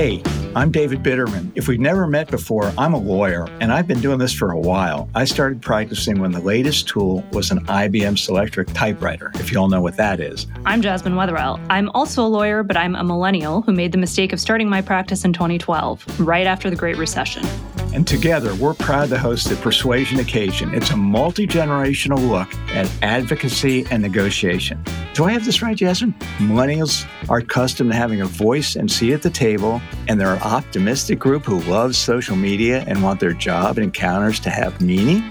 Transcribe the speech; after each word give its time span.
Hey, 0.00 0.22
I'm 0.56 0.72
David 0.72 1.02
Biderman. 1.02 1.52
If 1.54 1.68
we've 1.68 1.78
never 1.78 2.06
met 2.06 2.30
before, 2.30 2.72
I'm 2.78 2.94
a 2.94 2.98
lawyer 2.98 3.46
and 3.60 3.70
I've 3.70 3.86
been 3.86 4.00
doing 4.00 4.18
this 4.18 4.32
for 4.32 4.50
a 4.50 4.58
while. 4.58 5.10
I 5.14 5.26
started 5.26 5.60
practicing 5.60 6.20
when 6.20 6.32
the 6.32 6.40
latest 6.40 6.88
tool 6.88 7.22
was 7.32 7.50
an 7.50 7.66
IBM 7.66 8.16
Selectric 8.16 8.72
typewriter, 8.72 9.30
if 9.34 9.52
you 9.52 9.60
all 9.60 9.68
know 9.68 9.82
what 9.82 9.98
that 9.98 10.18
is. 10.18 10.46
I'm 10.64 10.80
Jasmine 10.80 11.16
Wetherell. 11.16 11.62
I'm 11.68 11.90
also 11.90 12.24
a 12.24 12.28
lawyer, 12.28 12.62
but 12.62 12.78
I'm 12.78 12.96
a 12.96 13.04
millennial 13.04 13.60
who 13.60 13.72
made 13.72 13.92
the 13.92 13.98
mistake 13.98 14.32
of 14.32 14.40
starting 14.40 14.70
my 14.70 14.80
practice 14.80 15.22
in 15.22 15.34
2012, 15.34 16.18
right 16.18 16.46
after 16.46 16.70
the 16.70 16.76
Great 16.76 16.96
Recession. 16.96 17.46
And 17.92 18.06
together, 18.06 18.54
we're 18.54 18.74
proud 18.74 19.08
to 19.08 19.18
host 19.18 19.48
the 19.48 19.56
Persuasion 19.56 20.20
Occasion. 20.20 20.74
It's 20.74 20.90
a 20.90 20.96
multi 20.96 21.46
generational 21.46 22.28
look 22.28 22.52
at 22.74 22.90
advocacy 23.02 23.84
and 23.90 24.00
negotiation. 24.02 24.82
Do 25.14 25.24
I 25.24 25.32
have 25.32 25.44
this 25.44 25.60
right, 25.60 25.76
Jasmine? 25.76 26.12
Millennials 26.38 27.04
are 27.28 27.38
accustomed 27.38 27.90
to 27.90 27.96
having 27.96 28.20
a 28.20 28.26
voice 28.26 28.76
and 28.76 28.90
seat 28.90 29.12
at 29.12 29.22
the 29.22 29.30
table, 29.30 29.82
and 30.06 30.20
they're 30.20 30.34
an 30.34 30.42
optimistic 30.42 31.18
group 31.18 31.44
who 31.44 31.60
loves 31.62 31.98
social 31.98 32.36
media 32.36 32.84
and 32.86 33.02
want 33.02 33.18
their 33.18 33.32
job 33.32 33.76
and 33.76 33.84
encounters 33.84 34.38
to 34.40 34.50
have 34.50 34.80
meaning. 34.80 35.28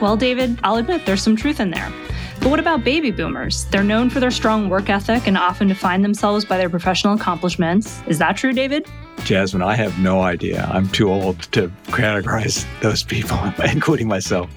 Well, 0.00 0.16
David, 0.16 0.60
I'll 0.62 0.76
admit 0.76 1.04
there's 1.04 1.22
some 1.22 1.34
truth 1.34 1.58
in 1.58 1.70
there. 1.70 1.92
But 2.40 2.50
what 2.50 2.60
about 2.60 2.84
baby 2.84 3.10
boomers? 3.10 3.64
They're 3.66 3.82
known 3.82 4.08
for 4.08 4.20
their 4.20 4.30
strong 4.30 4.68
work 4.68 4.88
ethic 4.88 5.26
and 5.26 5.36
often 5.36 5.66
define 5.66 6.02
themselves 6.02 6.44
by 6.44 6.56
their 6.56 6.70
professional 6.70 7.14
accomplishments. 7.14 8.00
Is 8.06 8.18
that 8.18 8.36
true, 8.36 8.52
David? 8.52 8.86
Jasmine, 9.24 9.62
I 9.62 9.74
have 9.74 9.98
no 9.98 10.22
idea. 10.22 10.68
I'm 10.72 10.88
too 10.88 11.10
old 11.10 11.42
to 11.52 11.68
categorize 11.86 12.66
those 12.80 13.02
people, 13.02 13.38
including 13.70 14.08
myself. 14.08 14.50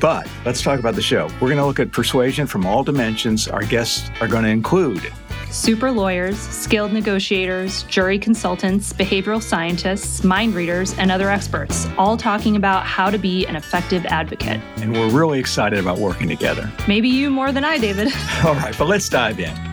But 0.00 0.28
let's 0.44 0.62
talk 0.62 0.78
about 0.78 0.94
the 0.94 1.02
show. 1.02 1.26
We're 1.40 1.48
going 1.48 1.56
to 1.56 1.66
look 1.66 1.80
at 1.80 1.92
persuasion 1.92 2.46
from 2.46 2.66
all 2.66 2.84
dimensions. 2.84 3.48
Our 3.48 3.62
guests 3.62 4.10
are 4.20 4.28
going 4.28 4.44
to 4.44 4.50
include 4.50 5.12
super 5.50 5.90
lawyers, 5.90 6.38
skilled 6.38 6.92
negotiators, 6.92 7.84
jury 7.84 8.18
consultants, 8.18 8.92
behavioral 8.92 9.42
scientists, 9.42 10.22
mind 10.24 10.54
readers, 10.54 10.94
and 10.98 11.10
other 11.10 11.30
experts, 11.30 11.88
all 11.96 12.16
talking 12.16 12.56
about 12.56 12.84
how 12.84 13.10
to 13.10 13.18
be 13.18 13.46
an 13.46 13.56
effective 13.56 14.04
advocate. 14.06 14.60
And 14.76 14.92
we're 14.92 15.10
really 15.10 15.38
excited 15.38 15.78
about 15.78 15.98
working 15.98 16.28
together. 16.28 16.70
Maybe 16.86 17.08
you 17.08 17.30
more 17.30 17.52
than 17.52 17.64
I, 17.64 17.78
David. 17.78 18.08
all 18.44 18.54
right, 18.54 18.76
but 18.78 18.88
let's 18.88 19.08
dive 19.08 19.40
in. 19.40 19.67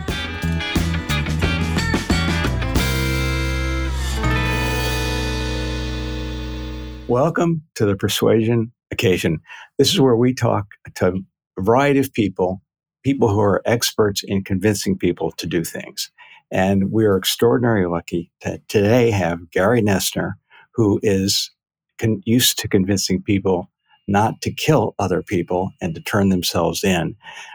Welcome 7.08 7.62
to 7.76 7.86
the 7.86 7.94
Persuasion 7.94 8.72
Occasion. 8.90 9.38
This 9.78 9.92
is 9.92 10.00
where 10.00 10.16
we 10.16 10.34
talk 10.34 10.66
to 10.96 11.14
a 11.56 11.62
variety 11.62 12.00
of 12.00 12.12
people, 12.12 12.60
people 13.04 13.28
who 13.28 13.38
are 13.38 13.62
experts 13.64 14.24
in 14.24 14.42
convincing 14.42 14.98
people 14.98 15.30
to 15.32 15.46
do 15.46 15.62
things. 15.62 16.10
And 16.50 16.90
we 16.90 17.04
are 17.04 17.16
extraordinarily 17.16 17.86
lucky 17.86 18.32
to 18.40 18.60
today 18.66 19.12
have 19.12 19.52
Gary 19.52 19.82
Noesner, 19.82 20.32
who 20.74 20.98
is 21.04 21.52
con- 21.98 22.22
used 22.24 22.58
to 22.58 22.68
convincing 22.68 23.22
people 23.22 23.70
not 24.08 24.40
to 24.40 24.52
kill 24.52 24.96
other 24.98 25.22
people 25.22 25.70
and 25.80 25.94
to 25.94 26.00
turn 26.00 26.30
themselves 26.30 26.82
in 26.82 27.14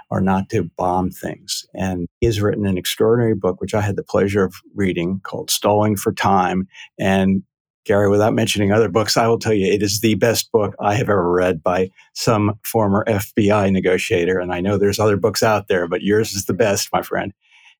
or 0.09 0.21
not 0.21 0.49
to 0.51 0.69
bomb 0.77 1.11
things. 1.11 1.65
And 1.73 2.07
he 2.21 2.25
has 2.25 2.41
written 2.41 2.65
an 2.65 2.77
extraordinary 2.77 3.35
book, 3.35 3.59
which 3.59 3.73
I 3.73 3.81
had 3.81 3.97
the 3.97 4.03
pleasure 4.03 4.45
of 4.45 4.55
reading 4.75 5.19
called 5.23 5.51
Stalling 5.51 5.97
for 5.97 6.13
Time. 6.13 6.69
And 6.97 7.43
Gary, 7.85 8.09
without 8.09 8.33
mentioning 8.33 8.71
other 8.71 8.89
books, 8.89 9.17
I 9.17 9.27
will 9.27 9.39
tell 9.39 9.53
you 9.53 9.71
it 9.71 9.81
is 9.81 10.01
the 10.01 10.15
best 10.15 10.51
book 10.51 10.75
I 10.79 10.93
have 10.95 11.09
ever 11.09 11.31
read 11.31 11.63
by 11.63 11.89
some 12.13 12.59
former 12.63 13.03
FBI 13.07 13.71
negotiator. 13.71 14.39
And 14.39 14.53
I 14.53 14.61
know 14.61 14.77
there's 14.77 14.99
other 14.99 15.17
books 15.17 15.41
out 15.41 15.67
there, 15.67 15.87
but 15.87 16.03
yours 16.03 16.33
is 16.33 16.45
the 16.45 16.53
best, 16.53 16.89
my 16.93 17.01
friend. 17.01 17.33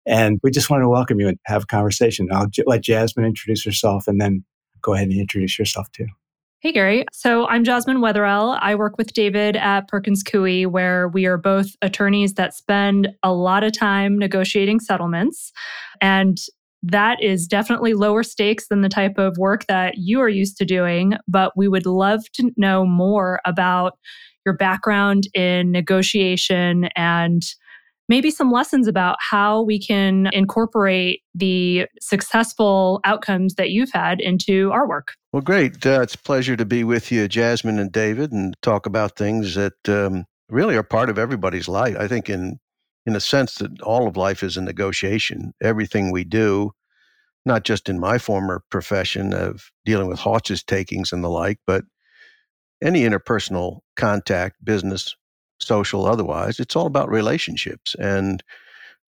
And 0.08 0.40
we 0.42 0.50
just 0.50 0.70
want 0.70 0.82
to 0.82 0.90
welcome 0.90 1.20
you 1.20 1.28
and 1.28 1.38
have 1.46 1.64
a 1.64 1.68
conversation. 1.68 2.28
I'll 2.32 2.48
j- 2.48 2.64
let 2.66 2.82
Jasmine 2.82 3.26
introduce 3.26 3.64
herself 3.64 4.08
and 4.08 4.20
then 4.20 4.44
go 4.82 4.94
ahead 4.94 5.08
and 5.08 5.20
introduce 5.20 5.60
yourself 5.60 5.92
too. 5.92 6.08
Hey, 6.62 6.72
Gary. 6.72 7.06
So 7.12 7.48
I'm 7.48 7.64
Jasmine 7.64 7.98
Wetherell. 7.98 8.58
I 8.62 8.76
work 8.76 8.98
with 8.98 9.14
David 9.14 9.56
at 9.56 9.88
Perkins 9.88 10.24
Coie, 10.24 10.68
where 10.68 11.08
we 11.08 11.26
are 11.26 11.38
both 11.38 11.76
attorneys 11.82 12.36
that 12.36 12.54
spend 12.54 13.10
a 13.24 13.34
lot 13.34 13.64
of 13.64 13.74
time 13.74 14.18
negotiating 14.20 14.80
settlements. 14.80 15.52
And 16.02 16.38
that 16.84 17.22
is 17.22 17.48
definitely 17.48 17.94
lower 17.94 18.24
stakes 18.24 18.68
than 18.68 18.82
the 18.82 18.90
type 18.90 19.18
of 19.18 19.38
work 19.38 19.66
that 19.68 19.96
you 19.98 20.20
are 20.20 20.30
used 20.30 20.58
to 20.58 20.66
doing. 20.66 21.14
But 21.28 21.56
we 21.56 21.68
would 21.68 21.86
love 21.86 22.24
to 22.34 22.52
know 22.58 22.86
more 22.86 23.40
about 23.46 23.98
your 24.46 24.56
background 24.56 25.28
in 25.34 25.72
negotiation 25.72 26.90
and 26.96 27.44
maybe 28.10 28.32
some 28.32 28.52
lessons 28.52 28.88
about 28.88 29.16
how 29.20 29.62
we 29.62 29.80
can 29.80 30.28
incorporate 30.34 31.22
the 31.36 31.86
successful 32.02 33.00
outcomes 33.06 33.54
that 33.56 33.70
you've 33.70 33.92
had 33.92 34.20
into 34.20 34.72
our 34.72 34.88
work. 34.88 35.14
Well, 35.32 35.42
great. 35.42 35.86
Uh, 35.86 36.02
it's 36.02 36.16
a 36.16 36.20
pleasure 36.20 36.58
to 36.58 36.66
be 36.66 36.84
with 36.84 37.12
you, 37.12 37.28
Jasmine 37.28 37.80
and 37.80 37.92
David, 37.92 38.32
and 38.32 38.54
talk 38.62 38.86
about 38.86 39.16
things 39.16 39.56
that 39.56 39.88
um, 39.88 40.26
really 40.50 40.76
are 40.76 40.84
part 40.84 41.10
of 41.10 41.18
everybody's 41.18 41.70
life. 41.70 41.96
I 41.98 42.08
think 42.08 42.30
in 42.30 42.60
in 43.06 43.16
a 43.16 43.20
sense 43.20 43.56
that 43.56 43.82
all 43.82 44.08
of 44.08 44.18
life 44.18 44.44
is 44.44 44.58
a 44.58 44.62
negotiation. 44.62 45.54
Everything 45.62 46.12
we 46.12 46.24
do, 46.24 46.72
not 47.46 47.64
just 47.64 47.90
in 47.90 48.00
my 48.00 48.18
former 48.18 48.64
profession 48.70 49.34
of 49.34 49.72
dealing 49.86 50.08
with 50.08 50.20
hostage 50.20 50.66
takings 50.66 51.12
and 51.12 51.24
the 51.24 51.30
like, 51.30 51.60
but 51.66 51.84
any 52.84 53.02
interpersonal 53.04 53.80
contact, 53.96 54.64
business, 54.64 55.16
social, 55.60 56.06
otherwise, 56.06 56.60
it's 56.60 56.76
all 56.76 56.88
about 56.88 57.10
relationships. 57.10 57.96
And 58.00 58.44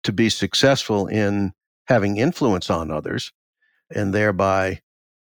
to 0.04 0.12
be 0.12 0.30
successful 0.30 1.08
in 1.08 1.54
having 1.88 2.18
influence 2.18 2.70
on 2.70 2.92
others 2.92 3.32
and 3.94 4.14
thereby 4.14 4.82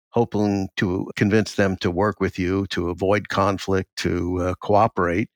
hoping 0.09 0.67
to 0.75 1.09
convince 1.15 1.55
them 1.55 1.77
to 1.77 1.89
work 1.89 2.19
with 2.19 2.37
you, 2.37 2.67
to 2.67 2.89
avoid 2.89 3.29
conflict, 3.29 3.89
to 3.97 4.39
uh, 4.41 4.53
cooperate, 4.61 5.29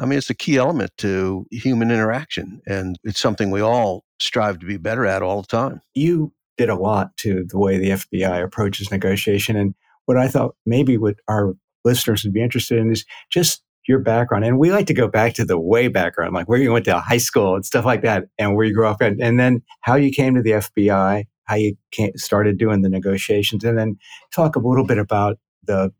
I 0.00 0.06
mean, 0.06 0.18
it's 0.18 0.30
a 0.30 0.34
key 0.34 0.56
element 0.56 0.92
to 0.98 1.46
human 1.50 1.90
interaction, 1.90 2.62
and 2.66 2.98
it's 3.04 3.20
something 3.20 3.50
we 3.50 3.60
all 3.60 4.04
strive 4.18 4.58
to 4.60 4.66
be 4.66 4.78
better 4.78 5.04
at 5.04 5.22
all 5.22 5.42
the 5.42 5.46
time. 5.46 5.82
You 5.94 6.32
did 6.56 6.70
a 6.70 6.74
lot 6.74 7.16
to 7.18 7.44
the 7.48 7.58
way 7.58 7.78
the 7.78 7.90
FBI 7.90 8.42
approaches 8.42 8.90
negotiation. 8.90 9.56
And 9.56 9.74
what 10.06 10.16
I 10.16 10.28
thought 10.28 10.56
maybe 10.66 10.98
what 10.98 11.16
our 11.28 11.54
listeners 11.84 12.24
would 12.24 12.32
be 12.32 12.42
interested 12.42 12.78
in 12.78 12.90
is 12.90 13.04
just 13.30 13.62
your 13.88 13.98
background. 13.98 14.44
And 14.44 14.58
we 14.58 14.70
like 14.70 14.86
to 14.86 14.94
go 14.94 15.08
back 15.08 15.34
to 15.34 15.44
the 15.44 15.58
way 15.58 15.88
background, 15.88 16.34
like 16.34 16.48
where 16.48 16.58
you 16.58 16.72
went 16.72 16.84
to 16.86 16.98
high 16.98 17.18
school 17.18 17.54
and 17.54 17.64
stuff 17.64 17.84
like 17.84 18.02
that, 18.02 18.24
and 18.38 18.56
where 18.56 18.66
you 18.66 18.74
grew 18.74 18.86
up, 18.86 19.00
and, 19.00 19.20
and 19.20 19.38
then 19.38 19.62
how 19.82 19.96
you 19.96 20.10
came 20.10 20.34
to 20.34 20.42
the 20.42 20.50
FBI, 20.52 21.24
how 21.44 21.54
you 21.56 21.76
started 22.16 22.58
doing 22.58 22.82
the 22.82 22.88
negotiations, 22.88 23.64
and 23.64 23.78
then 23.78 23.96
talk 24.32 24.56
a 24.56 24.60
little 24.60 24.86
bit 24.86 24.98
about 24.98 25.38
the 25.64 25.92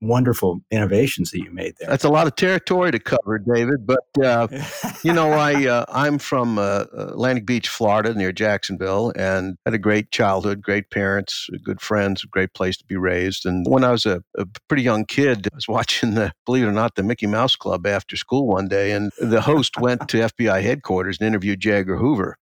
wonderful 0.00 0.60
innovations 0.70 1.30
that 1.30 1.40
you 1.40 1.50
made 1.50 1.74
there. 1.78 1.88
That's 1.88 2.04
a 2.04 2.08
lot 2.08 2.26
of 2.26 2.36
territory 2.36 2.90
to 2.90 2.98
cover, 2.98 3.38
David. 3.38 3.86
But 3.86 4.04
uh, 4.22 4.48
you 5.04 5.12
know, 5.12 5.32
I 5.32 5.66
uh, 5.66 5.84
I'm 5.88 6.18
from 6.18 6.58
uh, 6.58 6.84
Atlantic 6.92 7.46
Beach, 7.46 7.68
Florida, 7.68 8.14
near 8.14 8.32
Jacksonville, 8.32 9.12
and 9.16 9.56
had 9.64 9.74
a 9.74 9.78
great 9.78 10.10
childhood, 10.10 10.62
great 10.62 10.90
parents, 10.90 11.48
good 11.62 11.80
friends, 11.80 12.24
a 12.24 12.28
great 12.28 12.54
place 12.54 12.76
to 12.78 12.84
be 12.84 12.96
raised. 12.96 13.46
And 13.46 13.66
when 13.68 13.84
I 13.84 13.90
was 13.90 14.06
a, 14.06 14.22
a 14.36 14.46
pretty 14.68 14.82
young 14.82 15.04
kid, 15.04 15.48
I 15.52 15.54
was 15.54 15.68
watching 15.68 16.14
the, 16.14 16.32
believe 16.46 16.64
it 16.64 16.68
or 16.68 16.72
not, 16.72 16.94
the 16.94 17.02
Mickey 17.02 17.26
Mouse 17.26 17.56
Club 17.56 17.86
after 17.86 18.16
school 18.16 18.46
one 18.46 18.68
day, 18.68 18.92
and 18.92 19.12
the 19.18 19.40
host 19.40 19.78
went 19.78 20.08
to 20.08 20.18
FBI 20.18 20.62
headquarters 20.62 21.18
and 21.18 21.26
interviewed 21.26 21.60
J. 21.60 21.72
Edgar 21.72 21.96
Hoover. 21.96 22.36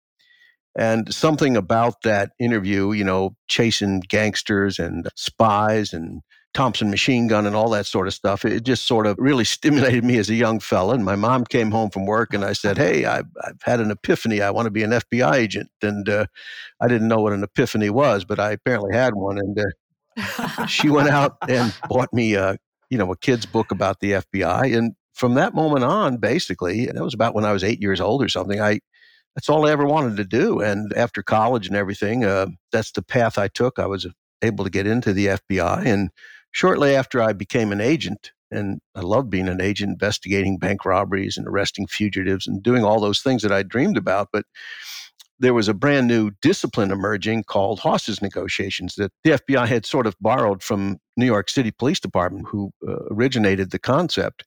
And 0.79 1.13
something 1.13 1.57
about 1.57 2.03
that 2.03 2.31
interview, 2.39 2.93
you 2.93 3.03
know, 3.03 3.35
chasing 3.49 4.01
gangsters 4.09 4.79
and 4.79 5.09
spies 5.17 5.93
and 5.93 6.23
Thompson 6.55 6.91
machine 6.91 7.29
gun 7.29 7.47
and 7.47 7.55
all 7.55 7.69
that 7.71 7.87
sort 7.87 8.07
of 8.07 8.15
stuff. 8.15 8.45
It 8.45 8.65
just 8.65 8.87
sort 8.87 9.07
of 9.07 9.17
really 9.19 9.45
stimulated 9.45 10.05
me 10.05 10.19
as 10.19 10.31
a 10.31 10.35
young 10.35 10.61
fella. 10.61 10.95
And 10.95 11.05
my 11.05 11.17
mom 11.17 11.45
came 11.45 11.71
home 11.71 11.91
from 11.91 12.07
work 12.07 12.33
and 12.33 12.45
I 12.45 12.53
said, 12.53 12.79
Hey, 12.79 13.05
I've, 13.05 13.27
I've 13.45 13.61
had 13.63 13.81
an 13.81 13.91
epiphany. 13.91 14.41
I 14.41 14.51
want 14.51 14.67
to 14.67 14.71
be 14.71 14.83
an 14.83 14.91
FBI 14.91 15.35
agent. 15.35 15.71
And 15.83 16.09
uh, 16.09 16.27
I 16.81 16.89
didn't 16.89 17.09
know 17.09 17.21
what 17.21 17.33
an 17.33 17.43
epiphany 17.43 17.91
was, 17.91 18.25
but 18.25 18.41
I 18.41 18.53
apparently 18.53 18.95
had 18.95 19.15
one. 19.15 19.39
And 19.39 19.59
uh, 19.59 20.67
she 20.67 20.91
went 20.91 21.09
out 21.09 21.37
and 21.49 21.75
bought 21.89 22.13
me 22.13 22.35
a, 22.35 22.57
you 22.91 22.99
know, 22.99 23.13
a 23.13 23.17
kid's 23.17 23.47
book 23.47 23.71
about 23.71 24.01
the 24.01 24.13
FBI. 24.13 24.77
And 24.77 24.95
from 25.13 25.35
that 25.35 25.55
moment 25.55 25.85
on, 25.85 26.17
basically, 26.17 26.89
and 26.89 26.97
that 26.97 27.05
was 27.05 27.15
about 27.15 27.35
when 27.35 27.45
I 27.45 27.53
was 27.53 27.63
eight 27.63 27.81
years 27.81 28.01
old 28.01 28.23
or 28.23 28.29
something, 28.29 28.61
I, 28.61 28.81
that's 29.35 29.49
all 29.49 29.67
I 29.67 29.71
ever 29.71 29.85
wanted 29.85 30.17
to 30.17 30.25
do. 30.25 30.61
And 30.61 30.93
after 30.95 31.23
college 31.23 31.69
and 31.69 31.77
everything, 31.77 32.25
uh, 32.25 32.47
that's 32.73 32.93
the 32.93 33.03
path 33.03 33.39
I 33.39 33.49
took. 33.49 33.79
I 33.79 33.87
was 33.87 34.07
able 34.43 34.65
to 34.65 34.71
get 34.71 34.87
into 34.87 35.13
the 35.13 35.27
FBI 35.27 35.85
and 35.85 36.11
Shortly 36.53 36.95
after 36.95 37.23
I 37.23 37.33
became 37.33 37.73
an 37.73 37.81
agent, 37.81 38.33
and 38.51 38.81
I 38.95 39.01
loved 39.01 39.31
being 39.31 39.49
an 39.49 39.61
agent, 39.61 39.93
investigating 39.93 40.59
bank 40.59 40.85
robberies 40.85 41.37
and 41.37 41.47
arresting 41.47 41.87
fugitives 41.87 42.47
and 42.47 42.63
doing 42.63 42.85
all 42.85 43.01
those 43.01 43.21
things 43.21 43.43
that 43.43 43.53
I 43.53 43.63
dreamed 43.63 43.97
about. 43.97 44.29
But 44.33 44.47
there 45.39 45.55
was 45.55 45.69
a 45.69 45.75
brand 45.75 46.09
new 46.09 46.33
discipline 46.43 46.91
emerging 46.91 47.45
called 47.45 47.81
hostage 47.81 48.21
negotiations 48.21 48.97
that 48.97 49.13
the 49.23 49.33
FBI 49.33 49.67
had 49.67 49.87
sort 49.87 50.07
of 50.07 50.17
borrowed 50.21 50.63
from 50.63 50.99
New 51.17 51.27
York 51.27 51.49
City 51.49 51.71
Police 51.71 52.01
Department, 52.01 52.47
who 52.49 52.71
uh, 52.87 52.97
originated 53.11 53.71
the 53.71 53.79
concept. 53.79 54.45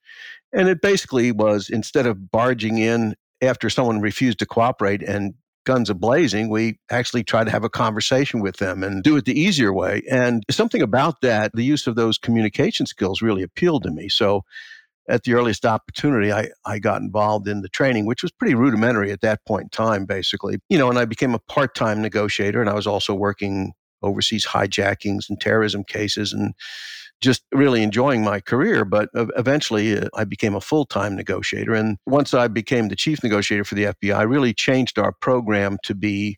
And 0.52 0.68
it 0.68 0.82
basically 0.82 1.32
was 1.32 1.70
instead 1.70 2.06
of 2.06 2.32
barging 2.32 2.78
in 2.78 3.16
after 3.42 3.70
someone 3.70 4.02
refused 4.02 4.40
to 4.40 4.46
cooperate 4.46 5.02
and 5.02 5.34
guns 5.66 5.90
a 5.90 5.94
blazing. 5.94 6.50
We 6.50 6.80
actually 6.90 7.24
try 7.24 7.44
to 7.44 7.52
have 7.52 7.64
a 7.64 7.70
conversation 7.70 8.42
with 8.42 8.58
them 8.58 8.84
and 8.84 9.04
do 9.04 9.16
it 9.18 9.26
the 9.26 9.40
easier 9.40 9.74
way. 9.74 10.02
And 10.10 10.44
something 10.50 10.82
about 10.82 11.22
that, 11.22 11.52
the 11.54 11.64
use 11.64 11.88
of 11.88 11.96
those 11.96 12.18
communication 12.18 12.86
skills 12.86 13.22
really 13.22 13.44
appealed 13.44 13.84
to 13.84 13.92
me. 13.92 14.10
So 14.10 14.44
at 15.10 15.24
the 15.24 15.34
earliest 15.34 15.66
opportunity, 15.66 16.32
I, 16.32 16.50
I 16.66 16.80
got 16.80 17.02
involved 17.02 17.48
in 17.48 17.62
the 17.62 17.70
training, 17.70 18.06
which 18.06 18.24
was 18.24 18.32
pretty 18.32 18.56
rudimentary 18.56 19.12
at 19.12 19.22
that 19.22 19.46
point 19.46 19.64
in 19.64 19.70
time, 19.70 20.06
basically. 20.06 20.60
You 20.70 20.78
know, 20.78 20.90
and 20.90 20.98
I 20.98 21.06
became 21.06 21.34
a 21.34 21.40
part 21.40 21.76
time 21.76 22.02
negotiator, 22.02 22.62
and 22.62 22.70
I 22.70 22.74
was 22.74 22.88
also 22.88 23.14
working 23.14 23.74
overseas 24.02 24.46
hijackings 24.46 25.30
and 25.30 25.40
terrorism 25.40 25.84
cases 25.84 26.34
and 26.34 26.54
just 27.22 27.44
really 27.52 27.84
enjoying 27.84 28.24
my 28.24 28.40
career. 28.40 28.84
But 28.84 29.10
eventually, 29.14 29.98
uh, 29.98 30.10
I 30.16 30.24
became 30.26 30.56
a 30.56 30.62
full 30.62 30.86
time 30.86 31.16
negotiator. 31.16 31.74
And 31.74 31.98
once 32.06 32.34
I 32.34 32.48
became 32.48 32.90
the 32.90 32.96
chief 32.96 33.24
negotiator 33.24 33.64
for 33.64 33.76
the 33.76 33.86
FBI, 33.86 34.16
I 34.16 34.24
really 34.24 34.54
changed 34.54 34.98
our 34.98 35.12
program 35.12 35.78
to 35.84 35.96
be 35.96 36.38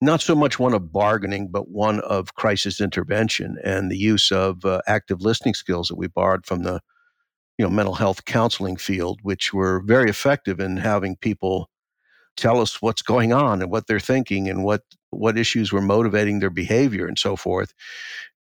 not 0.00 0.20
so 0.20 0.34
much 0.34 0.58
one 0.58 0.74
of 0.74 0.92
bargaining, 0.92 1.48
but 1.48 1.68
one 1.68 2.00
of 2.00 2.34
crisis 2.34 2.80
intervention 2.80 3.56
and 3.62 3.90
the 3.90 3.98
use 3.98 4.32
of 4.32 4.64
uh, 4.64 4.80
active 4.86 5.20
listening 5.20 5.54
skills 5.54 5.88
that 5.88 5.98
we 5.98 6.08
borrowed 6.08 6.46
from 6.46 6.62
the 6.62 6.80
you 7.58 7.64
know 7.64 7.70
mental 7.70 7.94
health 7.94 8.24
counseling 8.24 8.76
field, 8.76 9.20
which 9.22 9.52
were 9.52 9.82
very 9.84 10.08
effective 10.08 10.60
in 10.60 10.78
having 10.78 11.16
people 11.16 11.68
tell 12.36 12.60
us 12.60 12.80
what's 12.80 13.02
going 13.02 13.32
on 13.32 13.60
and 13.60 13.70
what 13.70 13.86
they're 13.86 14.00
thinking 14.00 14.48
and 14.48 14.64
what 14.64 14.82
what 15.10 15.36
issues 15.36 15.72
were 15.72 15.82
motivating 15.82 16.38
their 16.38 16.50
behavior 16.50 17.06
and 17.06 17.18
so 17.18 17.36
forth. 17.36 17.74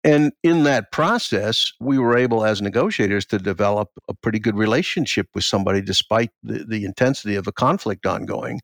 And 0.05 0.33
in 0.43 0.65
that 0.65 0.91
process, 0.91 1.73
we 1.81 1.99
were 1.99 2.17
able 2.17 2.45
as 2.45 2.61
negotiators 2.61 3.25
to 3.27 3.39
develop 3.39 3.91
a 4.09 4.15
pretty 4.15 4.41
good 4.41 4.57
relationship 4.57 5.29
with 5.35 5.45
somebody 5.45 5.81
despite 5.81 6.31
the, 6.43 6.65
the 6.65 6.85
intensity 6.85 7.37
of 7.37 7.47
a 7.47 7.53
conflict 7.53 8.05
ongoing. 8.05 8.61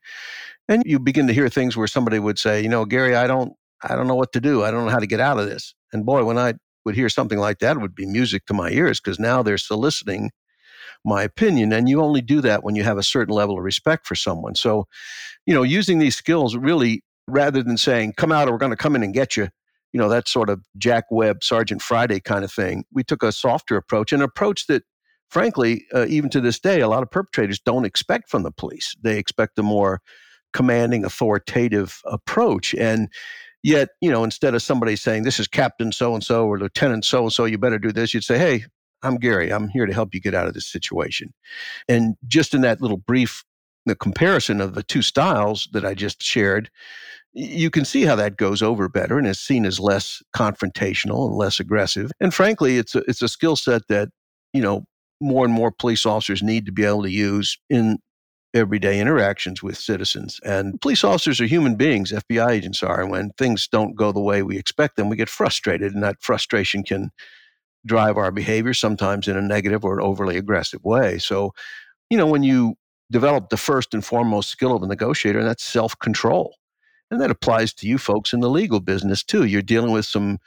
And 0.68 0.82
you 0.84 0.98
begin 0.98 1.28
to 1.28 1.32
hear 1.32 1.48
things 1.48 1.76
where 1.76 1.86
somebody 1.86 2.18
would 2.18 2.38
say, 2.38 2.60
you 2.60 2.68
know, 2.68 2.84
Gary, 2.84 3.14
I 3.14 3.26
don't 3.26 3.52
I 3.82 3.94
don't 3.94 4.08
know 4.08 4.16
what 4.16 4.32
to 4.32 4.40
do. 4.40 4.64
I 4.64 4.72
don't 4.72 4.84
know 4.84 4.90
how 4.90 4.98
to 4.98 5.06
get 5.06 5.20
out 5.20 5.38
of 5.38 5.48
this. 5.48 5.74
And 5.92 6.04
boy, 6.04 6.24
when 6.24 6.38
I 6.38 6.54
would 6.84 6.96
hear 6.96 7.08
something 7.08 7.38
like 7.38 7.60
that, 7.60 7.76
it 7.76 7.80
would 7.80 7.94
be 7.94 8.06
music 8.06 8.46
to 8.46 8.54
my 8.54 8.70
ears 8.70 9.00
because 9.00 9.20
now 9.20 9.42
they're 9.42 9.58
soliciting 9.58 10.30
my 11.04 11.22
opinion. 11.22 11.72
And 11.72 11.88
you 11.88 12.00
only 12.02 12.20
do 12.20 12.40
that 12.40 12.64
when 12.64 12.74
you 12.74 12.82
have 12.82 12.98
a 12.98 13.02
certain 13.02 13.34
level 13.34 13.56
of 13.56 13.62
respect 13.62 14.06
for 14.06 14.16
someone. 14.16 14.56
So, 14.56 14.86
you 15.46 15.54
know, 15.54 15.62
using 15.62 16.00
these 16.00 16.16
skills 16.16 16.56
really, 16.56 17.02
rather 17.28 17.62
than 17.62 17.76
saying, 17.76 18.14
come 18.16 18.32
out 18.32 18.48
or 18.48 18.52
we're 18.52 18.58
going 18.58 18.70
to 18.70 18.76
come 18.76 18.96
in 18.96 19.04
and 19.04 19.14
get 19.14 19.36
you, 19.36 19.48
you 19.92 20.00
know, 20.00 20.08
that 20.08 20.28
sort 20.28 20.50
of 20.50 20.62
Jack 20.76 21.04
Webb, 21.10 21.42
Sergeant 21.42 21.82
Friday 21.82 22.20
kind 22.20 22.44
of 22.44 22.52
thing, 22.52 22.84
we 22.92 23.02
took 23.02 23.22
a 23.22 23.32
softer 23.32 23.76
approach, 23.76 24.12
an 24.12 24.22
approach 24.22 24.66
that, 24.66 24.82
frankly, 25.28 25.86
uh, 25.94 26.06
even 26.08 26.30
to 26.30 26.40
this 26.40 26.58
day, 26.58 26.80
a 26.80 26.88
lot 26.88 27.02
of 27.02 27.10
perpetrators 27.10 27.58
don't 27.58 27.84
expect 27.84 28.28
from 28.28 28.42
the 28.42 28.50
police. 28.50 28.94
They 29.02 29.18
expect 29.18 29.58
a 29.58 29.62
more 29.62 30.00
commanding, 30.52 31.04
authoritative 31.04 32.00
approach. 32.04 32.74
And 32.74 33.08
yet, 33.62 33.90
you 34.00 34.10
know, 34.10 34.24
instead 34.24 34.54
of 34.54 34.62
somebody 34.62 34.96
saying, 34.96 35.22
this 35.22 35.40
is 35.40 35.48
Captain 35.48 35.92
so 35.92 36.14
and 36.14 36.24
so 36.24 36.46
or 36.46 36.58
Lieutenant 36.58 37.04
so 37.04 37.24
and 37.24 37.32
so, 37.32 37.44
you 37.44 37.58
better 37.58 37.78
do 37.78 37.92
this, 37.92 38.14
you'd 38.14 38.24
say, 38.24 38.38
hey, 38.38 38.64
I'm 39.02 39.16
Gary. 39.16 39.52
I'm 39.52 39.68
here 39.68 39.86
to 39.86 39.92
help 39.92 40.14
you 40.14 40.20
get 40.20 40.34
out 40.34 40.48
of 40.48 40.54
this 40.54 40.66
situation. 40.66 41.32
And 41.88 42.16
just 42.26 42.52
in 42.52 42.62
that 42.62 42.80
little 42.80 42.96
brief 42.96 43.44
the 43.88 43.96
comparison 43.96 44.60
of 44.60 44.74
the 44.74 44.82
two 44.82 45.02
styles 45.02 45.68
that 45.72 45.84
I 45.84 45.94
just 45.94 46.22
shared, 46.22 46.70
you 47.32 47.70
can 47.70 47.84
see 47.84 48.02
how 48.02 48.16
that 48.16 48.36
goes 48.36 48.62
over 48.62 48.88
better 48.88 49.18
and 49.18 49.26
is 49.26 49.40
seen 49.40 49.64
as 49.64 49.78
less 49.78 50.22
confrontational 50.34 51.28
and 51.28 51.36
less 51.36 51.60
aggressive. 51.60 52.10
And 52.20 52.32
frankly, 52.32 52.78
it's 52.78 52.94
a, 52.94 52.98
it's 53.08 53.22
a 53.22 53.28
skill 53.28 53.56
set 53.56 53.82
that, 53.88 54.08
you 54.52 54.62
know, 54.62 54.84
more 55.20 55.44
and 55.44 55.52
more 55.52 55.70
police 55.70 56.06
officers 56.06 56.42
need 56.42 56.66
to 56.66 56.72
be 56.72 56.84
able 56.84 57.02
to 57.02 57.10
use 57.10 57.58
in 57.68 57.98
everyday 58.54 59.00
interactions 59.00 59.62
with 59.62 59.76
citizens. 59.76 60.40
And 60.44 60.80
police 60.80 61.04
officers 61.04 61.40
are 61.40 61.46
human 61.46 61.76
beings, 61.76 62.12
FBI 62.12 62.50
agents 62.50 62.82
are. 62.82 63.00
And 63.02 63.10
when 63.10 63.30
things 63.36 63.68
don't 63.68 63.94
go 63.94 64.10
the 64.10 64.20
way 64.20 64.42
we 64.42 64.56
expect 64.56 64.96
them, 64.96 65.08
we 65.08 65.16
get 65.16 65.28
frustrated. 65.28 65.92
And 65.92 66.02
that 66.02 66.22
frustration 66.22 66.82
can 66.82 67.10
drive 67.86 68.16
our 68.16 68.30
behavior, 68.30 68.74
sometimes 68.74 69.28
in 69.28 69.36
a 69.36 69.42
negative 69.42 69.84
or 69.84 69.98
an 69.98 70.04
overly 70.04 70.36
aggressive 70.36 70.82
way. 70.84 71.18
So, 71.18 71.52
you 72.10 72.16
know, 72.16 72.26
when 72.26 72.42
you 72.42 72.76
develop 73.10 73.48
the 73.48 73.56
first 73.56 73.94
and 73.94 74.04
foremost 74.04 74.50
skill 74.50 74.74
of 74.74 74.82
a 74.82 74.86
negotiator, 74.86 75.38
and 75.38 75.48
that's 75.48 75.64
self 75.64 75.98
control. 75.98 76.54
And 77.10 77.20
that 77.20 77.30
applies 77.30 77.72
to 77.74 77.86
you 77.86 77.98
folks 77.98 78.32
in 78.32 78.40
the 78.40 78.50
legal 78.50 78.80
business 78.80 79.22
too. 79.22 79.44
You're 79.44 79.62
dealing 79.62 79.92
with 79.92 80.04
some 80.04 80.38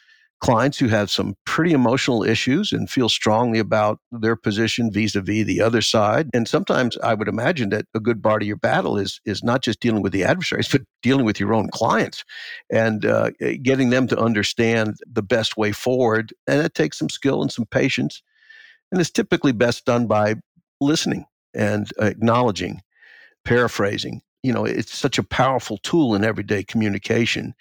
clients 0.41 0.79
who 0.79 0.87
have 0.87 1.09
some 1.09 1.35
pretty 1.45 1.71
emotional 1.71 2.23
issues 2.23 2.71
and 2.71 2.89
feel 2.89 3.07
strongly 3.07 3.59
about 3.59 3.99
their 4.11 4.35
position 4.35 4.91
vis-a-vis 4.91 5.45
the 5.45 5.61
other 5.61 5.81
side. 5.81 6.29
And 6.33 6.47
sometimes 6.47 6.97
i 7.03 7.13
would 7.13 7.27
imagine 7.27 7.69
that 7.69 7.85
a 7.93 7.99
good 7.99 8.21
part 8.21 8.41
of 8.41 8.47
your 8.47 8.57
battle 8.57 8.97
is 8.97 9.21
is 9.23 9.43
not 9.43 9.61
just 9.61 9.79
dealing 9.79 10.01
with 10.01 10.11
the 10.11 10.23
adversaries 10.23 10.67
but 10.67 10.81
dealing 11.03 11.25
with 11.25 11.39
your 11.39 11.53
own 11.53 11.69
clients 11.69 12.25
and 12.71 13.05
uh, 13.05 13.29
getting 13.61 13.91
them 13.91 14.07
to 14.07 14.19
understand 14.19 14.95
the 15.05 15.23
best 15.23 15.57
way 15.57 15.71
forward. 15.71 16.33
And 16.47 16.61
it 16.61 16.73
takes 16.73 16.97
some 16.97 17.09
skill 17.09 17.41
and 17.41 17.51
some 17.51 17.65
patience. 17.65 18.23
And 18.91 18.99
it's 18.99 19.11
typically 19.11 19.51
best 19.51 19.85
done 19.85 20.07
by 20.07 20.35
listening 20.81 21.25
and 21.53 21.91
acknowledging 21.99 22.81
paraphrasing 23.45 24.21
you 24.43 24.51
know, 24.51 24.65
it's 24.65 24.97
such 24.97 25.17
a 25.17 25.23
powerful 25.23 25.77
tool 25.77 26.15
in 26.15 26.23
everyday 26.23 26.63
communication. 26.63 27.53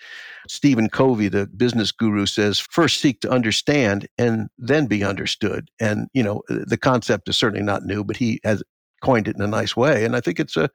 Stephen 0.48 0.88
Covey, 0.88 1.28
the 1.28 1.46
business 1.46 1.92
guru, 1.92 2.26
says 2.26 2.58
first 2.58 3.00
seek 3.00 3.20
to 3.20 3.30
understand 3.30 4.08
and 4.18 4.48
then 4.58 4.86
be 4.86 5.04
understood. 5.04 5.70
And, 5.78 6.08
you 6.14 6.22
know, 6.22 6.42
the 6.48 6.78
concept 6.78 7.28
is 7.28 7.36
certainly 7.36 7.64
not 7.64 7.84
new, 7.84 8.02
but 8.02 8.16
he 8.16 8.40
has 8.44 8.62
coined 9.02 9.28
it 9.28 9.36
in 9.36 9.42
a 9.42 9.46
nice 9.46 9.76
way. 9.76 10.04
And 10.04 10.16
I 10.16 10.20
think 10.20 10.40
it's 10.40 10.56
a, 10.56 10.70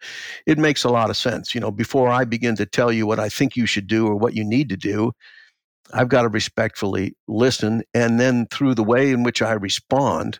it 0.45 0.57
makes 0.57 0.83
a 0.83 0.89
lot 0.89 1.09
of 1.09 1.17
sense. 1.17 1.55
You 1.55 1.61
know, 1.61 1.71
before 1.71 2.09
I 2.09 2.25
begin 2.25 2.55
to 2.57 2.65
tell 2.65 2.91
you 2.91 3.07
what 3.07 3.19
I 3.19 3.29
think 3.29 3.55
you 3.55 3.65
should 3.65 3.87
do 3.87 4.07
or 4.07 4.15
what 4.15 4.35
you 4.35 4.43
need 4.43 4.69
to 4.69 4.77
do, 4.77 5.11
I've 5.93 6.09
got 6.09 6.23
to 6.23 6.29
respectfully 6.29 7.15
listen. 7.27 7.83
And 7.93 8.19
then 8.19 8.47
through 8.51 8.75
the 8.75 8.83
way 8.83 9.11
in 9.11 9.23
which 9.23 9.41
I 9.41 9.53
respond 9.53 10.39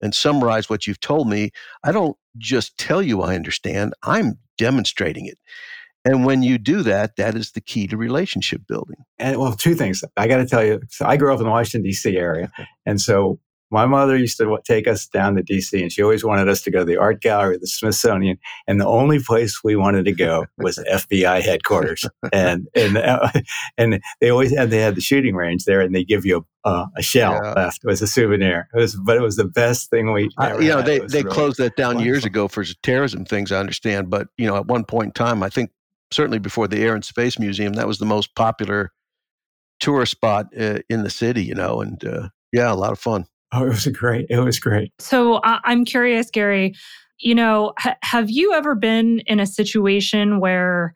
and 0.00 0.14
summarize 0.14 0.70
what 0.70 0.86
you've 0.86 1.00
told 1.00 1.28
me, 1.28 1.50
I 1.84 1.92
don't 1.92 2.16
just 2.36 2.76
tell 2.78 3.02
you 3.02 3.22
I 3.22 3.34
understand, 3.34 3.94
I'm 4.02 4.38
demonstrating 4.56 5.26
it. 5.26 5.38
And 6.04 6.24
when 6.24 6.42
you 6.42 6.58
do 6.58 6.82
that, 6.84 7.16
that 7.16 7.34
is 7.34 7.52
the 7.52 7.60
key 7.60 7.86
to 7.88 7.96
relationship 7.96 8.62
building. 8.68 8.96
And 9.18 9.38
well, 9.38 9.54
two 9.54 9.74
things. 9.74 10.02
I 10.16 10.28
got 10.28 10.38
to 10.38 10.46
tell 10.46 10.64
you, 10.64 10.80
so 10.88 11.04
I 11.04 11.16
grew 11.16 11.32
up 11.32 11.40
in 11.40 11.44
the 11.44 11.50
Washington, 11.50 11.82
D.C. 11.82 12.16
area. 12.16 12.50
And 12.86 12.98
so 12.98 13.38
my 13.70 13.86
mother 13.86 14.16
used 14.16 14.38
to 14.38 14.58
take 14.64 14.88
us 14.88 15.06
down 15.06 15.36
to 15.36 15.42
DC 15.42 15.80
and 15.80 15.92
she 15.92 16.02
always 16.02 16.24
wanted 16.24 16.48
us 16.48 16.62
to 16.62 16.70
go 16.70 16.80
to 16.80 16.84
the 16.84 16.96
art 16.96 17.20
gallery, 17.20 17.58
the 17.58 17.66
Smithsonian. 17.66 18.38
And 18.66 18.80
the 18.80 18.86
only 18.86 19.22
place 19.22 19.62
we 19.62 19.76
wanted 19.76 20.06
to 20.06 20.12
go 20.12 20.46
was 20.56 20.78
FBI 20.90 21.42
headquarters. 21.42 22.06
And, 22.32 22.68
and, 22.74 22.96
uh, 22.96 23.30
and 23.78 24.00
they 24.20 24.30
always 24.30 24.56
had, 24.56 24.70
they 24.70 24.80
had 24.80 24.94
the 24.94 25.00
shooting 25.00 25.34
range 25.34 25.64
there 25.64 25.80
and 25.80 25.94
they 25.94 26.04
give 26.04 26.24
you 26.24 26.46
a, 26.64 26.68
uh, 26.68 26.86
a 26.96 27.02
shell 27.02 27.38
yeah. 27.42 27.52
left 27.52 27.84
as 27.88 28.00
a 28.00 28.06
souvenir. 28.06 28.68
It 28.74 28.78
was, 28.78 28.96
but 28.96 29.16
it 29.16 29.22
was 29.22 29.36
the 29.36 29.44
best 29.44 29.90
thing 29.90 30.12
we, 30.12 30.30
uh, 30.38 30.58
you 30.58 30.68
know, 30.68 30.82
they, 30.82 31.00
they 31.00 31.22
really 31.22 31.34
closed 31.34 31.58
that 31.58 31.76
down 31.76 31.96
wonderful. 31.96 32.06
years 32.06 32.24
ago 32.24 32.48
for 32.48 32.64
terrorism 32.82 33.24
things, 33.24 33.52
I 33.52 33.60
understand. 33.60 34.08
But, 34.10 34.28
you 34.38 34.46
know, 34.46 34.56
at 34.56 34.66
one 34.66 34.84
point 34.84 35.08
in 35.08 35.12
time, 35.12 35.42
I 35.42 35.50
think 35.50 35.70
certainly 36.10 36.38
before 36.38 36.68
the 36.68 36.82
Air 36.82 36.94
and 36.94 37.04
Space 37.04 37.38
Museum, 37.38 37.74
that 37.74 37.86
was 37.86 37.98
the 37.98 38.06
most 38.06 38.34
popular 38.34 38.92
tourist 39.78 40.12
spot 40.12 40.46
uh, 40.58 40.78
in 40.88 41.02
the 41.02 41.10
city, 41.10 41.44
you 41.44 41.54
know, 41.54 41.80
and, 41.80 42.02
uh, 42.04 42.28
yeah, 42.52 42.72
a 42.72 42.74
lot 42.74 42.92
of 42.92 42.98
fun. 42.98 43.26
Oh, 43.52 43.64
it 43.64 43.68
was 43.68 43.86
great. 43.86 44.26
It 44.28 44.40
was 44.40 44.58
great. 44.58 44.92
So 44.98 45.40
I'm 45.44 45.84
curious, 45.84 46.30
Gary, 46.30 46.74
you 47.18 47.34
know, 47.34 47.72
ha- 47.78 47.96
have 48.02 48.30
you 48.30 48.52
ever 48.52 48.74
been 48.74 49.20
in 49.26 49.40
a 49.40 49.46
situation 49.46 50.38
where 50.38 50.94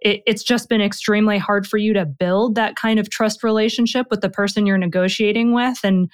it, 0.00 0.22
it's 0.26 0.42
just 0.42 0.68
been 0.68 0.80
extremely 0.80 1.36
hard 1.36 1.66
for 1.66 1.76
you 1.76 1.92
to 1.92 2.06
build 2.06 2.54
that 2.54 2.76
kind 2.76 2.98
of 2.98 3.10
trust 3.10 3.42
relationship 3.42 4.06
with 4.10 4.22
the 4.22 4.30
person 4.30 4.66
you're 4.66 4.78
negotiating 4.78 5.52
with? 5.52 5.78
And 5.84 6.10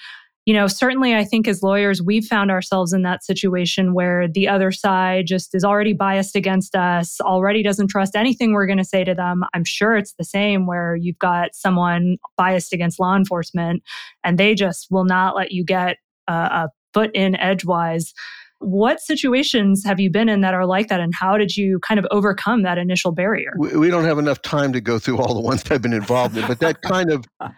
you 0.46 0.54
know, 0.54 0.68
certainly 0.68 1.12
I 1.12 1.24
think 1.24 1.48
as 1.48 1.60
lawyers, 1.60 2.00
we've 2.00 2.24
found 2.24 2.52
ourselves 2.52 2.92
in 2.92 3.02
that 3.02 3.24
situation 3.24 3.94
where 3.94 4.28
the 4.28 4.46
other 4.46 4.70
side 4.70 5.26
just 5.26 5.56
is 5.56 5.64
already 5.64 5.92
biased 5.92 6.36
against 6.36 6.76
us, 6.76 7.20
already 7.20 7.64
doesn't 7.64 7.88
trust 7.88 8.14
anything 8.14 8.52
we're 8.52 8.66
going 8.66 8.78
to 8.78 8.84
say 8.84 9.02
to 9.02 9.12
them. 9.12 9.42
I'm 9.54 9.64
sure 9.64 9.96
it's 9.96 10.14
the 10.14 10.24
same 10.24 10.64
where 10.64 10.94
you've 10.94 11.18
got 11.18 11.56
someone 11.56 12.18
biased 12.36 12.72
against 12.72 13.00
law 13.00 13.16
enforcement 13.16 13.82
and 14.22 14.38
they 14.38 14.54
just 14.54 14.86
will 14.88 15.04
not 15.04 15.34
let 15.34 15.50
you 15.50 15.64
get 15.64 15.96
a, 16.28 16.32
a 16.32 16.68
foot 16.94 17.10
in 17.12 17.34
edgewise. 17.36 18.14
What 18.60 19.00
situations 19.00 19.82
have 19.84 19.98
you 19.98 20.10
been 20.10 20.28
in 20.28 20.42
that 20.42 20.54
are 20.54 20.64
like 20.64 20.88
that, 20.88 20.98
and 20.98 21.12
how 21.14 21.36
did 21.36 21.56
you 21.56 21.78
kind 21.80 21.98
of 21.98 22.06
overcome 22.10 22.62
that 22.62 22.78
initial 22.78 23.12
barrier? 23.12 23.52
We, 23.58 23.76
we 23.76 23.90
don't 23.90 24.04
have 24.04 24.18
enough 24.18 24.40
time 24.40 24.72
to 24.72 24.80
go 24.80 24.98
through 24.98 25.18
all 25.18 25.34
the 25.34 25.40
ones 25.40 25.64
I've 25.70 25.82
been 25.82 25.92
involved 25.92 26.38
in, 26.38 26.46
but 26.46 26.60
that 26.60 26.80
kind 26.80 27.10
of 27.10 27.26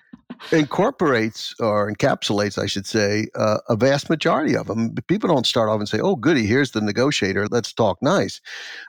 incorporates 0.53 1.55
or 1.61 1.93
encapsulates, 1.93 2.59
I 2.59 2.67
should 2.67 2.87
say, 2.87 3.29
uh, 3.35 3.59
a 3.69 3.77
vast 3.77 4.09
majority 4.11 4.57
of 4.57 4.67
them. 4.67 4.95
People 5.07 5.29
don't 5.29 5.47
start 5.47 5.69
off 5.69 5.79
and 5.79 5.89
say, 5.89 6.01
"Oh, 6.01 6.17
goody, 6.17 6.47
here's 6.47 6.73
the 6.73 6.81
negotiator. 6.81 7.47
Let's 7.49 7.73
talk 7.73 7.99
nice." 8.03 8.41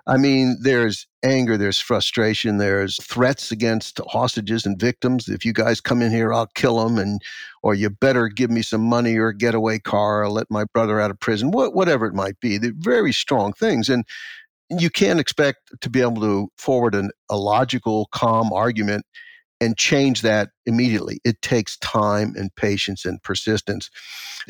I 0.07 0.17
mean, 0.17 0.57
there's 0.61 1.07
anger, 1.23 1.57
there's 1.57 1.79
frustration, 1.79 2.57
there's 2.57 2.97
threats 3.03 3.51
against 3.51 3.99
hostages 4.07 4.65
and 4.65 4.79
victims. 4.79 5.27
If 5.27 5.45
you 5.45 5.53
guys 5.53 5.81
come 5.81 6.01
in 6.01 6.11
here, 6.11 6.33
I'll 6.33 6.47
kill 6.55 6.83
them, 6.83 6.97
and 6.97 7.21
or 7.63 7.73
you 7.75 7.89
better 7.89 8.27
give 8.27 8.49
me 8.49 8.61
some 8.61 8.81
money 8.81 9.17
or 9.17 9.29
a 9.29 9.37
getaway 9.37 9.79
car, 9.79 10.23
or 10.23 10.29
let 10.29 10.49
my 10.49 10.65
brother 10.73 10.99
out 10.99 11.11
of 11.11 11.19
prison. 11.19 11.51
What, 11.51 11.73
whatever 11.73 12.05
it 12.05 12.13
might 12.13 12.39
be, 12.39 12.57
they're 12.57 12.71
very 12.77 13.13
strong 13.13 13.53
things, 13.53 13.89
and 13.89 14.05
you 14.69 14.89
can't 14.89 15.19
expect 15.19 15.73
to 15.81 15.89
be 15.89 16.01
able 16.01 16.21
to 16.21 16.47
forward 16.57 16.95
an, 16.95 17.11
a 17.29 17.37
logical, 17.37 18.07
calm 18.11 18.53
argument 18.53 19.05
and 19.61 19.77
change 19.77 20.21
that 20.21 20.49
immediately. 20.65 21.19
It 21.23 21.41
takes 21.41 21.77
time 21.77 22.33
and 22.35 22.53
patience 22.55 23.05
and 23.05 23.21
persistence. 23.21 23.89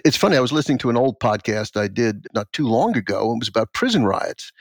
It's 0.06 0.18
funny, 0.18 0.38
I 0.38 0.42
was 0.42 0.52
listening 0.52 0.78
to 0.80 0.90
an 0.90 0.98
old 0.98 1.20
podcast 1.20 1.80
I 1.80 1.88
did 1.88 2.28
not 2.34 2.52
too 2.54 2.68
long 2.68 2.96
ago. 2.96 3.34
It 3.34 3.40
was 3.40 3.48
about 3.48 3.74
prison 3.74 4.06
riots. 4.06 4.52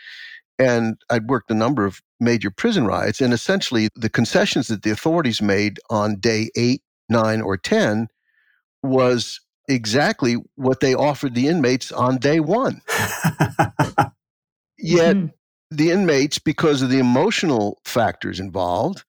And 0.58 0.96
I'd 1.10 1.28
worked 1.28 1.50
a 1.50 1.54
number 1.54 1.86
of 1.86 2.00
major 2.18 2.50
prison 2.50 2.86
riots. 2.86 3.20
And 3.20 3.32
essentially, 3.32 3.88
the 3.94 4.08
concessions 4.08 4.68
that 4.68 4.82
the 4.82 4.90
authorities 4.90 5.40
made 5.40 5.78
on 5.90 6.16
day 6.16 6.50
eight, 6.56 6.82
nine, 7.08 7.40
or 7.40 7.56
10 7.56 8.08
was 8.82 9.40
exactly 9.68 10.36
what 10.56 10.80
they 10.80 10.94
offered 10.94 11.34
the 11.34 11.46
inmates 11.46 11.92
on 11.92 12.18
day 12.18 12.40
one. 12.40 12.80
Yet, 14.78 15.16
mm-hmm. 15.16 15.26
the 15.70 15.90
inmates, 15.90 16.38
because 16.38 16.82
of 16.82 16.90
the 16.90 16.98
emotional 16.98 17.80
factors 17.84 18.40
involved, 18.40 19.04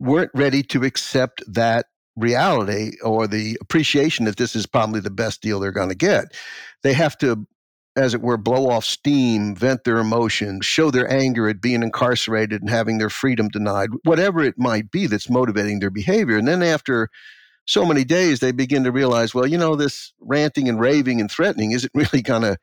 weren't 0.00 0.30
ready 0.34 0.62
to 0.62 0.84
accept 0.84 1.42
that 1.46 1.86
reality 2.16 2.92
or 3.02 3.26
the 3.26 3.56
appreciation 3.60 4.24
that 4.24 4.36
this 4.36 4.56
is 4.56 4.66
probably 4.66 5.00
the 5.00 5.10
best 5.10 5.40
deal 5.40 5.60
they're 5.60 5.72
going 5.72 5.88
to 5.88 5.94
get. 5.94 6.32
They 6.82 6.92
have 6.92 7.16
to, 7.18 7.46
as 7.96 8.14
it 8.14 8.22
were, 8.22 8.36
blow 8.36 8.68
off 8.68 8.84
steam, 8.84 9.54
vent 9.54 9.84
their 9.84 9.98
emotions, 9.98 10.66
show 10.66 10.90
their 10.90 11.10
anger 11.10 11.48
at 11.48 11.60
being 11.60 11.82
incarcerated 11.82 12.60
and 12.60 12.70
having 12.70 12.98
their 12.98 13.10
freedom 13.10 13.48
denied, 13.48 13.90
whatever 14.04 14.40
it 14.40 14.58
might 14.58 14.90
be 14.90 15.06
that's 15.06 15.30
motivating 15.30 15.80
their 15.80 15.90
behavior. 15.90 16.36
And 16.36 16.48
then 16.48 16.62
after 16.62 17.08
so 17.66 17.84
many 17.84 18.04
days, 18.04 18.40
they 18.40 18.52
begin 18.52 18.84
to 18.84 18.92
realize, 18.92 19.34
well, 19.34 19.46
you 19.46 19.58
know, 19.58 19.76
this 19.76 20.12
ranting 20.20 20.68
and 20.68 20.80
raving 20.80 21.20
and 21.20 21.30
threatening 21.30 21.72
isn't 21.72 21.92
really 21.94 22.22
going 22.22 22.42
to 22.42 22.56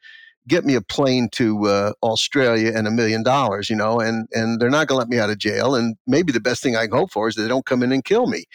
get 0.48 0.66
me 0.66 0.76
a 0.76 0.82
plane 0.82 1.30
to 1.34 1.68
uh, 1.68 1.92
Australia 2.04 2.72
and 2.76 2.88
a 2.88 2.92
million 2.92 3.24
dollars, 3.24 3.70
you 3.70 3.76
know, 3.76 4.00
and 4.00 4.28
and 4.32 4.60
they're 4.60 4.70
not 4.70 4.88
going 4.88 4.96
to 4.96 5.00
let 5.00 5.10
me 5.10 5.20
out 5.20 5.30
of 5.30 5.38
jail. 5.38 5.76
And 5.76 5.96
maybe 6.08 6.32
the 6.32 6.40
best 6.40 6.62
thing 6.62 6.76
I 6.76 6.88
can 6.88 6.98
hope 6.98 7.12
for 7.12 7.28
is 7.28 7.36
they 7.36 7.48
don't 7.48 7.66
come 7.66 7.84
in 7.84 7.92
and 7.92 8.04
kill 8.04 8.28
me. 8.28 8.46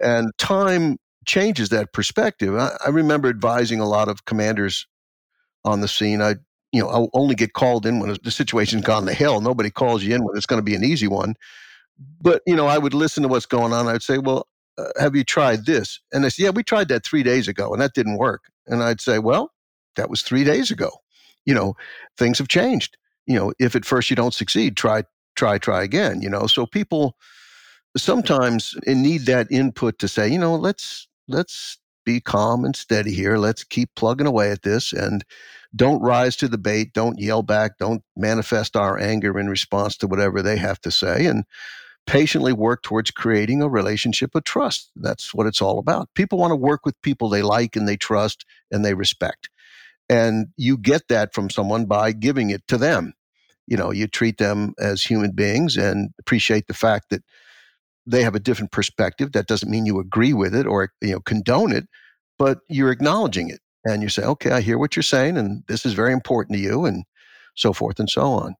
And 0.00 0.30
time 0.38 0.98
changes 1.26 1.68
that 1.70 1.92
perspective. 1.92 2.56
I, 2.56 2.76
I 2.84 2.88
remember 2.90 3.28
advising 3.28 3.80
a 3.80 3.88
lot 3.88 4.08
of 4.08 4.24
commanders 4.24 4.86
on 5.64 5.80
the 5.80 5.88
scene. 5.88 6.22
I 6.22 6.36
you 6.72 6.82
know, 6.82 6.88
I'll 6.88 7.10
only 7.14 7.34
get 7.34 7.54
called 7.54 7.86
in 7.86 7.98
when 7.98 8.14
the 8.22 8.30
situation's 8.30 8.84
gone 8.84 9.06
to 9.06 9.14
hell. 9.14 9.40
Nobody 9.40 9.70
calls 9.70 10.02
you 10.02 10.14
in 10.14 10.22
when 10.24 10.36
it's 10.36 10.46
going 10.46 10.58
to 10.58 10.64
be 10.64 10.74
an 10.74 10.84
easy 10.84 11.08
one. 11.08 11.34
But, 12.20 12.42
you 12.46 12.54
know, 12.54 12.66
I 12.66 12.78
would 12.78 12.94
listen 12.94 13.22
to 13.22 13.28
what's 13.28 13.46
going 13.46 13.72
on. 13.72 13.88
I'd 13.88 14.02
say, 14.02 14.18
well, 14.18 14.46
uh, 14.76 14.90
have 15.00 15.16
you 15.16 15.24
tried 15.24 15.66
this? 15.66 15.98
And 16.12 16.22
they 16.22 16.28
say, 16.28 16.44
yeah, 16.44 16.50
we 16.50 16.62
tried 16.62 16.88
that 16.88 17.04
three 17.04 17.22
days 17.22 17.48
ago 17.48 17.72
and 17.72 17.80
that 17.80 17.94
didn't 17.94 18.18
work. 18.18 18.44
And 18.66 18.82
I'd 18.82 19.00
say, 19.00 19.18
well, 19.18 19.52
that 19.96 20.10
was 20.10 20.22
three 20.22 20.44
days 20.44 20.70
ago 20.70 20.90
you 21.44 21.54
know, 21.54 21.74
things 22.16 22.38
have 22.38 22.48
changed. 22.48 22.96
You 23.26 23.36
know, 23.36 23.52
if 23.58 23.76
at 23.76 23.84
first 23.84 24.10
you 24.10 24.16
don't 24.16 24.34
succeed, 24.34 24.76
try, 24.76 25.04
try, 25.36 25.58
try 25.58 25.82
again, 25.82 26.22
you 26.22 26.30
know. 26.30 26.46
So 26.46 26.66
people 26.66 27.16
sometimes 27.96 28.74
eh, 28.86 28.94
need 28.94 29.22
that 29.22 29.48
input 29.50 29.98
to 29.98 30.08
say, 30.08 30.28
you 30.28 30.38
know, 30.38 30.54
let's 30.54 31.08
let's 31.28 31.78
be 32.04 32.20
calm 32.20 32.64
and 32.64 32.74
steady 32.74 33.12
here. 33.12 33.36
Let's 33.36 33.64
keep 33.64 33.90
plugging 33.94 34.26
away 34.26 34.50
at 34.50 34.62
this 34.62 34.92
and 34.92 35.24
don't 35.76 36.00
rise 36.00 36.36
to 36.36 36.48
the 36.48 36.56
bait. 36.56 36.94
Don't 36.94 37.18
yell 37.18 37.42
back. 37.42 37.76
Don't 37.78 38.02
manifest 38.16 38.76
our 38.76 38.98
anger 38.98 39.38
in 39.38 39.48
response 39.48 39.96
to 39.98 40.06
whatever 40.06 40.40
they 40.40 40.56
have 40.56 40.80
to 40.80 40.90
say. 40.90 41.26
And 41.26 41.44
patiently 42.06 42.54
work 42.54 42.82
towards 42.82 43.10
creating 43.10 43.60
a 43.60 43.68
relationship 43.68 44.34
of 44.34 44.44
trust. 44.44 44.90
That's 44.96 45.34
what 45.34 45.46
it's 45.46 45.60
all 45.60 45.78
about. 45.78 46.08
People 46.14 46.38
want 46.38 46.52
to 46.52 46.56
work 46.56 46.86
with 46.86 47.00
people 47.02 47.28
they 47.28 47.42
like 47.42 47.76
and 47.76 47.86
they 47.86 47.98
trust 47.98 48.46
and 48.70 48.82
they 48.82 48.94
respect. 48.94 49.50
And 50.08 50.48
you 50.56 50.78
get 50.78 51.08
that 51.08 51.34
from 51.34 51.50
someone 51.50 51.84
by 51.86 52.12
giving 52.12 52.50
it 52.50 52.66
to 52.68 52.78
them. 52.78 53.12
You 53.66 53.76
know, 53.76 53.90
you 53.90 54.06
treat 54.06 54.38
them 54.38 54.74
as 54.78 55.02
human 55.02 55.32
beings 55.32 55.76
and 55.76 56.10
appreciate 56.18 56.66
the 56.66 56.74
fact 56.74 57.10
that 57.10 57.22
they 58.06 58.22
have 58.22 58.34
a 58.34 58.40
different 58.40 58.72
perspective. 58.72 59.32
That 59.32 59.46
doesn't 59.46 59.70
mean 59.70 59.84
you 59.84 60.00
agree 60.00 60.32
with 60.32 60.54
it 60.54 60.66
or, 60.66 60.92
you 61.02 61.12
know, 61.12 61.20
condone 61.20 61.72
it, 61.72 61.86
but 62.38 62.60
you're 62.68 62.90
acknowledging 62.90 63.50
it. 63.50 63.60
And 63.84 64.02
you 64.02 64.08
say, 64.08 64.22
okay, 64.22 64.50
I 64.50 64.60
hear 64.60 64.78
what 64.78 64.96
you're 64.96 65.02
saying, 65.02 65.36
and 65.36 65.62
this 65.68 65.86
is 65.86 65.92
very 65.92 66.12
important 66.12 66.56
to 66.56 66.62
you, 66.62 66.84
and 66.84 67.04
so 67.54 67.72
forth 67.72 67.98
and 67.98 68.08
so 68.08 68.22
on. 68.22 68.54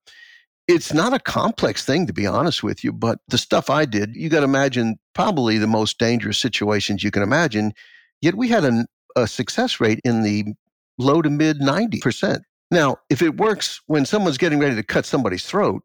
It's 0.66 0.92
not 0.92 1.14
a 1.14 1.18
complex 1.18 1.84
thing, 1.84 2.06
to 2.06 2.12
be 2.12 2.26
honest 2.26 2.62
with 2.62 2.84
you, 2.84 2.92
but 2.92 3.18
the 3.28 3.38
stuff 3.38 3.70
I 3.70 3.86
did, 3.86 4.14
you 4.14 4.28
got 4.28 4.40
to 4.40 4.44
imagine 4.44 4.98
probably 5.14 5.56
the 5.56 5.66
most 5.66 5.98
dangerous 5.98 6.38
situations 6.38 7.02
you 7.02 7.10
can 7.10 7.22
imagine. 7.22 7.72
Yet 8.20 8.34
we 8.34 8.48
had 8.48 8.64
a, 8.64 8.86
a 9.16 9.26
success 9.26 9.80
rate 9.80 10.00
in 10.04 10.22
the 10.22 10.52
low 10.98 11.22
to 11.22 11.30
mid 11.30 11.60
90%. 11.60 12.40
Now, 12.70 12.96
if 13.08 13.22
it 13.22 13.36
works 13.38 13.80
when 13.86 14.04
someone's 14.04 14.38
getting 14.38 14.58
ready 14.58 14.74
to 14.74 14.82
cut 14.82 15.06
somebody's 15.06 15.44
throat, 15.44 15.82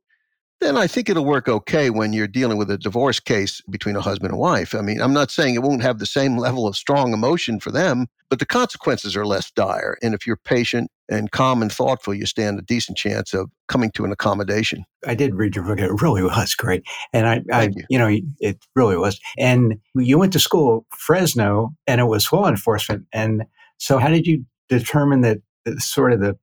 then 0.63 0.77
I 0.77 0.87
think 0.87 1.09
it'll 1.09 1.25
work 1.25 1.49
okay 1.49 1.89
when 1.89 2.13
you're 2.13 2.27
dealing 2.27 2.57
with 2.57 2.71
a 2.71 2.77
divorce 2.77 3.19
case 3.19 3.61
between 3.69 3.95
a 3.95 4.01
husband 4.01 4.31
and 4.31 4.39
wife. 4.39 4.73
I 4.73 4.81
mean, 4.81 5.01
I'm 5.01 5.13
not 5.13 5.29
saying 5.29 5.55
it 5.55 5.61
won't 5.61 5.81
have 5.81 5.99
the 5.99 6.05
same 6.05 6.37
level 6.37 6.67
of 6.67 6.75
strong 6.75 7.13
emotion 7.13 7.59
for 7.59 7.69
them, 7.69 8.07
but 8.29 8.39
the 8.39 8.45
consequences 8.45 9.15
are 9.15 9.25
less 9.25 9.51
dire. 9.51 9.97
And 10.01 10.13
if 10.13 10.25
you're 10.25 10.37
patient 10.37 10.89
and 11.09 11.31
calm 11.31 11.61
and 11.61 11.71
thoughtful, 11.71 12.13
you 12.13 12.25
stand 12.25 12.59
a 12.59 12.61
decent 12.61 12.97
chance 12.97 13.33
of 13.33 13.51
coming 13.67 13.91
to 13.91 14.05
an 14.05 14.11
accommodation. 14.11 14.85
I 15.05 15.15
did 15.15 15.35
read 15.35 15.55
your 15.55 15.65
book. 15.65 15.79
It 15.79 16.01
really 16.01 16.23
was 16.23 16.55
great. 16.55 16.83
And 17.11 17.27
I, 17.27 17.41
I 17.51 17.63
you. 17.63 17.83
you. 17.89 17.99
know, 17.99 18.17
it 18.39 18.65
really 18.75 18.97
was. 18.97 19.19
And 19.37 19.79
you 19.95 20.17
went 20.17 20.33
to 20.33 20.39
school, 20.39 20.85
Fresno, 20.91 21.73
and 21.87 21.99
it 21.99 22.05
was 22.05 22.31
law 22.31 22.47
enforcement. 22.47 23.05
And 23.11 23.43
so 23.79 23.97
how 23.97 24.07
did 24.07 24.25
you 24.25 24.45
determine 24.77 25.21
that 25.21 25.39
sort 25.79 26.13
of 26.13 26.19
the 26.19 26.37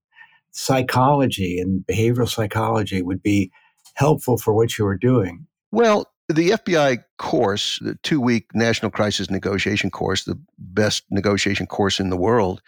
psychology 0.53 1.59
and 1.59 1.85
behavioral 1.87 2.29
psychology 2.29 3.03
would 3.03 3.23
be 3.23 3.51
helpful 3.95 4.37
for 4.37 4.55
what 4.55 4.79
you 4.79 4.85
were 4.85 4.97
doing? 4.97 5.47
Well, 5.73 6.11
the 6.29 6.51
FBI 6.51 7.05
course, 7.19 7.79
the 7.81 7.97
two 8.03 8.21
week 8.21 8.47
National 8.55 8.91
Crisis 8.91 9.31
Negotiation 9.31 9.91
course, 9.91 10.25
the 10.25 10.39
best 10.59 11.05
negotiation 11.11 11.67
course 11.67 11.99
in 12.01 12.11
the 12.11 12.17
world, 12.17 12.63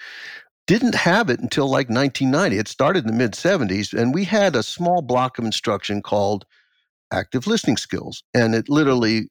didn't 0.66 0.94
have 0.94 1.30
it 1.30 1.40
until 1.40 1.66
like 1.66 1.88
1990. 1.88 2.58
It 2.58 2.68
started 2.68 3.04
in 3.04 3.10
the 3.10 3.16
mid 3.16 3.32
70s, 3.32 3.92
and 3.92 4.14
we 4.14 4.24
had 4.24 4.56
a 4.56 4.62
small 4.62 5.02
block 5.02 5.38
of 5.38 5.44
instruction 5.44 6.02
called 6.02 6.44
active 7.12 7.46
listening 7.46 7.76
skills. 7.76 8.22
And 8.34 8.54
it 8.54 8.68
literally 8.68 9.28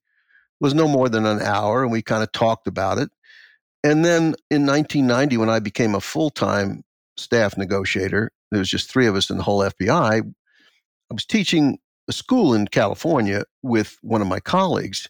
was 0.59 0.73
no 0.73 0.88
more 0.88 1.09
than 1.09 1.25
an 1.25 1.41
hour, 1.41 1.83
and 1.83 1.91
we 1.91 2.01
kind 2.01 2.23
of 2.23 2.31
talked 2.31 2.67
about 2.67 3.00
it. 3.00 3.09
And 3.83 4.05
then 4.05 4.35
in 4.50 4.65
1990, 4.65 5.38
when 5.38 5.50
I 5.50 5.59
became 5.59 5.95
a 5.95 6.01
full 6.01 6.29
time 6.29 6.83
staff 7.17 7.57
negotiator, 7.57 8.31
there 8.51 8.59
was 8.59 8.69
just 8.69 8.89
three 8.89 9.07
of 9.07 9.15
us 9.15 9.29
in 9.29 9.38
the 9.38 9.43
whole 9.43 9.59
FBI. 9.59 10.21
I 10.21 11.13
was 11.13 11.25
teaching 11.25 11.79
a 12.07 12.13
school 12.13 12.53
in 12.53 12.67
California 12.67 13.43
with 13.63 13.97
one 14.01 14.21
of 14.21 14.27
my 14.27 14.39
colleagues, 14.39 15.09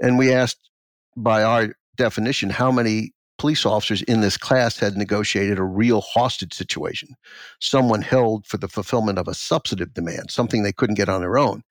and 0.00 0.18
we 0.18 0.32
asked, 0.32 0.70
by 1.16 1.42
our 1.42 1.74
definition, 1.96 2.50
how 2.50 2.72
many 2.72 3.12
police 3.38 3.66
officers 3.66 4.02
in 4.02 4.20
this 4.20 4.36
class 4.36 4.78
had 4.78 4.96
negotiated 4.96 5.58
a 5.58 5.64
real 5.64 6.00
hostage 6.00 6.54
situation, 6.54 7.16
someone 7.60 8.02
held 8.02 8.46
for 8.46 8.56
the 8.56 8.68
fulfillment 8.68 9.18
of 9.18 9.28
a 9.28 9.34
substantive 9.34 9.92
demand, 9.92 10.30
something 10.30 10.62
they 10.62 10.72
couldn't 10.72 10.94
get 10.94 11.08
on 11.08 11.20
their 11.20 11.36
own. 11.36 11.62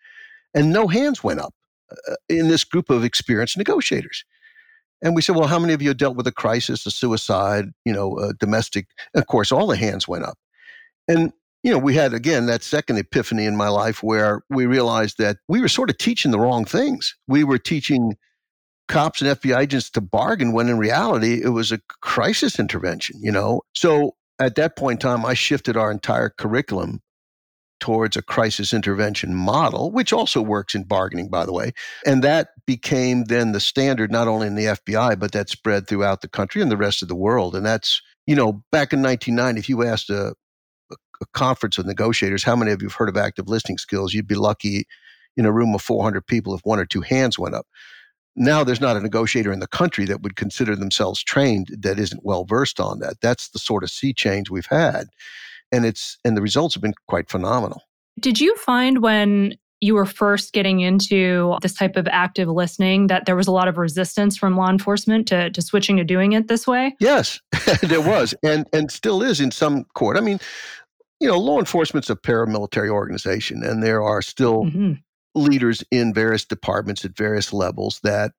And 0.54 0.72
no 0.72 0.88
hands 0.88 1.24
went 1.24 1.40
up 1.40 1.54
uh, 1.92 2.16
in 2.30 2.48
this 2.48 2.64
group 2.64 2.90
of 2.90 3.04
experienced 3.04 3.58
negotiators. 3.58 4.24
And 5.04 5.16
we 5.16 5.22
said, 5.22 5.36
well, 5.36 5.48
how 5.48 5.60
many 5.60 5.74
of 5.74 5.82
you 5.82 5.94
dealt 5.94 6.16
with 6.16 6.26
a 6.28 6.32
crisis, 6.32 6.86
a 6.86 6.92
suicide, 6.92 7.66
you 7.86 7.94
know, 7.94 8.18
a 8.18 8.34
domestic? 8.34 8.88
Of 9.14 9.28
course, 9.28 9.52
all 9.52 9.68
the 9.68 9.78
hands 9.78 10.08
went 10.08 10.24
up. 10.24 10.38
And, 11.08 11.34
you 11.62 11.72
know, 11.72 11.78
we 11.78 11.94
had, 11.94 12.14
again, 12.14 12.46
that 12.46 12.64
second 12.64 12.98
epiphany 12.98 13.46
in 13.46 13.58
my 13.58 13.68
life 13.68 14.02
where 14.02 14.44
we 14.50 14.66
realized 14.66 15.18
that 15.18 15.38
we 15.50 15.60
were 15.60 15.68
sort 15.68 15.90
of 15.90 15.98
teaching 15.98 16.32
the 16.32 16.40
wrong 16.40 16.64
things. 16.64 17.16
We 17.28 17.44
were 17.44 17.60
teaching 17.60 18.16
cops 18.88 19.22
and 19.22 19.38
FBI 19.38 19.60
agents 19.60 19.90
to 19.92 20.02
bargain 20.02 20.54
when 20.54 20.70
in 20.70 20.78
reality 20.78 21.42
it 21.44 21.50
was 21.50 21.72
a 21.72 21.80
crisis 22.02 22.58
intervention, 22.58 23.20
you 23.22 23.32
know? 23.32 23.62
So 23.76 24.16
at 24.40 24.56
that 24.56 24.78
point 24.78 25.04
in 25.04 25.10
time, 25.10 25.26
I 25.26 25.34
shifted 25.34 25.76
our 25.76 25.92
entire 25.92 26.30
curriculum 26.30 27.02
towards 27.84 28.16
a 28.16 28.22
crisis 28.22 28.74
intervention 28.74 29.36
model, 29.36 29.92
which 29.92 30.14
also 30.14 30.42
works 30.42 30.74
in 30.74 30.86
bargaining, 30.86 31.28
by 31.28 31.46
the 31.46 31.52
way. 31.52 31.74
And 32.06 32.24
that 32.24 32.52
became 32.66 33.26
then 33.26 33.52
the 33.52 33.60
standard, 33.60 34.10
not 34.10 34.30
only 34.30 34.48
in 34.48 34.56
the 34.56 34.68
FBI, 34.68 35.20
but 35.20 35.34
that 35.34 35.50
spread 35.50 35.86
throughout 35.86 36.22
the 36.22 36.30
country 36.30 36.62
and 36.62 36.72
the 36.72 36.78
rest 36.78 37.02
of 37.02 37.10
the 37.10 37.16
world. 37.16 37.58
And 37.58 37.66
that's, 37.66 38.02
you 38.26 38.38
know, 38.38 38.64
back 38.72 38.94
in 38.94 39.02
1990, 39.02 39.60
if 39.60 39.68
you 39.68 39.84
asked 39.84 40.10
a, 40.10 40.34
a 40.92 41.26
conference 41.34 41.78
of 41.78 41.86
negotiators, 41.86 42.42
how 42.42 42.56
many 42.56 42.72
of 42.72 42.82
you 42.82 42.88
have 42.88 42.96
heard 42.96 43.10
of 43.10 43.18
active 43.18 43.50
listening 43.50 43.78
skills? 43.78 44.14
You'd 44.14 44.28
be 44.28 44.36
lucky 44.36 44.88
in 45.36 45.46
a 45.46 45.52
room 45.52 45.76
of 45.76 45.82
400 45.82 46.26
people 46.26 46.56
if 46.56 46.62
one 46.64 46.80
or 46.80 46.86
two 46.86 47.02
hands 47.02 47.38
went 47.38 47.54
up. 47.54 47.68
Now 48.38 48.64
there's 48.64 48.80
not 48.80 48.96
a 48.96 49.02
negotiator 49.02 49.52
in 49.52 49.60
the 49.60 49.68
country 49.68 50.06
that 50.06 50.22
would 50.22 50.38
consider 50.38 50.78
themselves 50.78 51.22
trained 51.22 51.68
that 51.82 52.00
isn't 52.00 52.24
well 52.24 52.46
versed 52.46 52.80
on 52.80 53.00
that. 53.00 53.20
That's 53.20 53.50
the 53.50 53.60
sort 53.60 53.84
of 53.84 53.92
sea 53.92 54.14
change 54.14 54.50
we've 54.50 54.68
had 54.68 55.10
and 55.74 55.86
it's 55.86 56.18
and 56.24 56.38
the 56.38 56.42
results 56.42 56.76
have 56.76 56.82
been 56.82 56.94
quite 57.08 57.30
phenomenal. 57.30 57.82
Did 58.20 58.40
you 58.40 58.56
find 58.56 59.02
when 59.02 59.58
you 59.82 59.96
were 59.96 60.06
first 60.06 60.54
getting 60.54 60.80
into 60.80 61.58
this 61.62 61.74
type 61.74 61.98
of 61.98 62.08
active 62.08 62.48
listening 62.48 63.08
that 63.08 63.26
there 63.26 63.36
was 63.36 63.48
a 63.48 63.52
lot 63.52 63.68
of 63.68 63.78
resistance 63.78 64.38
from 64.38 64.56
law 64.56 64.70
enforcement 64.70 65.28
to, 65.28 65.50
to 65.50 65.62
switching 65.62 65.98
to 65.98 66.06
doing 66.06 66.32
it 66.32 66.48
this 66.48 66.66
way? 66.66 66.96
Yes, 67.02 67.42
there 67.82 68.00
was, 68.00 68.34
and 68.44 68.66
and 68.72 68.90
still 68.90 69.22
is 69.22 69.42
in 69.42 69.52
some 69.52 69.84
court. 69.96 70.16
I 70.16 70.22
mean, 70.22 70.40
you 71.20 71.28
know, 71.28 71.38
law 71.38 71.60
enforcement's 71.60 72.10
a 72.10 72.16
paramilitary 72.16 72.90
organization, 72.90 73.64
and 73.64 73.84
there 73.84 74.02
are 74.02 74.22
still 74.22 74.66
mm-hmm. 74.66 74.94
leaders 75.36 75.84
in 75.92 76.14
various 76.14 76.46
departments 76.46 77.04
at 77.04 77.18
various 77.18 77.52
levels 77.52 78.00
that, 78.04 78.32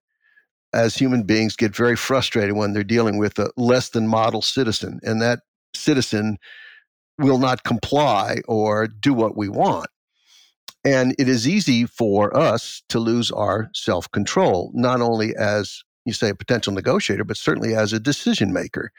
as 0.72 0.96
human 0.96 1.24
beings, 1.24 1.56
get 1.56 1.76
very 1.76 1.96
frustrated 1.96 2.56
when 2.56 2.72
they're 2.72 2.84
dealing 2.84 3.18
with 3.18 3.38
a 3.38 3.50
less 3.56 3.90
than 3.90 4.06
model 4.06 4.40
citizen, 4.40 4.98
and 5.02 5.20
that 5.20 5.40
citizen 5.74 6.38
will 7.18 7.38
not 7.38 7.64
comply 7.64 8.38
or 8.46 8.86
do 8.86 9.14
what 9.14 9.36
we 9.36 9.48
want. 9.48 9.86
And 10.84 11.14
it 11.18 11.28
is 11.28 11.48
easy 11.48 11.86
for 11.86 12.36
us 12.36 12.82
to 12.90 12.98
lose 12.98 13.30
our 13.30 13.70
self 13.74 14.10
control, 14.10 14.70
not 14.74 15.00
only 15.00 15.34
as 15.34 15.82
you 16.04 16.12
say 16.12 16.28
a 16.28 16.34
potential 16.34 16.72
negotiator, 16.72 17.24
but 17.24 17.36
certainly 17.36 17.74
as 17.74 17.92
a 17.92 18.00
decision 18.00 18.52
maker. 18.52 18.92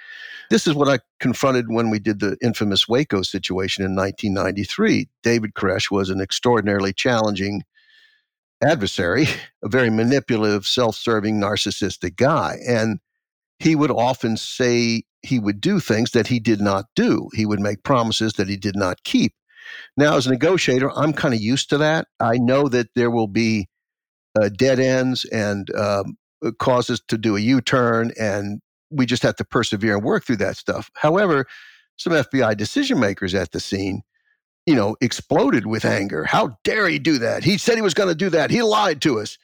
This 0.49 0.65
is 0.65 0.73
what 0.73 0.89
I 0.89 0.99
confronted 1.19 1.65
when 1.69 1.89
we 1.89 1.99
did 1.99 2.19
the 2.19 2.37
infamous 2.41 2.87
Waco 2.87 3.21
situation 3.21 3.83
in 3.83 3.95
1993. 3.95 5.07
David 5.21 5.53
Koresh 5.53 5.91
was 5.91 6.09
an 6.09 6.19
extraordinarily 6.19 6.93
challenging 6.93 7.61
adversary, 8.63 9.27
a 9.63 9.69
very 9.69 9.89
manipulative, 9.89 10.65
self 10.65 10.95
serving, 10.95 11.39
narcissistic 11.39 12.15
guy. 12.15 12.57
And 12.67 12.99
he 13.59 13.75
would 13.75 13.91
often 13.91 14.37
say 14.37 15.03
he 15.21 15.39
would 15.39 15.61
do 15.61 15.79
things 15.79 16.11
that 16.11 16.27
he 16.27 16.39
did 16.39 16.61
not 16.61 16.85
do. 16.95 17.29
He 17.33 17.45
would 17.45 17.59
make 17.59 17.83
promises 17.83 18.33
that 18.33 18.47
he 18.47 18.57
did 18.57 18.75
not 18.75 19.03
keep. 19.03 19.33
Now, 19.97 20.15
as 20.15 20.27
a 20.27 20.31
negotiator, 20.31 20.91
I'm 20.91 21.13
kind 21.13 21.33
of 21.33 21.41
used 21.41 21.69
to 21.69 21.77
that. 21.79 22.07
I 22.19 22.37
know 22.37 22.67
that 22.69 22.89
there 22.95 23.09
will 23.09 23.27
be 23.27 23.67
uh, 24.39 24.49
dead 24.49 24.79
ends 24.79 25.25
and 25.25 25.73
um, 25.75 26.17
uh, 26.45 26.51
causes 26.59 27.01
to 27.07 27.17
do 27.17 27.35
a 27.35 27.39
U 27.39 27.61
turn, 27.61 28.11
and 28.19 28.61
we 28.91 29.05
just 29.05 29.23
have 29.23 29.35
to 29.37 29.45
persevere 29.45 29.95
and 29.95 30.03
work 30.03 30.25
through 30.25 30.37
that 30.37 30.57
stuff. 30.57 30.91
However, 30.95 31.45
some 31.97 32.13
FBI 32.13 32.55
decision 32.57 32.99
makers 32.99 33.33
at 33.33 33.51
the 33.51 33.59
scene, 33.59 34.01
you 34.65 34.75
know, 34.75 34.95
exploded 35.01 35.65
with 35.65 35.85
anger. 35.85 36.25
How 36.25 36.57
dare 36.63 36.87
he 36.87 36.99
do 36.99 37.17
that? 37.19 37.43
He 37.43 37.57
said 37.57 37.75
he 37.75 37.81
was 37.81 37.93
going 37.93 38.09
to 38.09 38.15
do 38.15 38.29
that. 38.29 38.51
He 38.51 38.61
lied 38.61 39.01
to 39.03 39.19
us. 39.19 39.37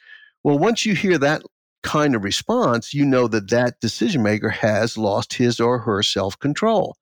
Well, 0.44 0.58
once 0.58 0.84
you 0.84 0.94
hear 0.94 1.18
that 1.18 1.42
kind 1.82 2.14
of 2.14 2.24
response, 2.24 2.94
you 2.94 3.04
know 3.04 3.28
that 3.28 3.50
that 3.50 3.80
decision 3.80 4.22
maker 4.22 4.48
has 4.48 4.96
lost 4.96 5.34
his 5.34 5.60
or 5.60 5.78
her 5.80 6.02
self 6.02 6.38
control 6.38 6.96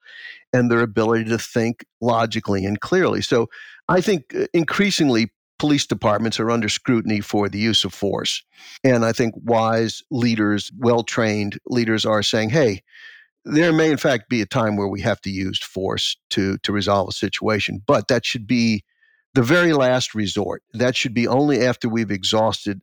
and 0.52 0.70
their 0.70 0.80
ability 0.80 1.24
to 1.24 1.38
think 1.38 1.84
logically 2.00 2.64
and 2.64 2.80
clearly. 2.80 3.22
So 3.22 3.48
I 3.88 4.00
think 4.00 4.34
uh, 4.34 4.46
increasingly 4.52 5.30
police 5.58 5.86
departments 5.86 6.40
are 6.40 6.50
under 6.50 6.68
scrutiny 6.68 7.20
for 7.20 7.48
the 7.48 7.58
use 7.58 7.84
of 7.84 7.92
force. 7.92 8.42
And 8.82 9.04
I 9.04 9.12
think 9.12 9.34
wise 9.36 10.02
leaders, 10.10 10.72
well 10.78 11.02
trained 11.02 11.58
leaders 11.66 12.06
are 12.06 12.22
saying, 12.22 12.50
hey, 12.50 12.82
there 13.44 13.72
may 13.72 13.90
in 13.90 13.96
fact 13.96 14.28
be 14.28 14.40
a 14.40 14.46
time 14.46 14.76
where 14.76 14.88
we 14.88 15.02
have 15.02 15.20
to 15.22 15.30
use 15.30 15.58
force 15.58 16.16
to, 16.30 16.56
to 16.58 16.72
resolve 16.72 17.08
a 17.08 17.12
situation, 17.12 17.82
but 17.86 18.08
that 18.08 18.24
should 18.24 18.46
be 18.46 18.84
the 19.34 19.42
very 19.42 19.72
last 19.72 20.14
resort. 20.14 20.62
That 20.72 20.96
should 20.96 21.14
be 21.14 21.28
only 21.28 21.64
after 21.64 21.88
we've 21.88 22.10
exhausted 22.10 22.80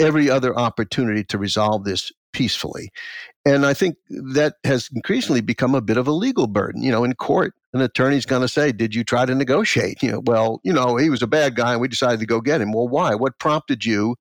every 0.00 0.30
other 0.30 0.56
opportunity 0.56 1.24
to 1.24 1.38
resolve 1.38 1.84
this 1.84 2.12
peacefully. 2.32 2.90
And 3.46 3.64
I 3.64 3.74
think 3.74 3.96
that 4.34 4.56
has 4.64 4.90
increasingly 4.94 5.40
become 5.40 5.74
a 5.74 5.80
bit 5.80 5.96
of 5.96 6.06
a 6.06 6.12
legal 6.12 6.46
burden. 6.46 6.82
You 6.82 6.90
know, 6.90 7.04
in 7.04 7.14
court, 7.14 7.54
an 7.72 7.80
attorney's 7.80 8.26
going 8.26 8.42
to 8.42 8.48
say, 8.48 8.72
Did 8.72 8.94
you 8.94 9.04
try 9.04 9.24
to 9.24 9.34
negotiate? 9.34 10.02
You 10.02 10.12
know, 10.12 10.22
well, 10.26 10.60
you 10.64 10.72
know, 10.72 10.96
he 10.96 11.10
was 11.10 11.22
a 11.22 11.26
bad 11.26 11.54
guy 11.54 11.72
and 11.72 11.80
we 11.80 11.88
decided 11.88 12.20
to 12.20 12.26
go 12.26 12.40
get 12.40 12.60
him. 12.60 12.72
Well, 12.72 12.88
why? 12.88 13.14
What 13.14 13.38
prompted 13.38 13.84
you 13.84 14.16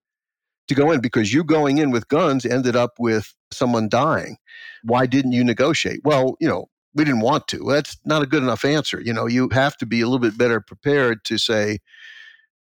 to 0.67 0.75
go 0.75 0.91
in? 0.91 1.01
Because 1.01 1.33
you 1.33 1.43
going 1.43 1.77
in 1.79 1.91
with 1.91 2.07
guns 2.07 2.45
ended 2.45 2.75
up 2.75 2.93
with 2.99 3.33
someone 3.51 3.89
dying. 3.89 4.37
Why 4.83 5.07
didn't 5.07 5.31
you 5.31 5.43
negotiate? 5.43 6.01
Well, 6.03 6.37
you 6.39 6.47
know, 6.47 6.67
we 6.93 7.03
didn't 7.03 7.21
want 7.21 7.47
to. 7.49 7.65
That's 7.67 7.97
not 8.05 8.21
a 8.21 8.27
good 8.27 8.43
enough 8.43 8.63
answer. 8.63 9.01
You 9.01 9.11
know, 9.11 9.27
you 9.27 9.49
have 9.51 9.75
to 9.77 9.85
be 9.85 10.01
a 10.01 10.05
little 10.05 10.19
bit 10.19 10.37
better 10.37 10.61
prepared 10.61 11.25
to 11.25 11.37
say, 11.37 11.79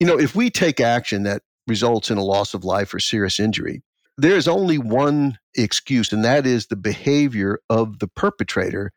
you 0.00 0.06
know, 0.06 0.18
if 0.18 0.34
we 0.34 0.50
take 0.50 0.80
action 0.80 1.24
that 1.24 1.42
results 1.66 2.10
in 2.10 2.18
a 2.18 2.24
loss 2.24 2.54
of 2.54 2.64
life 2.64 2.92
or 2.92 3.00
serious 3.00 3.40
injury, 3.40 3.82
there 4.16 4.36
is 4.36 4.46
only 4.46 4.78
one 4.78 5.38
excuse, 5.56 6.12
and 6.12 6.24
that 6.24 6.46
is 6.46 6.66
the 6.66 6.76
behavior 6.76 7.58
of 7.68 7.98
the 7.98 8.08
perpetrator 8.08 8.92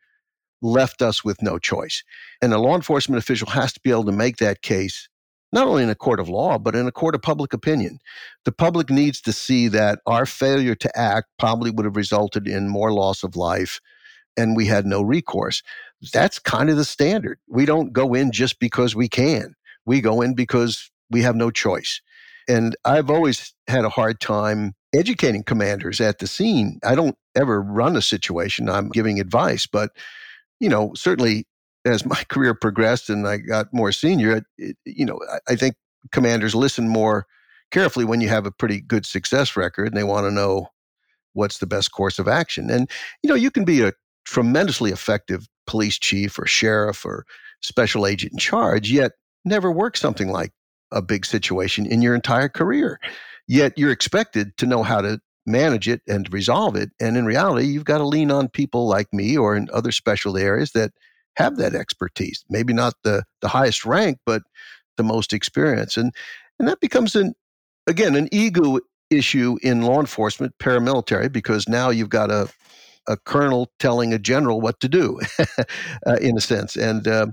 left 0.62 1.02
us 1.02 1.24
with 1.24 1.40
no 1.42 1.58
choice. 1.58 2.02
And 2.42 2.52
a 2.52 2.58
law 2.58 2.74
enforcement 2.74 3.22
official 3.22 3.48
has 3.48 3.72
to 3.72 3.80
be 3.80 3.90
able 3.90 4.04
to 4.04 4.12
make 4.12 4.36
that 4.38 4.62
case, 4.62 5.08
not 5.52 5.66
only 5.66 5.82
in 5.82 5.90
a 5.90 5.94
court 5.94 6.20
of 6.20 6.28
law, 6.28 6.58
but 6.58 6.74
in 6.74 6.86
a 6.86 6.92
court 6.92 7.14
of 7.14 7.22
public 7.22 7.52
opinion. 7.52 7.98
The 8.44 8.52
public 8.52 8.90
needs 8.90 9.20
to 9.22 9.32
see 9.32 9.68
that 9.68 10.00
our 10.06 10.26
failure 10.26 10.74
to 10.76 10.98
act 10.98 11.28
probably 11.38 11.70
would 11.70 11.84
have 11.84 11.96
resulted 11.96 12.46
in 12.46 12.68
more 12.68 12.92
loss 12.92 13.22
of 13.22 13.36
life, 13.36 13.80
and 14.36 14.56
we 14.56 14.66
had 14.66 14.86
no 14.86 15.02
recourse. 15.02 15.62
That's 16.12 16.38
kind 16.38 16.70
of 16.70 16.76
the 16.76 16.84
standard. 16.84 17.38
We 17.48 17.64
don't 17.64 17.92
go 17.92 18.14
in 18.14 18.30
just 18.30 18.60
because 18.60 18.94
we 18.94 19.08
can, 19.08 19.54
we 19.84 20.00
go 20.00 20.20
in 20.22 20.34
because 20.34 20.90
we 21.10 21.22
have 21.22 21.36
no 21.36 21.50
choice. 21.50 22.00
And 22.48 22.76
I've 22.84 23.10
always 23.10 23.54
had 23.66 23.84
a 23.84 23.90
hard 23.90 24.20
time 24.20 24.74
educating 24.94 25.42
commanders 25.42 26.00
at 26.00 26.18
the 26.18 26.26
scene. 26.26 26.80
I 26.82 26.94
don't 26.94 27.16
ever 27.36 27.60
run 27.60 27.96
a 27.96 28.02
situation, 28.02 28.68
I'm 28.68 28.88
giving 28.88 29.20
advice, 29.20 29.66
but 29.66 29.90
you 30.60 30.68
know, 30.68 30.92
certainly 30.94 31.46
as 31.84 32.04
my 32.06 32.22
career 32.28 32.54
progressed 32.54 33.10
and 33.10 33.26
I 33.28 33.38
got 33.38 33.72
more 33.72 33.92
senior, 33.92 34.42
it, 34.56 34.76
you 34.84 35.04
know, 35.04 35.20
I, 35.30 35.52
I 35.52 35.56
think 35.56 35.74
commanders 36.10 36.54
listen 36.54 36.88
more 36.88 37.26
carefully 37.70 38.04
when 38.04 38.20
you 38.20 38.28
have 38.28 38.46
a 38.46 38.50
pretty 38.50 38.80
good 38.80 39.04
success 39.04 39.56
record 39.56 39.88
and 39.88 39.96
they 39.96 40.04
want 40.04 40.26
to 40.26 40.30
know 40.30 40.68
what's 41.34 41.58
the 41.58 41.66
best 41.66 41.92
course 41.92 42.18
of 42.18 42.26
action. 42.28 42.70
And 42.70 42.90
you 43.22 43.28
know, 43.28 43.34
you 43.36 43.50
can 43.50 43.64
be 43.64 43.82
a 43.82 43.92
tremendously 44.24 44.90
effective 44.90 45.46
police 45.66 45.98
chief 45.98 46.38
or 46.38 46.46
sheriff 46.46 47.04
or 47.04 47.24
special 47.60 48.06
agent 48.06 48.32
in 48.32 48.38
charge, 48.38 48.90
yet 48.90 49.12
never 49.44 49.70
work 49.70 49.96
something 49.96 50.28
like 50.28 50.52
a 50.92 51.02
big 51.02 51.26
situation 51.26 51.86
in 51.86 52.02
your 52.02 52.14
entire 52.14 52.48
career. 52.48 53.00
Yet 53.46 53.76
you're 53.76 53.92
expected 53.92 54.56
to 54.58 54.66
know 54.66 54.82
how 54.82 55.00
to 55.00 55.20
manage 55.46 55.88
it 55.88 56.02
and 56.06 56.30
resolve 56.32 56.76
it. 56.76 56.90
And 57.00 57.16
in 57.16 57.24
reality, 57.24 57.66
you've 57.66 57.84
got 57.84 57.98
to 57.98 58.04
lean 58.04 58.30
on 58.30 58.48
people 58.48 58.86
like 58.86 59.12
me 59.12 59.36
or 59.36 59.56
in 59.56 59.68
other 59.72 59.92
special 59.92 60.36
areas 60.36 60.72
that 60.72 60.92
have 61.36 61.56
that 61.56 61.74
expertise. 61.74 62.44
Maybe 62.50 62.72
not 62.72 62.94
the, 63.04 63.24
the 63.40 63.48
highest 63.48 63.86
rank, 63.86 64.18
but 64.26 64.42
the 64.96 65.04
most 65.04 65.32
experience. 65.32 65.96
And 65.96 66.12
and 66.58 66.68
that 66.68 66.80
becomes 66.80 67.16
an 67.16 67.34
again 67.86 68.14
an 68.14 68.28
ego 68.32 68.80
issue 69.10 69.56
in 69.62 69.82
law 69.82 70.00
enforcement, 70.00 70.52
paramilitary, 70.58 71.32
because 71.32 71.68
now 71.68 71.88
you've 71.88 72.10
got 72.10 72.30
a 72.30 72.50
a 73.06 73.16
colonel 73.16 73.70
telling 73.78 74.12
a 74.12 74.18
general 74.18 74.60
what 74.60 74.80
to 74.80 74.88
do, 74.88 75.18
uh, 76.06 76.16
in 76.20 76.36
a 76.36 76.42
sense. 76.42 76.76
And 76.76 77.08
uh, 77.08 77.28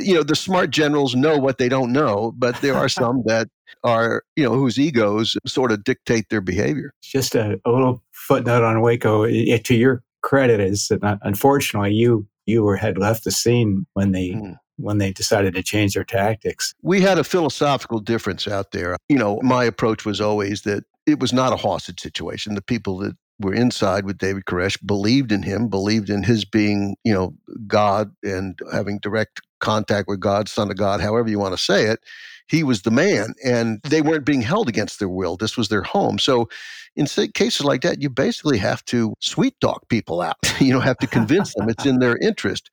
you 0.00 0.14
know 0.14 0.22
the 0.22 0.36
smart 0.36 0.70
generals 0.70 1.14
know 1.14 1.36
what 1.38 1.58
they 1.58 1.68
don't 1.68 1.92
know 1.92 2.32
but 2.36 2.56
there 2.62 2.74
are 2.74 2.88
some 3.00 3.22
that 3.26 3.48
are 3.84 4.24
you 4.36 4.44
know 4.44 4.54
whose 4.54 4.78
egos 4.78 5.36
sort 5.46 5.72
of 5.72 5.84
dictate 5.84 6.28
their 6.28 6.40
behavior. 6.40 6.92
Just 7.02 7.34
a, 7.34 7.60
a 7.64 7.70
little 7.70 8.02
footnote 8.12 8.62
on 8.62 8.80
waco. 8.80 9.22
It, 9.22 9.64
to 9.64 9.74
your 9.74 10.02
credit 10.22 10.60
is 10.60 10.88
that 10.88 11.18
unfortunately 11.22 11.92
you 11.92 12.26
you 12.46 12.62
were 12.62 12.76
had 12.76 12.98
left 12.98 13.24
the 13.24 13.30
scene 13.30 13.86
when 13.94 14.12
they 14.12 14.30
mm. 14.30 14.56
when 14.76 14.98
they 14.98 15.12
decided 15.12 15.54
to 15.54 15.62
change 15.62 15.94
their 15.94 16.04
tactics. 16.04 16.74
We 16.82 17.00
had 17.00 17.18
a 17.18 17.24
philosophical 17.24 18.00
difference 18.00 18.46
out 18.48 18.72
there. 18.72 18.96
You 19.08 19.18
know 19.18 19.40
my 19.42 19.64
approach 19.64 20.04
was 20.04 20.20
always 20.20 20.62
that 20.62 20.84
it 21.06 21.20
was 21.20 21.32
not 21.32 21.52
a 21.52 21.56
hostage 21.56 22.00
situation. 22.00 22.54
The 22.54 22.62
people 22.62 22.98
that 22.98 23.16
were 23.40 23.54
inside 23.54 24.04
with 24.04 24.18
David 24.18 24.44
Koresh 24.44 24.78
believed 24.84 25.32
in 25.32 25.42
him, 25.42 25.68
believed 25.68 26.10
in 26.10 26.22
his 26.22 26.44
being, 26.44 26.94
you 27.04 27.14
know, 27.14 27.34
God 27.66 28.12
and 28.22 28.58
having 28.70 28.98
direct 28.98 29.40
contact 29.60 30.08
with 30.08 30.20
God, 30.20 30.48
Son 30.48 30.70
of 30.70 30.76
God, 30.76 31.00
however 31.00 31.28
you 31.28 31.38
want 31.38 31.56
to 31.56 31.62
say 31.62 31.84
it. 31.84 32.00
He 32.48 32.64
was 32.64 32.82
the 32.82 32.90
man, 32.90 33.34
and 33.44 33.80
they 33.84 34.02
weren't 34.02 34.24
being 34.24 34.42
held 34.42 34.68
against 34.68 34.98
their 34.98 35.08
will. 35.08 35.36
This 35.36 35.56
was 35.56 35.68
their 35.68 35.84
home. 35.84 36.18
So, 36.18 36.48
in 36.96 37.06
cases 37.06 37.64
like 37.64 37.82
that, 37.82 38.02
you 38.02 38.10
basically 38.10 38.58
have 38.58 38.84
to 38.86 39.14
sweet 39.20 39.54
talk 39.60 39.88
people 39.88 40.20
out. 40.20 40.36
you 40.60 40.72
don't 40.72 40.82
have 40.82 40.98
to 40.98 41.06
convince 41.06 41.54
them 41.54 41.68
it's 41.68 41.86
in 41.86 42.00
their 42.00 42.16
interest. 42.20 42.70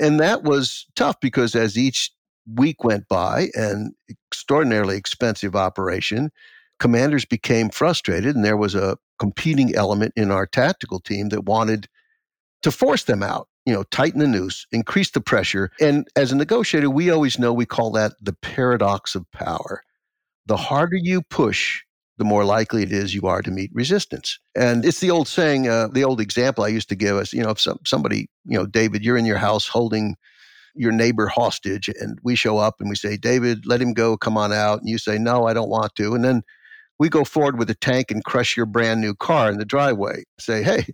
And 0.00 0.18
that 0.20 0.42
was 0.42 0.86
tough 0.96 1.20
because 1.20 1.54
as 1.54 1.76
each 1.76 2.10
week 2.54 2.82
went 2.82 3.06
by, 3.08 3.48
an 3.54 3.92
extraordinarily 4.08 4.96
expensive 4.96 5.54
operation, 5.54 6.30
commanders 6.78 7.26
became 7.26 7.68
frustrated, 7.68 8.34
and 8.34 8.44
there 8.44 8.56
was 8.56 8.74
a 8.74 8.96
competing 9.18 9.74
element 9.76 10.14
in 10.16 10.30
our 10.30 10.46
tactical 10.46 10.98
team 10.98 11.28
that 11.28 11.44
wanted 11.44 11.86
to 12.62 12.72
force 12.72 13.04
them 13.04 13.22
out, 13.22 13.48
you 13.66 13.72
know, 13.72 13.82
tighten 13.84 14.20
the 14.20 14.26
noose, 14.26 14.66
increase 14.72 15.10
the 15.10 15.20
pressure. 15.20 15.70
And 15.80 16.08
as 16.16 16.32
a 16.32 16.36
negotiator, 16.36 16.90
we 16.90 17.10
always 17.10 17.38
know 17.38 17.52
we 17.52 17.66
call 17.66 17.90
that 17.92 18.12
the 18.20 18.32
paradox 18.32 19.14
of 19.14 19.30
power. 19.32 19.82
The 20.46 20.56
harder 20.56 20.96
you 20.96 21.22
push, 21.22 21.82
the 22.18 22.24
more 22.24 22.44
likely 22.44 22.82
it 22.82 22.92
is 22.92 23.14
you 23.14 23.22
are 23.22 23.42
to 23.42 23.50
meet 23.50 23.70
resistance. 23.72 24.38
And 24.54 24.84
it's 24.84 25.00
the 25.00 25.10
old 25.10 25.28
saying, 25.28 25.68
uh, 25.68 25.88
the 25.88 26.04
old 26.04 26.20
example 26.20 26.64
I 26.64 26.68
used 26.68 26.88
to 26.88 26.96
give 26.96 27.16
us, 27.16 27.32
you 27.32 27.42
know, 27.42 27.50
if 27.50 27.60
some, 27.60 27.78
somebody, 27.84 28.28
you 28.44 28.58
know, 28.58 28.66
David, 28.66 29.04
you're 29.04 29.18
in 29.18 29.26
your 29.26 29.38
house 29.38 29.68
holding 29.68 30.16
your 30.74 30.92
neighbor 30.92 31.26
hostage 31.26 31.88
and 31.88 32.18
we 32.22 32.36
show 32.36 32.58
up 32.58 32.76
and 32.80 32.88
we 32.88 32.96
say, 32.96 33.16
David, 33.16 33.66
let 33.66 33.82
him 33.82 33.92
go, 33.92 34.16
come 34.16 34.38
on 34.38 34.52
out. 34.52 34.80
And 34.80 34.88
you 34.88 34.98
say, 34.98 35.18
no, 35.18 35.46
I 35.46 35.52
don't 35.52 35.68
want 35.68 35.94
to. 35.96 36.14
And 36.14 36.24
then 36.24 36.42
we 36.98 37.08
go 37.08 37.24
forward 37.24 37.58
with 37.58 37.70
a 37.70 37.74
tank 37.74 38.10
and 38.10 38.24
crush 38.24 38.56
your 38.56 38.66
brand 38.66 39.00
new 39.00 39.14
car 39.14 39.50
in 39.50 39.58
the 39.58 39.64
driveway. 39.64 40.24
Say, 40.38 40.62
hey, 40.62 40.86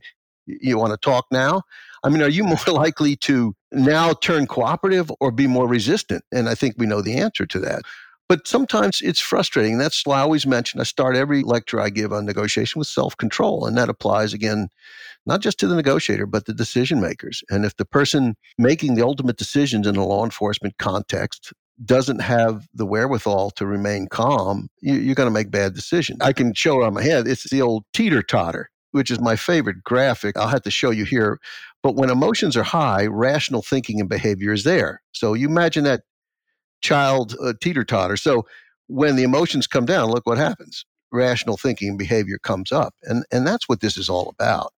You 0.46 0.78
want 0.78 0.92
to 0.92 0.96
talk 0.96 1.26
now? 1.30 1.62
I 2.02 2.08
mean, 2.08 2.22
are 2.22 2.28
you 2.28 2.44
more 2.44 2.58
likely 2.66 3.16
to 3.16 3.54
now 3.72 4.12
turn 4.14 4.46
cooperative 4.46 5.10
or 5.20 5.30
be 5.30 5.46
more 5.46 5.68
resistant? 5.68 6.24
And 6.32 6.48
I 6.48 6.54
think 6.54 6.74
we 6.78 6.86
know 6.86 7.02
the 7.02 7.16
answer 7.16 7.46
to 7.46 7.58
that. 7.60 7.82
But 8.28 8.48
sometimes 8.48 9.00
it's 9.02 9.20
frustrating. 9.20 9.78
That's 9.78 10.04
why 10.04 10.18
I 10.18 10.22
always 10.22 10.46
mention 10.46 10.80
I 10.80 10.84
start 10.84 11.14
every 11.14 11.42
lecture 11.42 11.80
I 11.80 11.90
give 11.90 12.12
on 12.12 12.26
negotiation 12.26 12.78
with 12.78 12.88
self 12.88 13.16
control. 13.16 13.66
And 13.66 13.76
that 13.76 13.88
applies 13.88 14.32
again, 14.34 14.68
not 15.26 15.40
just 15.40 15.60
to 15.60 15.68
the 15.68 15.76
negotiator, 15.76 16.26
but 16.26 16.46
the 16.46 16.54
decision 16.54 17.00
makers. 17.00 17.44
And 17.50 17.64
if 17.64 17.76
the 17.76 17.84
person 17.84 18.34
making 18.58 18.94
the 18.94 19.04
ultimate 19.04 19.36
decisions 19.36 19.86
in 19.86 19.96
a 19.96 20.04
law 20.04 20.24
enforcement 20.24 20.76
context 20.78 21.52
doesn't 21.84 22.20
have 22.20 22.66
the 22.74 22.86
wherewithal 22.86 23.50
to 23.50 23.66
remain 23.66 24.08
calm, 24.08 24.68
you, 24.80 25.12
are 25.12 25.14
going 25.14 25.28
to 25.28 25.30
make 25.30 25.50
bad 25.50 25.74
decisions. 25.74 26.18
I 26.20 26.32
can 26.32 26.52
show 26.54 26.82
it 26.82 26.86
on 26.86 26.94
my 26.94 27.02
head. 27.02 27.28
It's 27.28 27.48
the 27.48 27.62
old 27.62 27.84
teeter 27.92 28.22
totter, 28.22 28.70
which 28.90 29.10
is 29.10 29.20
my 29.20 29.36
favorite 29.36 29.84
graphic. 29.84 30.36
I'll 30.36 30.48
have 30.48 30.62
to 30.62 30.70
show 30.70 30.90
you 30.90 31.04
here. 31.04 31.38
But 31.86 31.94
when 31.94 32.10
emotions 32.10 32.56
are 32.56 32.64
high, 32.64 33.06
rational 33.06 33.62
thinking 33.62 34.00
and 34.00 34.08
behavior 34.08 34.52
is 34.52 34.64
there. 34.64 35.02
So 35.12 35.34
you 35.34 35.48
imagine 35.48 35.84
that 35.84 36.00
child 36.80 37.36
uh, 37.40 37.52
teeter 37.62 37.84
totter. 37.84 38.16
So 38.16 38.44
when 38.88 39.14
the 39.14 39.22
emotions 39.22 39.68
come 39.68 39.86
down, 39.86 40.10
look 40.10 40.26
what 40.26 40.36
happens. 40.36 40.84
Rational 41.12 41.56
thinking 41.56 41.90
and 41.90 41.96
behavior 41.96 42.38
comes 42.38 42.72
up. 42.72 42.92
And, 43.04 43.24
and 43.30 43.46
that's 43.46 43.68
what 43.68 43.82
this 43.82 43.96
is 43.96 44.08
all 44.08 44.34
about. 44.36 44.72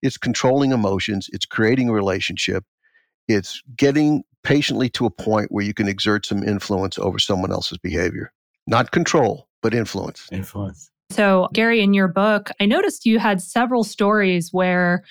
It's 0.00 0.16
controlling 0.16 0.70
emotions, 0.70 1.28
it's 1.32 1.44
creating 1.44 1.88
a 1.88 1.92
relationship, 1.92 2.62
it's 3.26 3.60
getting 3.74 4.22
patiently 4.44 4.88
to 4.90 5.06
a 5.06 5.10
point 5.10 5.50
where 5.50 5.64
you 5.64 5.74
can 5.74 5.88
exert 5.88 6.24
some 6.24 6.44
influence 6.44 7.00
over 7.00 7.18
someone 7.18 7.50
else's 7.50 7.78
behavior. 7.78 8.32
Not 8.68 8.92
control, 8.92 9.48
but 9.60 9.74
influence. 9.74 10.28
Influence. 10.30 10.88
So, 11.10 11.48
Gary, 11.52 11.80
in 11.80 11.94
your 11.94 12.06
book, 12.06 12.52
I 12.60 12.66
noticed 12.66 13.06
you 13.06 13.18
had 13.18 13.42
several 13.42 13.82
stories 13.82 14.50
where 14.52 15.02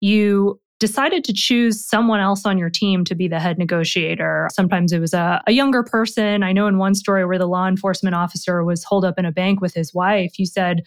you 0.00 0.60
decided 0.82 1.22
to 1.22 1.32
choose 1.32 1.80
someone 1.80 2.18
else 2.18 2.44
on 2.44 2.58
your 2.58 2.68
team 2.68 3.04
to 3.04 3.14
be 3.14 3.28
the 3.28 3.38
head 3.38 3.56
negotiator. 3.56 4.48
Sometimes 4.52 4.92
it 4.92 4.98
was 4.98 5.14
a, 5.14 5.40
a, 5.46 5.52
younger 5.52 5.84
person. 5.84 6.42
I 6.42 6.52
know 6.52 6.66
in 6.66 6.76
one 6.76 6.96
story 6.96 7.24
where 7.24 7.38
the 7.38 7.46
law 7.46 7.68
enforcement 7.68 8.16
officer 8.16 8.64
was 8.64 8.82
holed 8.82 9.04
up 9.04 9.16
in 9.16 9.24
a 9.24 9.30
bank 9.30 9.60
with 9.60 9.74
his 9.74 9.94
wife, 9.94 10.40
you 10.40 10.44
said, 10.44 10.82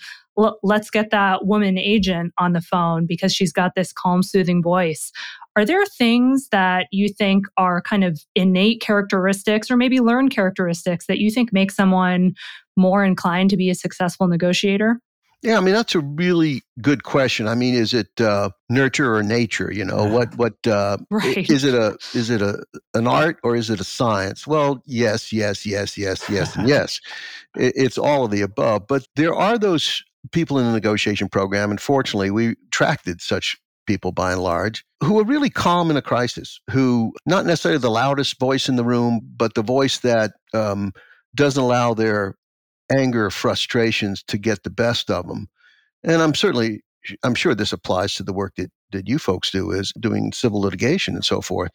let's 0.63 0.89
get 0.89 1.11
that 1.11 1.45
woman 1.45 1.77
agent 1.77 2.33
on 2.37 2.51
the 2.51 2.59
phone 2.59 3.05
because 3.05 3.33
she's 3.33 3.53
got 3.53 3.73
this 3.73 3.93
calm, 3.93 4.21
soothing 4.21 4.61
voice. 4.61 5.13
Are 5.55 5.63
there 5.63 5.85
things 5.85 6.49
that 6.49 6.87
you 6.91 7.07
think 7.07 7.45
are 7.55 7.81
kind 7.81 8.03
of 8.03 8.19
innate 8.35 8.81
characteristics 8.81 9.71
or 9.71 9.77
maybe 9.77 10.01
learned 10.01 10.31
characteristics 10.31 11.05
that 11.05 11.19
you 11.19 11.31
think 11.31 11.53
make 11.53 11.71
someone 11.71 12.33
more 12.75 13.05
inclined 13.05 13.49
to 13.51 13.55
be 13.55 13.69
a 13.69 13.75
successful 13.75 14.27
negotiator? 14.27 14.99
Yeah, 15.41 15.57
I 15.57 15.61
mean 15.61 15.73
that's 15.73 15.93
a 15.95 15.99
really 15.99 16.63
good 16.81 17.03
question. 17.03 17.47
I 17.47 17.55
mean, 17.55 17.75
is 17.75 17.93
it 17.93 18.09
uh, 18.19 18.49
nurture 18.69 19.15
or 19.15 19.21
nature? 19.21 19.71
You 19.71 19.85
know, 19.85 20.05
what 20.05 20.35
what 20.37 20.55
uh, 20.67 20.97
right. 21.11 21.49
is 21.49 21.63
it 21.63 21.73
a 21.73 21.97
is 22.13 22.29
it 22.29 22.41
a 22.41 22.63
an 22.93 23.07
art 23.07 23.37
or 23.43 23.55
is 23.55 23.69
it 23.69 23.79
a 23.79 23.83
science? 23.83 24.47
Well, 24.47 24.81
yes, 24.85 25.31
yes, 25.31 25.65
yes, 25.65 25.97
yes, 25.97 26.27
yes, 26.29 26.55
and 26.55 26.67
yes. 26.67 26.99
It, 27.57 27.73
it's 27.77 27.97
all 27.97 28.25
of 28.25 28.31
the 28.31 28.41
above. 28.41 28.85
But 28.87 29.07
there 29.15 29.33
are 29.33 29.57
those 29.57 30.03
people 30.33 30.59
in 30.59 30.65
the 30.65 30.73
negotiation 30.73 31.29
program, 31.29 31.71
and 31.71 31.79
fortunately, 31.79 32.31
we 32.31 32.55
attracted 32.67 33.21
such 33.21 33.57
people 33.85 34.11
by 34.11 34.33
and 34.33 34.41
large 34.41 34.83
who 35.01 35.19
are 35.19 35.23
really 35.23 35.49
calm 35.49 35.89
in 35.89 35.95
a 35.95 36.01
crisis. 36.01 36.59
Who 36.71 37.13
not 37.25 37.45
necessarily 37.45 37.79
the 37.79 37.91
loudest 37.91 38.39
voice 38.39 38.67
in 38.67 38.75
the 38.75 38.83
room, 38.83 39.21
but 39.37 39.53
the 39.53 39.61
voice 39.61 39.99
that 39.99 40.33
um, 40.53 40.91
doesn't 41.35 41.61
allow 41.61 41.93
their 41.93 42.35
anger, 42.91 43.29
frustrations 43.29 44.23
to 44.23 44.37
get 44.37 44.63
the 44.63 44.69
best 44.69 45.09
of 45.09 45.27
them. 45.27 45.47
And 46.03 46.21
I'm 46.21 46.35
certainly, 46.35 46.81
I'm 47.23 47.35
sure 47.35 47.55
this 47.55 47.73
applies 47.73 48.13
to 48.15 48.23
the 48.23 48.33
work 48.33 48.55
that, 48.57 48.71
that 48.91 49.07
you 49.07 49.17
folks 49.17 49.51
do 49.51 49.71
is 49.71 49.91
doing 49.99 50.31
civil 50.31 50.61
litigation 50.61 51.15
and 51.15 51.25
so 51.25 51.41
forth. 51.41 51.71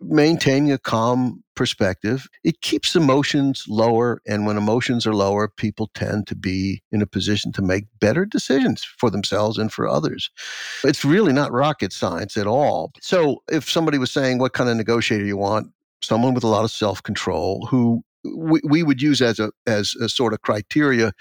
Maintaining 0.00 0.72
a 0.72 0.78
calm 0.78 1.42
perspective, 1.54 2.26
it 2.42 2.60
keeps 2.62 2.96
emotions 2.96 3.64
lower. 3.68 4.20
And 4.26 4.46
when 4.46 4.56
emotions 4.56 5.06
are 5.06 5.14
lower, 5.14 5.48
people 5.48 5.90
tend 5.94 6.26
to 6.28 6.34
be 6.34 6.82
in 6.90 7.02
a 7.02 7.06
position 7.06 7.52
to 7.52 7.62
make 7.62 7.84
better 8.00 8.24
decisions 8.24 8.84
for 8.98 9.10
themselves 9.10 9.58
and 9.58 9.72
for 9.72 9.86
others. 9.86 10.30
It's 10.82 11.04
really 11.04 11.32
not 11.32 11.52
rocket 11.52 11.92
science 11.92 12.36
at 12.36 12.46
all. 12.46 12.92
So 13.00 13.42
if 13.50 13.70
somebody 13.70 13.98
was 13.98 14.10
saying, 14.10 14.38
what 14.38 14.54
kind 14.54 14.70
of 14.70 14.76
negotiator 14.76 15.24
you 15.24 15.36
want? 15.36 15.68
Someone 16.02 16.34
with 16.34 16.44
a 16.44 16.48
lot 16.48 16.64
of 16.64 16.70
self 16.70 17.02
control 17.02 17.66
who 17.66 18.02
we, 18.24 18.60
we 18.64 18.82
would 18.82 19.02
use 19.02 19.20
as 19.20 19.38
a 19.38 19.50
as 19.66 19.94
a 20.00 20.08
sort 20.08 20.32
of 20.32 20.40
criteria 20.42 21.12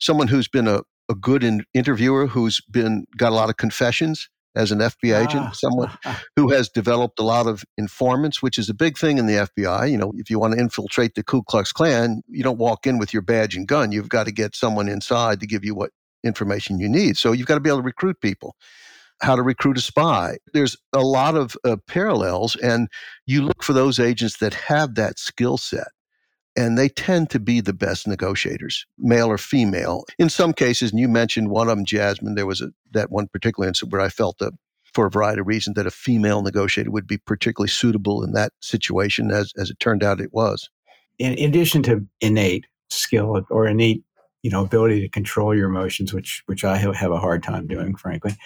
someone 0.00 0.28
who's 0.28 0.48
been 0.48 0.68
a, 0.68 0.80
a 1.10 1.14
good 1.14 1.44
in, 1.44 1.64
interviewer 1.74 2.26
who's 2.26 2.60
been 2.70 3.04
got 3.16 3.32
a 3.32 3.34
lot 3.34 3.50
of 3.50 3.56
confessions 3.56 4.28
as 4.54 4.70
an 4.70 4.80
FBI 4.80 5.14
ah. 5.14 5.24
agent, 5.24 5.56
someone 5.56 5.90
who 6.36 6.50
has 6.50 6.68
developed 6.68 7.18
a 7.18 7.22
lot 7.22 7.46
of 7.46 7.64
informants, 7.78 8.42
which 8.42 8.58
is 8.58 8.68
a 8.68 8.74
big 8.74 8.98
thing 8.98 9.18
in 9.18 9.26
the 9.26 9.48
FBI. 9.56 9.90
You 9.90 9.98
know, 9.98 10.12
if 10.16 10.30
you 10.30 10.38
want 10.38 10.54
to 10.54 10.60
infiltrate 10.60 11.14
the 11.14 11.22
Ku 11.22 11.42
Klux 11.42 11.72
Klan, 11.72 12.22
you 12.28 12.42
don't 12.42 12.58
walk 12.58 12.86
in 12.86 12.98
with 12.98 13.12
your 13.12 13.22
badge 13.22 13.56
and 13.56 13.66
gun. 13.66 13.92
You've 13.92 14.08
got 14.08 14.26
to 14.26 14.32
get 14.32 14.54
someone 14.54 14.88
inside 14.88 15.40
to 15.40 15.46
give 15.46 15.64
you 15.64 15.74
what 15.74 15.90
information 16.24 16.78
you 16.78 16.88
need. 16.88 17.16
So 17.16 17.32
you've 17.32 17.46
got 17.46 17.54
to 17.54 17.60
be 17.60 17.70
able 17.70 17.78
to 17.78 17.84
recruit 17.84 18.20
people. 18.20 18.54
How 19.20 19.36
to 19.36 19.42
recruit 19.42 19.78
a 19.78 19.80
spy. 19.80 20.38
There's 20.52 20.76
a 20.92 21.00
lot 21.00 21.36
of 21.36 21.56
uh, 21.64 21.76
parallels, 21.86 22.56
and 22.56 22.88
you 23.24 23.42
look 23.42 23.62
for 23.62 23.72
those 23.72 24.00
agents 24.00 24.38
that 24.38 24.52
have 24.54 24.96
that 24.96 25.18
skill 25.18 25.58
set 25.58 25.86
and 26.56 26.76
they 26.76 26.88
tend 26.88 27.30
to 27.30 27.40
be 27.40 27.60
the 27.60 27.72
best 27.72 28.06
negotiators, 28.06 28.86
male 28.98 29.28
or 29.28 29.38
female. 29.38 30.04
In 30.18 30.28
some 30.28 30.52
cases, 30.52 30.90
and 30.90 31.00
you 31.00 31.08
mentioned 31.08 31.48
one 31.48 31.68
of 31.68 31.76
them, 31.76 31.84
Jasmine, 31.84 32.34
there 32.34 32.46
was 32.46 32.60
a, 32.60 32.68
that 32.92 33.10
one 33.10 33.28
particular 33.28 33.66
incident 33.66 33.92
where 33.92 34.02
I 34.02 34.08
felt 34.08 34.38
that 34.38 34.52
for 34.92 35.06
a 35.06 35.10
variety 35.10 35.40
of 35.40 35.46
reasons 35.46 35.76
that 35.76 35.86
a 35.86 35.90
female 35.90 36.42
negotiator 36.42 36.90
would 36.90 37.06
be 37.06 37.18
particularly 37.18 37.70
suitable 37.70 38.22
in 38.22 38.32
that 38.32 38.52
situation, 38.60 39.30
as, 39.30 39.52
as 39.56 39.70
it 39.70 39.80
turned 39.80 40.02
out 40.02 40.20
it 40.20 40.34
was. 40.34 40.68
In, 41.18 41.32
in 41.34 41.48
addition 41.48 41.82
to 41.84 42.06
innate 42.20 42.66
skill 42.90 43.42
or 43.50 43.66
innate 43.66 44.02
you 44.42 44.50
know 44.50 44.62
ability 44.62 45.00
to 45.00 45.08
control 45.08 45.56
your 45.56 45.68
emotions 45.68 46.12
which 46.12 46.42
which 46.46 46.64
i 46.64 46.76
have 46.76 47.10
a 47.10 47.18
hard 47.18 47.42
time 47.42 47.66
doing 47.66 47.94
frankly 47.94 48.36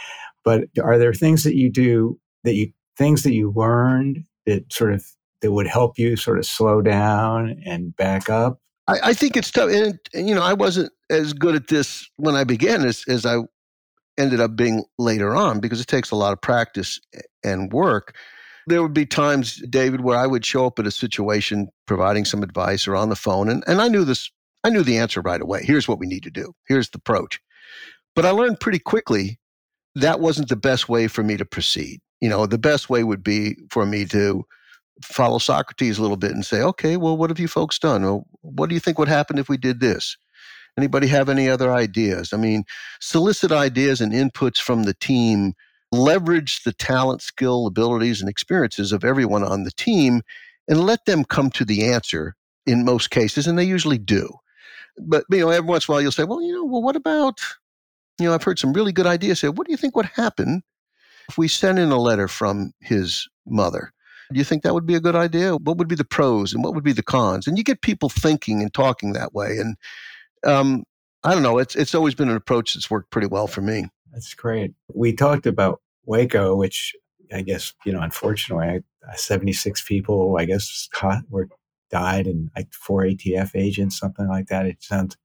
but 0.45 0.65
are 0.81 0.99
there 0.99 1.13
things 1.13 1.43
that 1.43 1.57
you 1.57 1.71
do 1.71 2.19
that 2.45 2.55
you 2.55 2.71
things 2.97 3.23
that 3.25 3.33
you 3.33 3.53
learned 3.57 4.25
that 4.45 4.71
sort 4.73 4.93
of 4.93 5.05
that 5.47 5.53
would 5.53 5.69
help 5.69 5.99
you 5.99 6.17
sort 6.17 6.39
of 6.39 6.45
slow 6.45 6.83
down 6.83 7.63
and 7.65 7.97
back 7.97 8.29
up? 8.29 8.61
I, 8.89 8.99
I 9.05 9.15
think 9.15 9.37
it's 9.37 9.51
tough. 9.51 9.71
And, 9.71 9.99
and, 10.13 10.29
you 10.29 10.35
know, 10.35 10.43
I 10.43 10.53
wasn't 10.53 10.93
as 11.09 11.33
good 11.33 11.55
at 11.55 11.69
this 11.69 12.11
when 12.17 12.35
I 12.35 12.43
began 12.43 12.85
as, 12.85 13.05
as 13.09 13.25
I 13.25 13.39
ended 14.19 14.41
up 14.41 14.57
being 14.57 14.85
later 14.99 15.37
on 15.37 15.61
because 15.61 15.81
it 15.81 15.87
takes 15.87 16.11
a 16.11 16.17
lot 16.17 16.33
of 16.33 16.41
practice 16.41 17.01
and 17.45 17.73
work. 17.73 18.17
There 18.67 18.83
would 18.83 18.95
be 18.95 19.07
times, 19.07 19.63
David, 19.71 20.01
where 20.01 20.19
I 20.19 20.27
would 20.27 20.45
show 20.45 20.67
up 20.67 20.81
at 20.81 20.87
a 20.87 20.91
situation 20.91 21.69
providing 21.87 22.25
some 22.25 22.43
advice 22.43 22.89
or 22.89 22.97
on 22.97 23.11
the 23.11 23.17
phone, 23.17 23.49
and, 23.49 23.63
and 23.69 23.81
I 23.81 23.87
knew 23.87 24.05
this, 24.05 24.29
I 24.65 24.71
knew 24.71 24.83
the 24.83 24.99
answer 24.99 25.21
right 25.21 25.41
away. 25.41 25.63
Here's 25.63 25.87
what 25.87 26.01
we 26.01 26.09
need 26.09 26.25
to 26.25 26.31
do. 26.31 26.53
Here's 26.67 26.91
the 26.91 26.99
approach. 26.99 27.41
But 28.17 28.27
I 28.27 28.31
learned 28.31 28.59
pretty 28.59 28.81
quickly 28.81 29.39
that 29.95 30.21
wasn't 30.21 30.49
the 30.49 30.57
best 30.57 30.89
way 30.89 31.07
for 31.09 31.23
me 31.23 31.37
to 31.37 31.45
proceed. 31.45 32.01
You 32.21 32.29
know, 32.29 32.47
the 32.47 32.59
best 32.59 32.91
way 32.91 33.05
would 33.05 33.23
be 33.23 33.57
for 33.71 33.87
me 33.87 34.05
to 34.07 34.45
follow 35.03 35.39
Socrates 35.39 35.99
a 35.99 36.03
little 36.03 36.17
bit 36.17 36.33
and 36.33 36.45
say, 36.45 36.63
okay, 36.63 36.97
well, 36.97 37.17
what 37.17 37.31
have 37.31 37.39
you 37.39 37.49
folks 37.49 37.79
done? 37.79 38.03
Well, 38.03 38.27
what 38.43 38.69
do 38.69 38.75
you 38.75 38.81
think 38.81 38.99
would 38.99 39.09
happen 39.09 39.39
if 39.39 39.49
we 39.49 39.57
did 39.57 39.81
this? 39.81 40.17
Anybody 40.79 41.07
have 41.07 41.29
any 41.29 41.49
other 41.49 41.73
ideas? 41.73 42.33
I 42.33 42.37
mean, 42.37 42.65
solicit 43.01 43.53
ideas 43.53 44.01
and 44.01 44.13
inputs 44.13 44.59
from 44.59 44.83
the 44.83 44.95
team, 44.95 45.55
leverage 45.91 46.65
the 46.65 46.73
talent, 46.73 47.23
skill, 47.23 47.67
abilities, 47.67 48.21
and 48.21 48.29
experiences 48.29 48.93
of 48.93 49.05
everyone 49.05 49.43
on 49.43 49.65
the 49.65 49.71
team, 49.71 50.23
and 50.69 50.81
let 50.81 51.05
them 51.07 51.25
come 51.25 51.51
to 51.51 51.65
the 51.65 51.87
answer 51.87 52.35
in 52.67 52.85
most 52.85 53.11
cases, 53.11 53.47
and 53.47 53.59
they 53.59 53.65
usually 53.65 53.99
do. 53.99 54.31
But 54.99 55.25
you 55.31 55.41
know, 55.41 55.51
every 55.51 55.69
once 55.69 55.89
in 55.89 55.93
a 55.93 55.95
while 55.95 56.03
you'll 56.03 56.13
say, 56.13 56.25
well, 56.25 56.43
you 56.43 56.53
know, 56.53 56.65
well, 56.65 56.83
what 56.83 56.97
about, 56.97 57.41
you 58.19 58.27
know, 58.27 58.35
I've 58.35 58.43
heard 58.43 58.59
some 58.59 58.73
really 58.73 58.93
good 58.93 59.07
ideas. 59.07 59.41
Say, 59.41 59.49
what 59.49 59.67
do 59.67 59.71
you 59.71 59.77
think 59.77 59.97
would 59.97 60.07
happen 60.07 60.63
if 61.29 61.39
we 61.39 61.49
sent 61.49 61.79
in 61.79 61.91
a 61.91 61.99
letter 61.99 62.29
from 62.29 62.73
his 62.81 63.29
mother? 63.47 63.93
Do 64.33 64.39
you 64.39 64.45
think 64.45 64.63
that 64.63 64.75
would 64.75 64.87
be 64.87 64.95
a 64.95 65.01
good 65.01 65.17
idea? 65.17 65.57
What 65.57 65.79
would 65.79 65.89
be 65.89 65.95
the 65.95 66.05
pros 66.05 66.53
and 66.53 66.65
what 66.65 66.75
would 66.75 66.85
be 66.85 66.93
the 66.93 67.03
cons? 67.03 67.47
And 67.47 67.57
you 67.57 67.65
get 67.65 67.83
people 67.83 68.09
thinking 68.09 68.63
and 68.63 68.73
talking 68.73 69.13
that 69.13 69.33
way. 69.35 69.59
And 69.59 69.77
um, 70.45 70.85
I 71.25 71.33
don't 71.33 71.43
know. 71.43 71.59
It's 71.59 71.75
it's 71.77 71.95
always 71.95 72.15
been 72.15 72.29
an 72.29 72.37
approach 72.37 72.75
that's 72.75 72.91
worked 72.91 73.11
pretty 73.11 73.29
well 73.29 73.47
for 73.47 73.61
me. 73.61 73.89
That's 74.13 74.35
great. 74.35 74.75
We 74.95 75.13
talked 75.13 75.47
about 75.47 75.81
Waco, 76.05 76.57
which 76.57 76.95
I 77.33 77.43
guess 77.43 77.75
you 77.85 77.93
know, 77.93 78.01
unfortunately, 78.01 78.83
seventy 79.15 79.53
six 79.53 79.83
people, 79.83 80.37
I 80.39 80.45
guess, 80.45 80.89
caught, 80.93 81.23
were 81.29 81.49
died, 81.91 82.27
and 82.27 82.51
like 82.57 82.73
four 82.73 83.03
ATF 83.03 83.51
agents, 83.55 83.99
something 83.99 84.29
like 84.29 84.47
that. 84.47 84.67
It 84.67 84.83
sounds, 84.83 85.17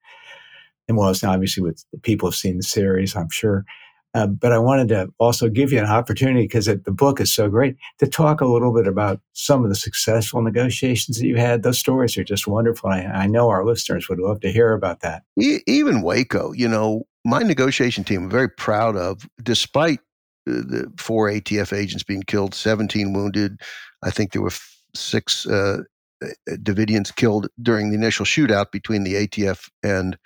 and 0.87 0.97
well, 0.97 1.09
it's 1.09 1.23
obviously 1.23 1.63
with 1.63 1.83
people 2.01 2.29
have 2.29 2.35
seen 2.35 2.57
the 2.57 2.63
series, 2.63 3.15
I'm 3.15 3.29
sure. 3.29 3.65
Uh, 4.13 4.27
but 4.27 4.51
I 4.51 4.57
wanted 4.57 4.89
to 4.89 5.07
also 5.19 5.47
give 5.47 5.71
you 5.71 5.79
an 5.79 5.85
opportunity 5.85 6.43
because 6.43 6.65
the 6.65 6.77
book 6.91 7.21
is 7.21 7.33
so 7.33 7.49
great 7.49 7.77
to 7.99 8.07
talk 8.07 8.41
a 8.41 8.45
little 8.45 8.73
bit 8.73 8.85
about 8.85 9.21
some 9.33 9.63
of 9.63 9.69
the 9.69 9.75
successful 9.75 10.41
negotiations 10.41 11.17
that 11.17 11.27
you 11.27 11.37
had. 11.37 11.63
Those 11.63 11.79
stories 11.79 12.17
are 12.17 12.23
just 12.23 12.45
wonderful. 12.45 12.89
I, 12.89 13.03
I 13.03 13.27
know 13.27 13.49
our 13.49 13.65
listeners 13.65 14.09
would 14.09 14.19
love 14.19 14.41
to 14.41 14.51
hear 14.51 14.73
about 14.73 14.99
that. 14.99 15.23
Even 15.37 16.01
Waco, 16.01 16.51
you 16.51 16.67
know, 16.67 17.03
my 17.23 17.41
negotiation 17.41 18.03
team, 18.03 18.23
I'm 18.23 18.29
very 18.29 18.49
proud 18.49 18.97
of, 18.97 19.27
despite 19.41 19.99
the 20.45 20.91
four 20.97 21.29
ATF 21.29 21.75
agents 21.75 22.03
being 22.03 22.23
killed, 22.23 22.53
17 22.53 23.13
wounded. 23.13 23.61
I 24.03 24.11
think 24.11 24.31
there 24.31 24.41
were 24.41 24.51
six 24.93 25.45
uh, 25.45 25.83
uh, 26.23 26.27
Davidians 26.49 27.15
killed 27.15 27.47
during 27.61 27.89
the 27.89 27.95
initial 27.95 28.25
shootout 28.25 28.71
between 28.71 29.03
the 29.03 29.13
ATF 29.27 29.69
and 29.83 30.17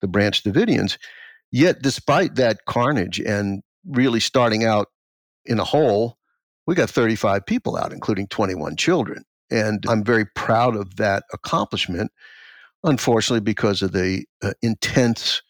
the 0.00 0.08
Branch 0.08 0.42
Davidians. 0.42 0.98
Yet, 1.54 1.82
despite 1.82 2.34
that 2.34 2.64
carnage 2.66 3.20
and 3.20 3.62
really 3.86 4.18
starting 4.18 4.64
out 4.64 4.88
in 5.46 5.60
a 5.60 5.64
hole, 5.64 6.18
we 6.66 6.74
got 6.74 6.90
35 6.90 7.46
people 7.46 7.76
out, 7.76 7.92
including 7.92 8.26
21 8.26 8.74
children. 8.74 9.22
And 9.52 9.84
I'm 9.88 10.02
very 10.02 10.26
proud 10.34 10.74
of 10.74 10.96
that 10.96 11.22
accomplishment. 11.32 12.10
Unfortunately, 12.82 13.38
because 13.38 13.82
of 13.82 13.92
the 13.92 14.24
uh, 14.42 14.54
intense 14.62 15.42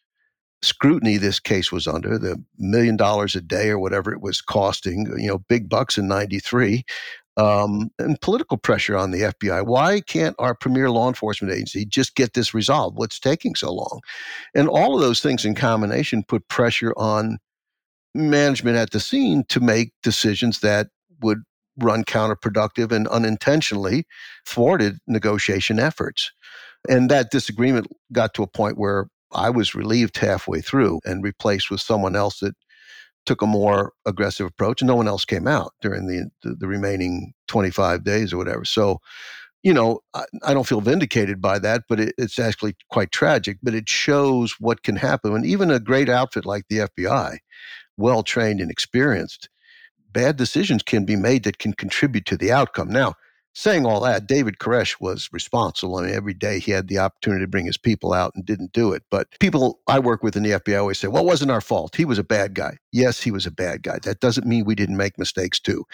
scrutiny 0.60 1.16
this 1.16 1.40
case 1.40 1.72
was 1.72 1.86
under, 1.86 2.18
the 2.18 2.36
million 2.58 2.98
dollars 2.98 3.34
a 3.34 3.40
day 3.40 3.70
or 3.70 3.78
whatever 3.78 4.12
it 4.12 4.20
was 4.20 4.42
costing, 4.42 5.06
you 5.16 5.28
know, 5.28 5.38
big 5.48 5.70
bucks 5.70 5.96
in 5.96 6.06
93, 6.06 6.84
um, 7.36 7.90
and 7.98 8.20
political 8.20 8.56
pressure 8.56 8.96
on 8.96 9.10
the 9.10 9.22
FBI. 9.22 9.66
Why 9.66 10.00
can't 10.00 10.36
our 10.38 10.54
premier 10.54 10.90
law 10.90 11.08
enforcement 11.08 11.52
agency 11.52 11.84
just 11.84 12.14
get 12.14 12.34
this 12.34 12.54
resolved? 12.54 12.96
What's 12.96 13.18
taking 13.18 13.54
so 13.54 13.72
long? 13.72 14.00
And 14.54 14.68
all 14.68 14.94
of 14.94 15.00
those 15.00 15.20
things 15.20 15.44
in 15.44 15.54
combination 15.54 16.22
put 16.22 16.46
pressure 16.48 16.92
on 16.96 17.38
management 18.14 18.76
at 18.76 18.90
the 18.90 19.00
scene 19.00 19.44
to 19.48 19.60
make 19.60 19.92
decisions 20.02 20.60
that 20.60 20.88
would 21.22 21.38
run 21.78 22.04
counterproductive 22.04 22.92
and 22.92 23.08
unintentionally 23.08 24.06
thwarted 24.46 24.98
negotiation 25.08 25.80
efforts. 25.80 26.30
And 26.88 27.10
that 27.10 27.30
disagreement 27.30 27.88
got 28.12 28.34
to 28.34 28.42
a 28.42 28.46
point 28.46 28.78
where 28.78 29.06
I 29.32 29.50
was 29.50 29.74
relieved 29.74 30.16
halfway 30.18 30.60
through 30.60 31.00
and 31.04 31.24
replaced 31.24 31.70
with 31.70 31.80
someone 31.80 32.14
else 32.14 32.38
that 32.38 32.54
took 33.26 33.42
a 33.42 33.46
more 33.46 33.92
aggressive 34.06 34.46
approach, 34.46 34.80
and 34.80 34.88
no 34.88 34.96
one 34.96 35.08
else 35.08 35.24
came 35.24 35.46
out 35.46 35.72
during 35.80 36.06
the 36.06 36.30
the, 36.42 36.54
the 36.54 36.66
remaining 36.66 37.34
25 37.48 38.04
days 38.04 38.32
or 38.32 38.36
whatever. 38.38 38.64
So, 38.64 39.00
you 39.62 39.72
know, 39.72 40.00
I, 40.14 40.24
I 40.42 40.54
don't 40.54 40.66
feel 40.66 40.80
vindicated 40.80 41.40
by 41.40 41.58
that, 41.60 41.84
but 41.88 42.00
it, 42.00 42.14
it's 42.18 42.38
actually 42.38 42.76
quite 42.90 43.12
tragic. 43.12 43.58
But 43.62 43.74
it 43.74 43.88
shows 43.88 44.56
what 44.58 44.82
can 44.82 44.96
happen, 44.96 45.34
and 45.34 45.46
even 45.46 45.70
a 45.70 45.80
great 45.80 46.08
outfit 46.08 46.46
like 46.46 46.64
the 46.68 46.78
FBI, 46.78 47.38
well 47.96 48.22
trained 48.22 48.60
and 48.60 48.70
experienced, 48.70 49.48
bad 50.12 50.36
decisions 50.36 50.82
can 50.82 51.04
be 51.04 51.16
made 51.16 51.44
that 51.44 51.58
can 51.58 51.72
contribute 51.72 52.26
to 52.26 52.36
the 52.36 52.52
outcome. 52.52 52.88
Now, 52.88 53.14
saying 53.54 53.86
all 53.86 54.00
that, 54.00 54.26
David 54.26 54.58
Koresh 54.58 55.00
was 55.00 55.28
responsible. 55.32 55.96
I 55.96 56.02
mean, 56.02 56.14
every 56.14 56.34
day 56.34 56.58
he 56.58 56.72
had 56.72 56.88
the 56.88 56.98
opportunity 56.98 57.44
to 57.44 57.48
bring 57.48 57.66
his 57.66 57.76
people 57.76 58.12
out 58.12 58.32
and 58.34 58.44
didn't 58.44 58.72
do 58.72 58.92
it. 58.92 59.02
But 59.10 59.28
people 59.40 59.80
I 59.86 59.98
work 59.98 60.22
with 60.22 60.36
in 60.36 60.42
the 60.42 60.52
FBI 60.52 60.78
always 60.78 60.98
say, 60.98 61.08
well, 61.08 61.22
it 61.22 61.26
wasn't 61.26 61.50
our 61.50 61.60
fault. 61.60 61.96
He 61.96 62.04
was 62.04 62.18
a 62.18 62.24
bad 62.24 62.54
guy. 62.54 62.78
Yes, 62.92 63.22
he 63.22 63.30
was 63.30 63.46
a 63.46 63.50
bad 63.50 63.82
guy. 63.82 63.98
That 64.02 64.20
doesn't 64.20 64.46
mean 64.46 64.64
we 64.64 64.74
didn't 64.74 64.96
make 64.96 65.18
mistakes 65.18 65.60
too. 65.60 65.84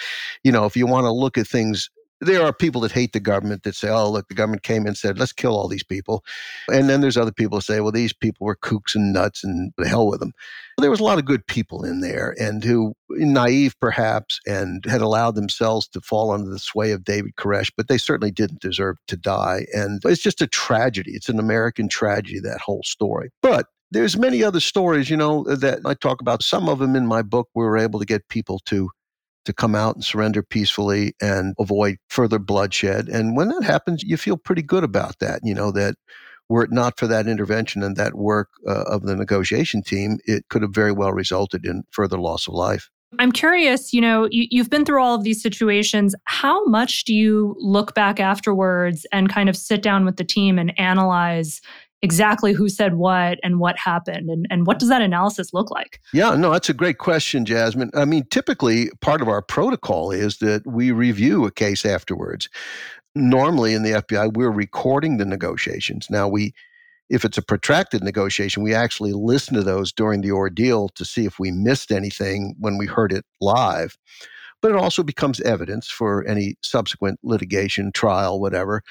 You 0.42 0.52
know, 0.52 0.64
if 0.64 0.76
you 0.76 0.86
want 0.86 1.04
to 1.04 1.12
look 1.12 1.36
at 1.38 1.46
things 1.46 1.90
there 2.20 2.42
are 2.42 2.52
people 2.52 2.80
that 2.82 2.92
hate 2.92 3.12
the 3.12 3.20
government 3.20 3.62
that 3.62 3.74
say, 3.74 3.88
oh, 3.88 4.10
look, 4.10 4.28
the 4.28 4.34
government 4.34 4.62
came 4.62 4.86
and 4.86 4.96
said, 4.96 5.18
let's 5.18 5.32
kill 5.32 5.56
all 5.56 5.68
these 5.68 5.82
people. 5.82 6.22
And 6.68 6.88
then 6.88 7.00
there's 7.00 7.16
other 7.16 7.32
people 7.32 7.58
that 7.58 7.64
say, 7.64 7.80
well, 7.80 7.92
these 7.92 8.12
people 8.12 8.46
were 8.46 8.56
kooks 8.56 8.94
and 8.94 9.12
nuts 9.12 9.42
and 9.42 9.72
the 9.78 9.88
hell 9.88 10.06
with 10.06 10.20
them. 10.20 10.32
There 10.78 10.90
was 10.90 11.00
a 11.00 11.04
lot 11.04 11.18
of 11.18 11.24
good 11.24 11.46
people 11.46 11.84
in 11.84 12.00
there 12.00 12.34
and 12.38 12.62
who, 12.62 12.94
naive 13.10 13.74
perhaps, 13.80 14.40
and 14.46 14.84
had 14.86 15.00
allowed 15.00 15.34
themselves 15.34 15.88
to 15.88 16.00
fall 16.00 16.30
under 16.30 16.50
the 16.50 16.58
sway 16.58 16.92
of 16.92 17.04
David 17.04 17.36
Koresh, 17.36 17.70
but 17.76 17.88
they 17.88 17.98
certainly 17.98 18.30
didn't 18.30 18.60
deserve 18.60 18.96
to 19.08 19.16
die. 19.16 19.66
And 19.72 20.00
it's 20.04 20.22
just 20.22 20.42
a 20.42 20.46
tragedy. 20.46 21.12
It's 21.12 21.28
an 21.28 21.38
American 21.38 21.88
tragedy, 21.88 22.40
that 22.40 22.60
whole 22.60 22.82
story. 22.84 23.30
But 23.42 23.66
there's 23.90 24.16
many 24.16 24.44
other 24.44 24.60
stories, 24.60 25.10
you 25.10 25.16
know, 25.16 25.44
that 25.44 25.80
I 25.84 25.94
talk 25.94 26.20
about. 26.20 26.42
Some 26.42 26.68
of 26.68 26.78
them 26.78 26.94
in 26.94 27.06
my 27.06 27.22
book, 27.22 27.48
we 27.54 27.64
were 27.64 27.78
able 27.78 27.98
to 27.98 28.06
get 28.06 28.28
people 28.28 28.60
to 28.66 28.90
to 29.44 29.52
come 29.52 29.74
out 29.74 29.94
and 29.94 30.04
surrender 30.04 30.42
peacefully 30.42 31.14
and 31.20 31.54
avoid 31.58 31.96
further 32.08 32.38
bloodshed. 32.38 33.08
And 33.08 33.36
when 33.36 33.48
that 33.48 33.62
happens, 33.62 34.02
you 34.02 34.16
feel 34.16 34.36
pretty 34.36 34.62
good 34.62 34.84
about 34.84 35.18
that, 35.20 35.40
you 35.42 35.54
know, 35.54 35.70
that 35.72 35.94
were 36.48 36.64
it 36.64 36.72
not 36.72 36.98
for 36.98 37.06
that 37.06 37.26
intervention 37.26 37.82
and 37.82 37.96
that 37.96 38.14
work 38.16 38.48
uh, 38.68 38.82
of 38.82 39.02
the 39.02 39.14
negotiation 39.16 39.82
team, 39.82 40.18
it 40.24 40.44
could 40.50 40.62
have 40.62 40.74
very 40.74 40.92
well 40.92 41.12
resulted 41.12 41.64
in 41.64 41.84
further 41.90 42.18
loss 42.18 42.48
of 42.48 42.54
life. 42.54 42.90
I'm 43.18 43.32
curious, 43.32 43.92
you 43.92 44.00
know, 44.00 44.28
you, 44.30 44.60
have 44.60 44.70
been 44.70 44.84
through 44.84 45.02
all 45.02 45.14
of 45.14 45.24
these 45.24 45.42
situations. 45.42 46.14
How 46.26 46.64
much 46.66 47.04
do 47.04 47.14
you 47.14 47.56
look 47.58 47.94
back 47.94 48.20
afterwards 48.20 49.04
and 49.12 49.28
kind 49.28 49.48
of 49.48 49.56
sit 49.56 49.82
down 49.82 50.04
with 50.04 50.16
the 50.16 50.24
team 50.24 50.58
and 50.58 50.78
analyze 50.78 51.60
exactly 52.02 52.52
who 52.52 52.68
said 52.68 52.94
what 52.94 53.38
and 53.42 53.58
what 53.58 53.78
happened 53.78 54.30
and, 54.30 54.46
and 54.50 54.66
what 54.66 54.78
does 54.78 54.88
that 54.88 55.02
analysis 55.02 55.52
look 55.52 55.70
like? 55.70 56.00
Yeah 56.12 56.34
no 56.34 56.50
that's 56.50 56.68
a 56.68 56.74
great 56.74 56.98
question 56.98 57.44
jasmine. 57.44 57.90
I 57.94 58.04
mean 58.04 58.24
typically 58.30 58.90
part 59.00 59.20
of 59.20 59.28
our 59.28 59.42
protocol 59.42 60.10
is 60.10 60.38
that 60.38 60.66
we 60.66 60.92
review 60.92 61.44
a 61.44 61.50
case 61.50 61.84
afterwards. 61.84 62.48
Normally 63.14 63.74
in 63.74 63.82
the 63.82 63.90
fbi 64.02 64.32
we're 64.34 64.50
recording 64.50 65.18
the 65.18 65.24
negotiations. 65.24 66.08
Now 66.10 66.28
we 66.28 66.54
if 67.10 67.24
it's 67.24 67.38
a 67.38 67.42
protracted 67.42 68.02
negotiation 68.02 68.62
we 68.62 68.74
actually 68.74 69.12
listen 69.12 69.54
to 69.54 69.62
those 69.62 69.92
during 69.92 70.22
the 70.22 70.32
ordeal 70.32 70.88
to 70.90 71.04
see 71.04 71.26
if 71.26 71.38
we 71.38 71.50
missed 71.50 71.90
anything 71.92 72.54
when 72.58 72.78
we 72.78 72.86
heard 72.86 73.12
it 73.12 73.24
live. 73.40 73.98
But 74.62 74.72
it 74.72 74.76
also 74.76 75.02
becomes 75.02 75.40
evidence 75.40 75.88
for 75.88 76.26
any 76.26 76.56
subsequent 76.62 77.18
litigation 77.22 77.92
trial 77.92 78.40
whatever. 78.40 78.82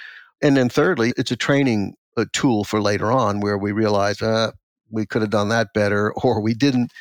And 0.42 0.56
then 0.56 0.70
thirdly, 0.70 1.12
it's 1.18 1.32
a 1.32 1.36
training 1.36 1.96
a 2.18 2.26
tool 2.34 2.64
for 2.64 2.82
later 2.82 3.12
on 3.12 3.40
where 3.40 3.58
we 3.58 3.72
realize 3.72 4.22
uh, 4.22 4.52
we 4.92 5.06
could 5.06 5.22
have 5.22 5.32
done 5.32 5.50
that 5.50 5.70
better, 5.74 6.12
or 6.24 6.42
we 6.42 6.54
didn't 6.54 6.92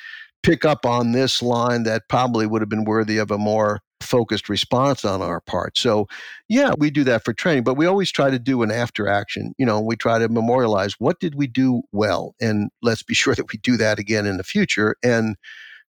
pick 0.43 0.65
up 0.65 0.87
on 0.87 1.13
this 1.13 1.43
line 1.43 1.83
that 1.83 2.03
probably 2.09 2.47
would 2.47 2.63
have 2.63 2.69
been 2.69 2.85
worthy 2.85 3.19
of 3.19 3.31
a 3.31 3.39
more 3.39 3.81
focused 4.01 4.49
response 4.49 5.05
on 5.05 5.21
our 5.21 5.41
part. 5.41 5.77
So, 5.77 6.07
yeah, 6.49 6.73
we 6.79 6.91
do 6.91 7.05
that 7.05 7.25
for 7.25 7.33
training, 7.33 7.65
but 7.65 7.75
we 7.75 7.87
always 7.87 8.11
try 8.11 8.31
to 8.31 8.39
do 8.39 8.63
an 8.63 8.71
after 8.71 9.09
action. 9.09 9.53
You 9.59 9.67
know, 9.67 9.81
we 9.81 9.97
try 9.97 10.19
to 10.19 10.29
memorialize 10.29 10.95
what 10.99 11.19
did 11.21 11.35
we 11.35 11.47
do 11.47 11.83
well, 11.93 12.35
and 12.41 12.71
let's 12.83 13.03
be 13.03 13.15
sure 13.23 13.35
that 13.35 13.53
we 13.53 13.59
do 13.59 13.77
that 13.77 13.99
again 13.99 14.27
in 14.27 14.37
the 14.37 14.45
future. 14.45 14.97
And 15.03 15.37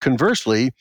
conversely, 0.00 0.72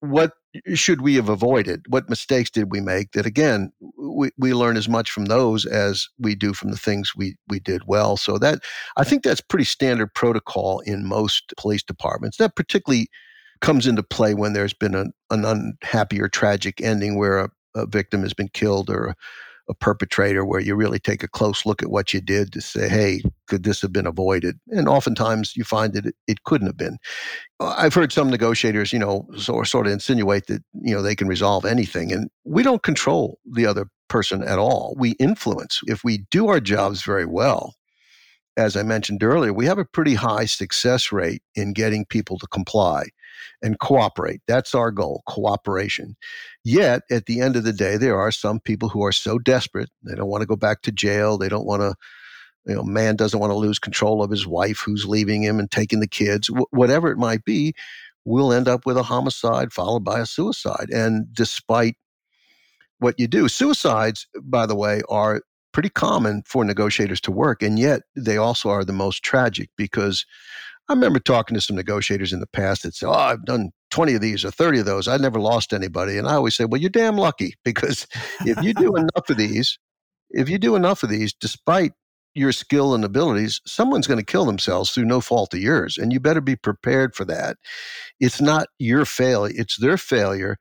what 0.00 0.32
should 0.74 1.00
we 1.00 1.14
have 1.14 1.28
avoided? 1.28 1.84
What 1.88 2.08
mistakes 2.08 2.50
did 2.50 2.70
we 2.70 2.80
make? 2.80 3.12
That 3.12 3.26
again, 3.26 3.72
we, 3.98 4.30
we 4.38 4.54
learn 4.54 4.76
as 4.76 4.88
much 4.88 5.10
from 5.10 5.26
those 5.26 5.66
as 5.66 6.08
we 6.18 6.34
do 6.34 6.52
from 6.52 6.70
the 6.70 6.76
things 6.76 7.14
we, 7.16 7.36
we 7.48 7.60
did 7.60 7.82
well. 7.86 8.16
So 8.16 8.38
that 8.38 8.60
I 8.96 9.04
think 9.04 9.22
that's 9.22 9.40
pretty 9.40 9.64
standard 9.64 10.14
protocol 10.14 10.80
in 10.80 11.06
most 11.06 11.52
police 11.56 11.82
departments. 11.82 12.36
That 12.38 12.56
particularly 12.56 13.08
comes 13.60 13.86
into 13.86 14.02
play 14.02 14.34
when 14.34 14.52
there's 14.52 14.74
been 14.74 14.94
an, 14.94 15.12
an 15.30 15.44
unhappy 15.44 16.20
or 16.20 16.28
tragic 16.28 16.80
ending 16.80 17.16
where 17.16 17.38
a, 17.38 17.50
a 17.74 17.86
victim 17.86 18.22
has 18.22 18.34
been 18.34 18.48
killed 18.48 18.90
or 18.90 19.14
a, 19.68 19.74
perpetrator 19.74 20.44
where 20.44 20.60
you 20.60 20.74
really 20.74 20.98
take 20.98 21.22
a 21.22 21.28
close 21.28 21.66
look 21.66 21.82
at 21.82 21.90
what 21.90 22.12
you 22.12 22.20
did 22.20 22.52
to 22.52 22.60
say, 22.60 22.88
hey, 22.88 23.22
could 23.46 23.62
this 23.62 23.80
have 23.82 23.92
been 23.92 24.06
avoided? 24.06 24.58
And 24.68 24.88
oftentimes 24.88 25.56
you 25.56 25.64
find 25.64 25.92
that 25.94 26.06
it, 26.06 26.14
it 26.26 26.44
couldn't 26.44 26.66
have 26.66 26.76
been. 26.76 26.98
Uh, 27.60 27.74
I've 27.76 27.94
heard 27.94 28.12
some 28.12 28.30
negotiators, 28.30 28.92
you 28.92 28.98
know, 28.98 29.26
sort, 29.36 29.66
sort 29.66 29.86
of 29.86 29.92
insinuate 29.92 30.46
that, 30.46 30.62
you 30.82 30.94
know, 30.94 31.02
they 31.02 31.14
can 31.14 31.28
resolve 31.28 31.64
anything. 31.64 32.12
And 32.12 32.30
we 32.44 32.62
don't 32.62 32.82
control 32.82 33.38
the 33.44 33.66
other 33.66 33.86
person 34.08 34.42
at 34.42 34.58
all. 34.58 34.94
We 34.98 35.12
influence. 35.12 35.80
If 35.86 36.04
we 36.04 36.26
do 36.30 36.48
our 36.48 36.60
jobs 36.60 37.02
very 37.02 37.26
well, 37.26 37.74
as 38.56 38.76
I 38.76 38.82
mentioned 38.82 39.22
earlier, 39.22 39.52
we 39.52 39.66
have 39.66 39.78
a 39.78 39.84
pretty 39.84 40.14
high 40.14 40.46
success 40.46 41.12
rate 41.12 41.42
in 41.54 41.72
getting 41.72 42.06
people 42.06 42.38
to 42.38 42.46
comply 42.46 43.06
and 43.62 43.78
cooperate. 43.78 44.40
That's 44.46 44.74
our 44.74 44.90
goal, 44.90 45.22
cooperation. 45.26 46.16
Yet, 46.64 47.02
at 47.10 47.26
the 47.26 47.40
end 47.40 47.56
of 47.56 47.64
the 47.64 47.72
day, 47.72 47.96
there 47.96 48.18
are 48.18 48.30
some 48.30 48.60
people 48.60 48.88
who 48.88 49.04
are 49.04 49.12
so 49.12 49.38
desperate, 49.38 49.90
they 50.02 50.14
don't 50.14 50.28
want 50.28 50.42
to 50.42 50.46
go 50.46 50.56
back 50.56 50.82
to 50.82 50.92
jail. 50.92 51.38
They 51.38 51.48
don't 51.48 51.66
want 51.66 51.82
to, 51.82 51.94
you 52.66 52.74
know, 52.74 52.82
man 52.82 53.16
doesn't 53.16 53.38
want 53.38 53.50
to 53.50 53.56
lose 53.56 53.78
control 53.78 54.22
of 54.22 54.30
his 54.30 54.46
wife 54.46 54.82
who's 54.84 55.06
leaving 55.06 55.42
him 55.42 55.58
and 55.58 55.70
taking 55.70 56.00
the 56.00 56.08
kids, 56.08 56.48
Wh- 56.48 56.72
whatever 56.72 57.10
it 57.10 57.18
might 57.18 57.44
be, 57.44 57.74
we'll 58.24 58.52
end 58.52 58.68
up 58.68 58.84
with 58.84 58.96
a 58.96 59.02
homicide 59.02 59.72
followed 59.72 60.04
by 60.04 60.20
a 60.20 60.26
suicide. 60.26 60.90
And 60.90 61.32
despite 61.32 61.96
what 62.98 63.18
you 63.18 63.26
do, 63.26 63.48
suicides, 63.48 64.26
by 64.42 64.66
the 64.66 64.74
way, 64.74 65.02
are 65.08 65.42
pretty 65.72 65.90
common 65.90 66.42
for 66.46 66.64
negotiators 66.64 67.20
to 67.20 67.30
work. 67.30 67.62
And 67.62 67.78
yet 67.78 68.02
they 68.16 68.38
also 68.38 68.70
are 68.70 68.84
the 68.84 68.94
most 68.94 69.22
tragic 69.22 69.68
because 69.76 70.24
I 70.88 70.92
remember 70.92 71.18
talking 71.18 71.54
to 71.54 71.60
some 71.60 71.76
negotiators 71.76 72.32
in 72.32 72.40
the 72.40 72.46
past 72.46 72.82
that 72.82 72.94
said, 72.94 73.08
Oh, 73.08 73.12
I've 73.12 73.44
done 73.44 73.70
20 73.90 74.14
of 74.14 74.20
these 74.20 74.44
or 74.44 74.50
30 74.50 74.80
of 74.80 74.86
those. 74.86 75.08
I 75.08 75.16
never 75.16 75.40
lost 75.40 75.72
anybody. 75.72 76.16
And 76.16 76.28
I 76.28 76.34
always 76.34 76.54
say, 76.54 76.64
Well, 76.64 76.80
you're 76.80 76.90
damn 76.90 77.16
lucky 77.16 77.54
because 77.64 78.06
if 78.40 78.62
you 78.62 78.72
do 78.72 78.94
enough 78.96 79.28
of 79.28 79.36
these, 79.36 79.78
if 80.30 80.48
you 80.48 80.58
do 80.58 80.76
enough 80.76 81.02
of 81.02 81.08
these, 81.08 81.32
despite 81.32 81.92
your 82.34 82.52
skill 82.52 82.94
and 82.94 83.04
abilities, 83.04 83.60
someone's 83.66 84.06
going 84.06 84.20
to 84.20 84.24
kill 84.24 84.44
themselves 84.44 84.90
through 84.90 85.06
no 85.06 85.20
fault 85.20 85.54
of 85.54 85.60
yours. 85.60 85.96
And 85.96 86.12
you 86.12 86.20
better 86.20 86.42
be 86.42 86.54
prepared 86.54 87.14
for 87.14 87.24
that. 87.24 87.56
It's 88.20 88.40
not 88.40 88.68
your 88.78 89.04
failure, 89.06 89.54
it's 89.56 89.78
their 89.78 89.96
failure 89.96 90.58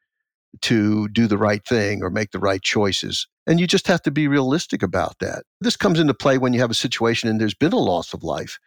to 0.61 1.09
do 1.09 1.27
the 1.27 1.37
right 1.37 1.65
thing 1.67 2.01
or 2.01 2.09
make 2.09 2.31
the 2.31 2.39
right 2.39 2.61
choices. 2.61 3.27
And 3.45 3.59
you 3.59 3.67
just 3.67 3.87
have 3.87 4.01
to 4.03 4.11
be 4.11 4.27
realistic 4.27 4.81
about 4.81 5.19
that. 5.19 5.43
This 5.59 5.75
comes 5.75 5.99
into 5.99 6.13
play 6.13 6.37
when 6.37 6.53
you 6.53 6.61
have 6.61 6.71
a 6.71 6.75
situation 6.75 7.29
and 7.29 7.41
there's 7.41 7.53
been 7.53 7.73
a 7.73 7.77
loss 7.77 8.13
of 8.13 8.23
life 8.23 8.57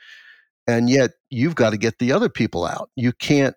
and 0.68 0.88
yet 0.88 1.12
you've 1.30 1.56
got 1.56 1.70
to 1.70 1.78
get 1.78 1.98
the 1.98 2.12
other 2.12 2.28
people 2.28 2.64
out. 2.64 2.90
You 2.94 3.12
can't 3.12 3.56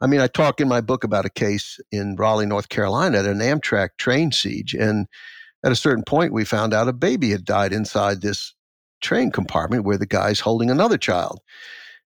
I 0.00 0.06
mean, 0.06 0.20
I 0.20 0.28
talk 0.28 0.60
in 0.60 0.68
my 0.68 0.80
book 0.80 1.04
about 1.04 1.26
a 1.26 1.30
case 1.30 1.78
in 1.92 2.16
Raleigh, 2.16 2.46
North 2.46 2.70
Carolina, 2.70 3.18
at 3.18 3.26
an 3.26 3.40
Amtrak 3.40 3.90
train 3.98 4.32
siege. 4.32 4.72
And 4.74 5.06
at 5.62 5.72
a 5.72 5.76
certain 5.76 6.04
point, 6.04 6.32
we 6.32 6.44
found 6.44 6.72
out 6.72 6.88
a 6.88 6.92
baby 6.94 7.30
had 7.30 7.44
died 7.44 7.72
inside 7.72 8.22
this 8.22 8.54
train 9.02 9.30
compartment 9.30 9.84
where 9.84 9.98
the 9.98 10.06
guy's 10.06 10.40
holding 10.40 10.70
another 10.70 10.96
child. 10.96 11.40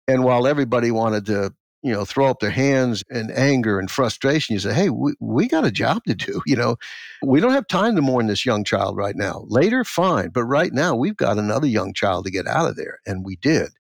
And 0.07 0.23
while 0.23 0.47
everybody 0.47 0.93
wanted 0.93 1.27
to, 1.27 1.53
you 1.83 1.93
know, 1.93 2.05
throw 2.05 2.29
up 2.29 2.39
their 2.39 2.51
hands 2.51 3.03
in 3.11 3.33
anger 3.33 3.81
and 3.81 3.91
frustration, 3.91 4.55
you 4.55 4.61
say, 4.61 4.73
hey, 4.73 4.91
we, 4.91 5.15
we 5.19 5.49
got 5.49 5.65
a 5.65 5.73
job 5.73 6.05
to 6.07 6.15
do. 6.15 6.41
You 6.47 6.55
know, 6.55 6.77
we 7.25 7.41
don't 7.41 7.53
have 7.53 7.67
time 7.67 7.97
to 7.97 8.03
mourn 8.03 8.29
this 8.29 8.47
young 8.47 8.63
child 8.63 8.97
right 8.97 9.17
now. 9.17 9.45
Later, 9.49 9.83
fine. 9.83 10.29
But 10.29 10.45
right 10.45 10.73
now, 10.73 10.95
we've 10.95 11.17
got 11.17 11.39
another 11.39 11.67
young 11.67 11.95
child 11.95 12.27
to 12.27 12.31
get 12.31 12.47
out 12.47 12.69
of 12.69 12.77
there. 12.77 13.01
And 13.07 13.25
we 13.25 13.37
did 13.37 13.71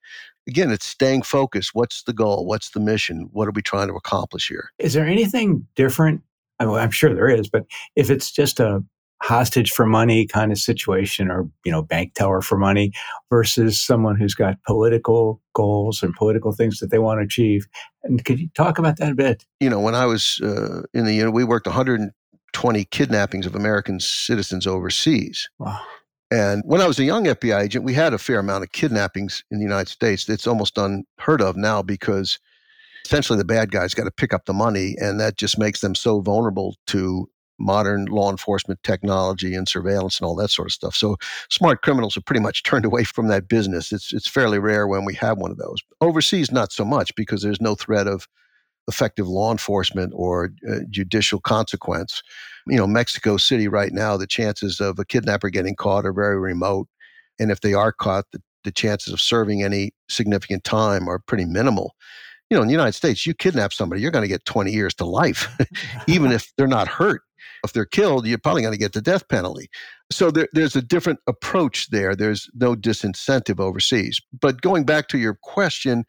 again, 0.48 0.70
it's 0.70 0.86
staying 0.86 1.22
focused. 1.22 1.70
What's 1.72 2.02
the 2.04 2.12
goal? 2.12 2.46
What's 2.46 2.70
the 2.70 2.80
mission? 2.80 3.28
What 3.32 3.48
are 3.48 3.52
we 3.52 3.62
trying 3.62 3.88
to 3.88 3.94
accomplish 3.94 4.48
here? 4.48 4.70
Is 4.78 4.94
there 4.94 5.06
anything 5.06 5.66
different? 5.74 6.22
I 6.58 6.66
mean, 6.66 6.76
I'm 6.76 6.90
sure 6.90 7.14
there 7.14 7.28
is, 7.28 7.48
but 7.48 7.64
if 7.96 8.10
it's 8.10 8.30
just 8.30 8.60
a 8.60 8.84
hostage 9.22 9.70
for 9.70 9.86
money 9.86 10.26
kind 10.26 10.50
of 10.50 10.58
situation 10.58 11.30
or 11.30 11.48
you 11.64 11.70
know 11.70 11.80
bank 11.80 12.12
teller 12.14 12.42
for 12.42 12.58
money 12.58 12.92
versus 13.30 13.80
someone 13.80 14.16
who's 14.16 14.34
got 14.34 14.60
political 14.64 15.40
goals 15.54 16.02
and 16.02 16.12
political 16.14 16.50
things 16.50 16.80
that 16.80 16.90
they 16.90 16.98
want 16.98 17.20
to 17.20 17.24
achieve 17.24 17.68
and 18.02 18.24
could 18.24 18.40
you 18.40 18.48
talk 18.56 18.80
about 18.80 18.96
that 18.96 19.12
a 19.12 19.14
bit 19.14 19.44
you 19.60 19.70
know 19.70 19.78
when 19.78 19.94
i 19.94 20.04
was 20.04 20.40
uh, 20.42 20.82
in 20.92 21.04
the 21.04 21.14
unit 21.14 21.32
we 21.32 21.44
worked 21.44 21.68
120 21.68 22.84
kidnappings 22.86 23.46
of 23.46 23.54
american 23.54 24.00
citizens 24.00 24.66
overseas 24.66 25.48
wow. 25.60 25.80
And 26.32 26.62
when 26.64 26.80
I 26.80 26.86
was 26.86 26.98
a 26.98 27.04
young 27.04 27.26
FBI 27.26 27.60
agent, 27.60 27.84
we 27.84 27.92
had 27.92 28.14
a 28.14 28.18
fair 28.18 28.38
amount 28.38 28.64
of 28.64 28.72
kidnappings 28.72 29.44
in 29.50 29.58
the 29.58 29.64
United 29.64 29.90
States. 29.90 30.26
It's 30.30 30.46
almost 30.46 30.78
unheard 30.78 31.42
of 31.42 31.58
now 31.58 31.82
because 31.82 32.38
essentially 33.04 33.36
the 33.36 33.44
bad 33.44 33.70
guys 33.70 33.92
got 33.92 34.04
to 34.04 34.10
pick 34.10 34.32
up 34.32 34.46
the 34.46 34.54
money, 34.54 34.96
and 34.98 35.20
that 35.20 35.36
just 35.36 35.58
makes 35.58 35.80
them 35.80 35.94
so 35.94 36.22
vulnerable 36.22 36.76
to 36.86 37.28
modern 37.58 38.06
law 38.06 38.30
enforcement 38.30 38.82
technology 38.82 39.54
and 39.54 39.68
surveillance 39.68 40.18
and 40.18 40.26
all 40.26 40.34
that 40.36 40.50
sort 40.50 40.68
of 40.68 40.72
stuff. 40.72 40.94
So 40.94 41.16
smart 41.50 41.82
criminals 41.82 42.16
are 42.16 42.22
pretty 42.22 42.40
much 42.40 42.62
turned 42.64 42.86
away 42.86 43.04
from 43.04 43.28
that 43.28 43.46
business. 43.46 43.92
It's 43.92 44.10
it's 44.14 44.26
fairly 44.26 44.58
rare 44.58 44.88
when 44.88 45.04
we 45.04 45.12
have 45.16 45.36
one 45.36 45.50
of 45.50 45.58
those. 45.58 45.82
Overseas, 46.00 46.50
not 46.50 46.72
so 46.72 46.86
much 46.86 47.14
because 47.14 47.42
there's 47.42 47.60
no 47.60 47.74
threat 47.74 48.06
of 48.06 48.26
effective 48.88 49.28
law 49.28 49.52
enforcement 49.52 50.12
or 50.14 50.52
uh, 50.70 50.78
judicial 50.90 51.40
consequence. 51.40 52.22
You 52.66 52.76
know, 52.76 52.86
Mexico 52.86 53.36
City 53.36 53.68
right 53.68 53.92
now, 53.92 54.16
the 54.16 54.26
chances 54.26 54.80
of 54.80 54.98
a 54.98 55.04
kidnapper 55.04 55.50
getting 55.50 55.76
caught 55.76 56.06
are 56.06 56.12
very 56.12 56.38
remote. 56.38 56.88
And 57.38 57.50
if 57.50 57.60
they 57.60 57.74
are 57.74 57.92
caught, 57.92 58.26
the, 58.32 58.42
the 58.64 58.72
chances 58.72 59.12
of 59.12 59.20
serving 59.20 59.62
any 59.62 59.92
significant 60.08 60.64
time 60.64 61.08
are 61.08 61.18
pretty 61.18 61.44
minimal. 61.44 61.94
You 62.50 62.56
know, 62.56 62.62
in 62.62 62.68
the 62.68 62.72
United 62.72 62.92
States, 62.92 63.26
you 63.26 63.34
kidnap 63.34 63.72
somebody, 63.72 64.02
you're 64.02 64.10
going 64.10 64.24
to 64.24 64.28
get 64.28 64.44
20 64.44 64.70
years 64.70 64.94
to 64.94 65.04
life, 65.04 65.48
even 66.06 66.32
if 66.32 66.52
they're 66.56 66.66
not 66.66 66.86
hurt. 66.88 67.22
If 67.64 67.72
they're 67.72 67.86
killed, 67.86 68.26
you're 68.26 68.38
probably 68.38 68.62
going 68.62 68.74
to 68.74 68.78
get 68.78 68.92
the 68.92 69.00
death 69.00 69.28
penalty. 69.28 69.70
So 70.10 70.30
there, 70.30 70.48
there's 70.52 70.76
a 70.76 70.82
different 70.82 71.20
approach 71.26 71.90
there. 71.90 72.14
There's 72.14 72.50
no 72.54 72.74
disincentive 72.74 73.60
overseas. 73.60 74.20
But 74.38 74.60
going 74.60 74.84
back 74.84 75.08
to 75.08 75.18
your 75.18 75.38
question, 75.42 76.04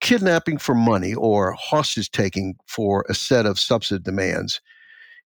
kidnapping 0.00 0.58
for 0.58 0.74
money 0.74 1.14
or 1.14 1.52
hostage 1.52 2.10
taking 2.10 2.54
for 2.66 3.04
a 3.08 3.14
set 3.14 3.46
of 3.46 3.58
substantive 3.58 4.04
demands, 4.04 4.60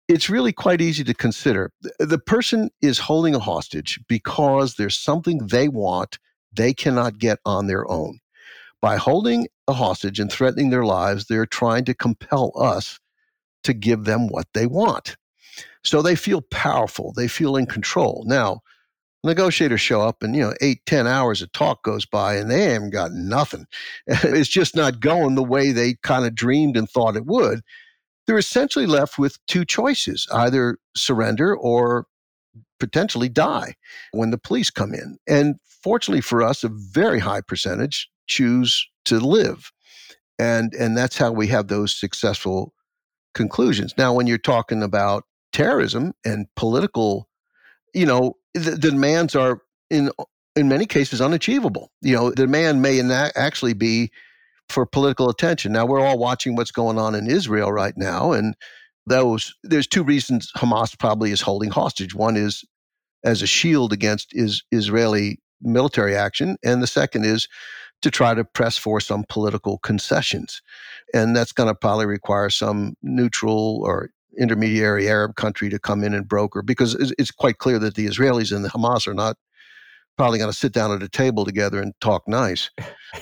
it's 0.09 0.31
really 0.31 0.52
quite 0.52 0.81
easy 0.81 1.04
to 1.04 1.14
consider. 1.14 1.70
The 1.98 2.18
person 2.18 2.70
is 2.81 2.98
holding 2.98 3.35
a 3.35 3.40
hostage 3.40 4.00
because 4.09 4.74
there's 4.74 4.98
something 4.98 5.38
they 5.38 5.68
want 5.68 6.18
they 6.52 6.72
cannot 6.72 7.18
get 7.18 7.38
on 7.44 7.66
their 7.66 7.88
own. 7.90 8.18
By 8.81 8.96
holding 8.96 9.48
a 9.66 9.72
hostage 9.72 10.20
and 10.20 10.31
threatening 10.31 10.70
their 10.70 10.85
lives, 10.85 11.26
they're 11.26 11.46
trying 11.46 11.85
to 11.87 11.94
compel 11.94 12.52
us 12.57 12.98
to 13.64 13.74
give 13.74 14.04
them 14.04 14.28
what 14.28 14.46
they 14.54 14.66
want. 14.66 15.16
So 15.85 16.00
they 16.00 16.16
feel 16.16 16.42
powerful, 16.42 17.12
they 17.16 17.28
feel 17.28 17.57
in 17.57 17.66
control. 17.66 18.24
Now, 18.26 18.61
negotiators 19.24 19.81
show 19.81 20.00
up 20.00 20.22
and 20.22 20.35
you 20.35 20.42
know 20.42 20.54
eight 20.61 20.85
ten 20.87 21.07
hours 21.07 21.42
of 21.42 21.50
talk 21.52 21.83
goes 21.83 22.07
by 22.07 22.37
and 22.37 22.50
they 22.50 22.62
haven't 22.72 22.90
got 22.90 23.12
nothing. 23.12 23.66
It's 24.07 24.48
just 24.48 24.76
not 24.76 25.00
going 25.00 25.35
the 25.35 25.42
way 25.42 25.72
they 25.72 25.94
kind 26.02 26.24
of 26.24 26.35
dreamed 26.35 26.76
and 26.76 26.88
thought 26.88 27.16
it 27.16 27.26
would. 27.26 27.61
They're 28.26 28.38
essentially 28.38 28.87
left 28.87 29.18
with 29.18 29.44
two 29.46 29.64
choices 29.64 30.26
either 30.33 30.78
surrender 30.96 31.57
or 31.57 32.07
potentially 32.78 33.28
die 33.28 33.74
when 34.12 34.31
the 34.31 34.38
police 34.38 34.70
come 34.70 34.94
in. 34.94 35.18
And 35.26 35.57
fortunately 35.83 36.20
for 36.20 36.42
us 36.42 36.62
a 36.62 36.68
very 36.68 37.18
high 37.18 37.40
percentage 37.40 38.09
choose 38.26 38.87
to 39.07 39.18
live. 39.18 39.72
And 40.38 40.72
and 40.74 40.96
that's 40.96 41.18
how 41.18 41.33
we 41.33 41.48
have 41.48 41.68
those 41.68 41.98
successful 41.98 42.72
conclusions. 43.35 43.94
Now 43.98 44.12
when 44.12 44.26
you're 44.26 44.38
talking 44.38 44.83
about 44.83 45.24
terrorism 45.52 46.12
and 46.24 46.46
political 46.54 47.28
you 47.94 48.07
know 48.07 48.35
the, 48.54 48.72
the 48.72 48.90
demands 48.90 49.34
are 49.34 49.61
in 49.90 50.11
in 50.56 50.68
many 50.68 50.87
cases 50.87 51.20
unachievable. 51.20 51.90
You 52.02 52.16
know, 52.16 52.30
the 52.30 52.37
demand 52.37 52.82
may 52.82 53.00
actually 53.37 53.74
be 53.74 54.11
for 54.68 54.84
political 54.84 55.30
attention. 55.30 55.72
Now 55.72 55.87
we're 55.87 56.00
all 56.00 56.18
watching 56.18 56.56
what's 56.56 56.70
going 56.70 56.98
on 56.98 57.14
in 57.14 57.30
Israel 57.30 57.72
right 57.72 57.94
now, 57.96 58.32
and 58.32 58.54
those 59.06 59.54
there's 59.62 59.87
two 59.87 60.02
reasons 60.02 60.52
Hamas 60.56 60.98
probably 60.98 61.30
is 61.30 61.40
holding 61.40 61.70
hostage. 61.70 62.14
One 62.14 62.37
is 62.37 62.64
as 63.24 63.42
a 63.42 63.46
shield 63.46 63.92
against 63.92 64.28
is 64.32 64.62
Israeli 64.70 65.40
military 65.61 66.16
action, 66.16 66.56
and 66.64 66.82
the 66.82 66.87
second 66.87 67.24
is 67.24 67.48
to 68.02 68.11
try 68.11 68.34
to 68.34 68.44
press 68.44 68.76
for 68.76 69.00
some 69.00 69.24
political 69.28 69.78
concessions. 69.78 70.62
And 71.12 71.34
that's 71.34 71.52
going 71.52 71.68
to 71.68 71.74
probably 71.74 72.06
require 72.06 72.50
some 72.50 72.94
neutral 73.02 73.80
or 73.84 74.11
intermediary 74.38 75.09
Arab 75.09 75.37
country 75.37 75.68
to 75.70 75.79
come 75.79 76.05
in 76.05 76.14
and 76.14 76.29
broker 76.29 76.62
because 76.62 76.94
it's 77.18 77.31
quite 77.31 77.59
clear 77.59 77.79
that 77.79 77.94
the 77.94 78.07
Israelis 78.07 78.55
and 78.55 78.64
the 78.64 78.68
Hamas 78.68 79.07
are 79.07 79.14
not 79.14 79.37
probably 80.18 80.38
going 80.38 80.51
to 80.51 80.57
sit 80.57 80.72
down 80.72 80.92
at 80.92 81.03
a 81.03 81.09
table 81.09 81.44
together 81.44 81.81
and 81.81 81.94
talk 82.01 82.27
nice. 82.27 82.70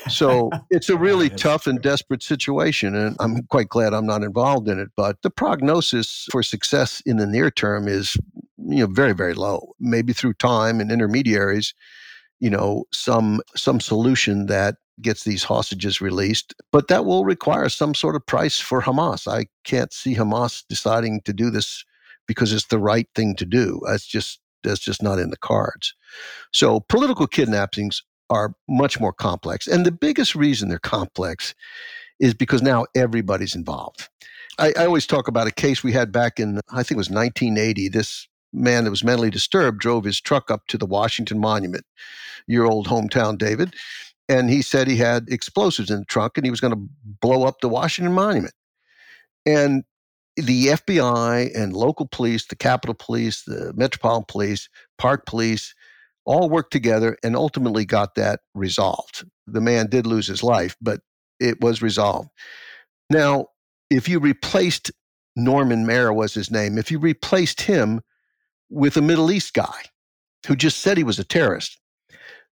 So 0.08 0.50
it's 0.70 0.88
a 0.88 0.96
really 0.96 1.28
tough 1.28 1.66
and 1.66 1.80
desperate 1.80 2.22
situation. 2.22 2.96
And 2.96 3.14
I'm 3.20 3.42
quite 3.44 3.68
glad 3.68 3.92
I'm 3.92 4.06
not 4.06 4.22
involved 4.22 4.66
in 4.68 4.80
it. 4.80 4.88
But 4.96 5.20
the 5.22 5.30
prognosis 5.30 6.26
for 6.32 6.42
success 6.42 7.02
in 7.04 7.18
the 7.18 7.26
near 7.26 7.50
term 7.50 7.86
is, 7.86 8.16
you 8.56 8.78
know, 8.78 8.86
very, 8.86 9.12
very 9.12 9.34
low. 9.34 9.74
Maybe 9.78 10.14
through 10.14 10.34
time 10.34 10.80
and 10.80 10.90
intermediaries, 10.90 11.74
you 12.40 12.50
know, 12.50 12.84
some 12.92 13.40
some 13.54 13.78
solution 13.78 14.46
that 14.46 14.76
gets 15.00 15.24
these 15.24 15.44
hostages 15.44 16.00
released. 16.00 16.54
But 16.72 16.88
that 16.88 17.04
will 17.04 17.24
require 17.24 17.68
some 17.68 17.94
sort 17.94 18.16
of 18.16 18.26
price 18.26 18.58
for 18.58 18.82
Hamas. 18.82 19.30
I 19.30 19.46
can't 19.64 19.92
see 19.92 20.14
Hamas 20.14 20.64
deciding 20.68 21.20
to 21.22 21.32
do 21.32 21.50
this 21.50 21.84
because 22.26 22.52
it's 22.52 22.66
the 22.66 22.78
right 22.78 23.08
thing 23.14 23.36
to 23.36 23.44
do. 23.44 23.80
That's 23.86 24.06
just 24.06 24.40
that's 24.64 24.80
just 24.80 25.02
not 25.02 25.18
in 25.18 25.30
the 25.30 25.36
cards. 25.36 25.94
So 26.52 26.80
political 26.80 27.26
kidnappings 27.26 28.02
are 28.30 28.54
much 28.68 28.98
more 28.98 29.12
complex. 29.12 29.66
And 29.66 29.86
the 29.86 29.92
biggest 29.92 30.34
reason 30.34 30.68
they're 30.68 30.78
complex 30.78 31.54
is 32.18 32.34
because 32.34 32.62
now 32.62 32.86
everybody's 32.94 33.54
involved. 33.54 34.08
I, 34.58 34.72
I, 34.76 34.86
always 34.86 35.06
talk 35.06 35.28
about 35.28 35.46
a 35.46 35.52
case 35.52 35.84
we 35.84 35.92
had 35.92 36.10
back 36.10 36.40
in, 36.40 36.60
I 36.70 36.82
think 36.82 36.92
it 36.92 36.96
was 36.96 37.10
1980. 37.10 37.88
This 37.90 38.26
man 38.52 38.84
that 38.84 38.90
was 38.90 39.04
mentally 39.04 39.30
disturbed 39.30 39.80
drove 39.80 40.04
his 40.04 40.20
truck 40.20 40.50
up 40.50 40.66
to 40.68 40.78
the 40.78 40.86
Washington 40.86 41.38
Monument, 41.38 41.84
your 42.46 42.66
old 42.66 42.88
hometown, 42.88 43.36
David, 43.36 43.74
and 44.28 44.50
he 44.50 44.62
said 44.62 44.88
he 44.88 44.96
had 44.96 45.28
explosives 45.28 45.90
in 45.90 46.00
the 46.00 46.04
trunk 46.04 46.32
and 46.36 46.44
he 46.44 46.50
was 46.50 46.60
going 46.60 46.74
to 46.74 46.88
blow 47.20 47.44
up 47.44 47.60
the 47.60 47.68
Washington 47.68 48.14
Monument. 48.14 48.54
And 49.44 49.84
the 50.36 50.66
FBI 50.66 51.56
and 51.56 51.72
local 51.72 52.06
police, 52.06 52.46
the 52.46 52.56
Capitol 52.56 52.94
Police, 52.94 53.44
the 53.44 53.72
Metropolitan 53.74 54.26
Police, 54.28 54.68
Park 54.98 55.24
Police, 55.26 55.74
all 56.24 56.50
worked 56.50 56.72
together 56.72 57.16
and 57.22 57.36
ultimately 57.36 57.84
got 57.84 58.16
that 58.16 58.40
resolved. 58.54 59.24
The 59.46 59.60
man 59.60 59.86
did 59.86 60.06
lose 60.06 60.26
his 60.26 60.42
life, 60.42 60.76
but 60.80 61.00
it 61.38 61.60
was 61.60 61.80
resolved. 61.80 62.28
Now, 63.08 63.46
if 63.90 64.08
you 64.08 64.18
replaced 64.18 64.90
Norman 65.36 65.86
Mayer 65.86 66.12
was 66.12 66.34
his 66.34 66.50
name, 66.50 66.76
if 66.76 66.90
you 66.90 66.98
replaced 66.98 67.62
him 67.62 68.00
with 68.68 68.96
a 68.96 69.02
Middle 69.02 69.30
East 69.30 69.54
guy 69.54 69.82
who 70.46 70.56
just 70.56 70.80
said 70.80 70.96
he 70.96 71.04
was 71.04 71.20
a 71.20 71.24
terrorist, 71.24 71.78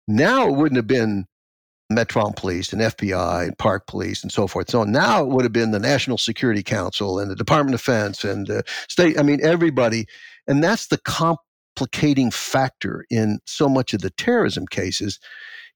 now 0.07 0.47
it 0.47 0.53
wouldn't 0.53 0.77
have 0.77 0.87
been 0.87 1.25
Metropolitan 1.89 2.33
Police 2.33 2.73
and 2.73 2.81
FBI 2.81 3.43
and 3.47 3.57
Park 3.57 3.87
Police 3.87 4.23
and 4.23 4.31
so 4.31 4.47
forth. 4.47 4.69
So 4.69 4.83
now 4.83 5.23
it 5.23 5.29
would 5.29 5.45
have 5.45 5.53
been 5.53 5.71
the 5.71 5.79
National 5.79 6.17
Security 6.17 6.63
Council 6.63 7.19
and 7.19 7.29
the 7.29 7.35
Department 7.35 7.75
of 7.75 7.79
Defense 7.79 8.23
and 8.23 8.47
the 8.47 8.63
state. 8.89 9.19
I 9.19 9.23
mean, 9.23 9.39
everybody. 9.43 10.05
And 10.47 10.63
that's 10.63 10.87
the 10.87 10.97
complicating 10.97 12.31
factor 12.31 13.05
in 13.09 13.39
so 13.45 13.69
much 13.69 13.93
of 13.93 14.01
the 14.01 14.09
terrorism 14.09 14.65
cases. 14.65 15.19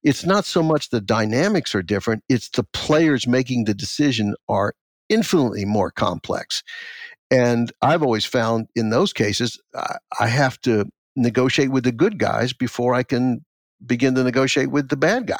It's 0.02 0.24
not 0.24 0.44
so 0.44 0.62
much 0.62 0.90
the 0.90 1.00
dynamics 1.00 1.74
are 1.74 1.82
different, 1.82 2.24
it's 2.28 2.48
the 2.48 2.64
players 2.64 3.26
making 3.26 3.64
the 3.64 3.74
decision 3.74 4.34
are 4.48 4.74
infinitely 5.08 5.64
more 5.64 5.90
complex. 5.90 6.62
And 7.30 7.70
I've 7.82 8.02
always 8.02 8.24
found 8.24 8.68
in 8.74 8.90
those 8.90 9.12
cases, 9.12 9.60
I 10.18 10.26
have 10.26 10.60
to 10.62 10.86
negotiate 11.16 11.70
with 11.70 11.84
the 11.84 11.92
good 11.92 12.18
guys 12.18 12.52
before 12.52 12.94
I 12.94 13.02
can 13.02 13.44
begin 13.84 14.14
to 14.14 14.24
negotiate 14.24 14.70
with 14.70 14.88
the 14.88 14.96
bad 14.96 15.26
guy. 15.26 15.36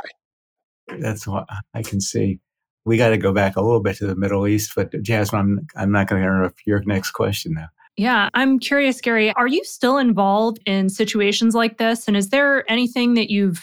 That's 0.99 1.27
what 1.27 1.47
I 1.75 1.83
can 1.83 2.01
see. 2.01 2.41
we 2.85 2.97
got 2.97 3.11
to 3.11 3.19
go 3.19 3.33
back 3.33 3.57
a 3.57 3.63
little 3.63 3.81
bit 3.81 3.97
to 3.99 4.07
the 4.07 4.17
Middle 4.17 4.47
East. 4.47 4.73
But 4.75 5.01
Jasmine, 5.03 5.41
I'm, 5.41 5.67
I'm 5.77 5.93
not 5.93 6.09
going 6.09 6.23
to 6.23 6.27
interrupt 6.27 6.63
your 6.67 6.83
next 6.85 7.13
question 7.13 7.53
now. 7.55 7.69
Yeah, 7.97 8.31
I'm 8.35 8.59
curious, 8.59 9.01
Gary, 9.01 9.33
are 9.35 9.47
you 9.47 9.63
still 9.65 9.99
involved 9.99 10.59
in 10.65 10.89
situations 10.89 11.55
like 11.55 11.79
this? 11.79 12.09
And 12.09 12.17
is 12.17 12.31
there 12.31 12.71
anything 12.71 13.15
that 13.15 13.31
you 13.31 13.55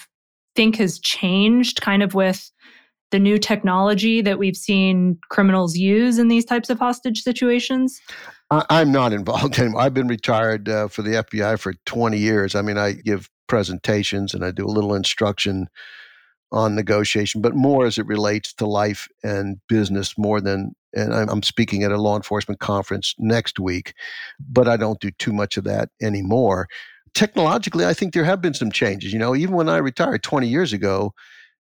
think 0.54 0.76
has 0.76 0.98
changed 0.98 1.80
kind 1.80 2.02
of 2.02 2.14
with 2.14 2.50
the 3.10 3.18
new 3.18 3.38
technology 3.38 4.20
that 4.20 4.38
we've 4.38 4.56
seen 4.56 5.18
criminals 5.30 5.76
use 5.76 6.18
in 6.18 6.28
these 6.28 6.44
types 6.44 6.70
of 6.70 6.78
hostage 6.78 7.22
situations? 7.22 8.00
I'm 8.50 8.92
not 8.92 9.12
involved 9.12 9.58
anymore. 9.58 9.80
I've 9.80 9.94
been 9.94 10.08
retired 10.08 10.68
uh, 10.68 10.88
for 10.88 11.02
the 11.02 11.24
FBI 11.24 11.58
for 11.58 11.74
20 11.86 12.18
years. 12.18 12.54
I 12.54 12.62
mean, 12.62 12.78
I 12.78 12.92
give 12.92 13.28
presentations 13.46 14.34
and 14.34 14.44
I 14.44 14.50
do 14.50 14.66
a 14.66 14.68
little 14.68 14.94
instruction 14.94 15.68
on 16.50 16.74
negotiation, 16.74 17.40
but 17.40 17.54
more 17.54 17.86
as 17.86 17.98
it 17.98 18.06
relates 18.06 18.52
to 18.54 18.66
life 18.66 19.08
and 19.22 19.58
business 19.68 20.16
more 20.16 20.40
than, 20.40 20.74
and 20.94 21.12
I'm 21.12 21.42
speaking 21.42 21.82
at 21.82 21.92
a 21.92 22.00
law 22.00 22.16
enforcement 22.16 22.60
conference 22.60 23.14
next 23.18 23.58
week, 23.60 23.94
but 24.38 24.68
I 24.68 24.76
don't 24.76 25.00
do 25.00 25.10
too 25.10 25.32
much 25.32 25.56
of 25.56 25.64
that 25.64 25.90
anymore. 26.00 26.68
Technologically, 27.14 27.84
I 27.84 27.94
think 27.94 28.14
there 28.14 28.24
have 28.24 28.40
been 28.40 28.54
some 28.54 28.72
changes. 28.72 29.12
You 29.12 29.18
know, 29.18 29.34
even 29.34 29.54
when 29.54 29.68
I 29.68 29.76
retired 29.78 30.22
20 30.22 30.48
years 30.48 30.72
ago, 30.72 31.12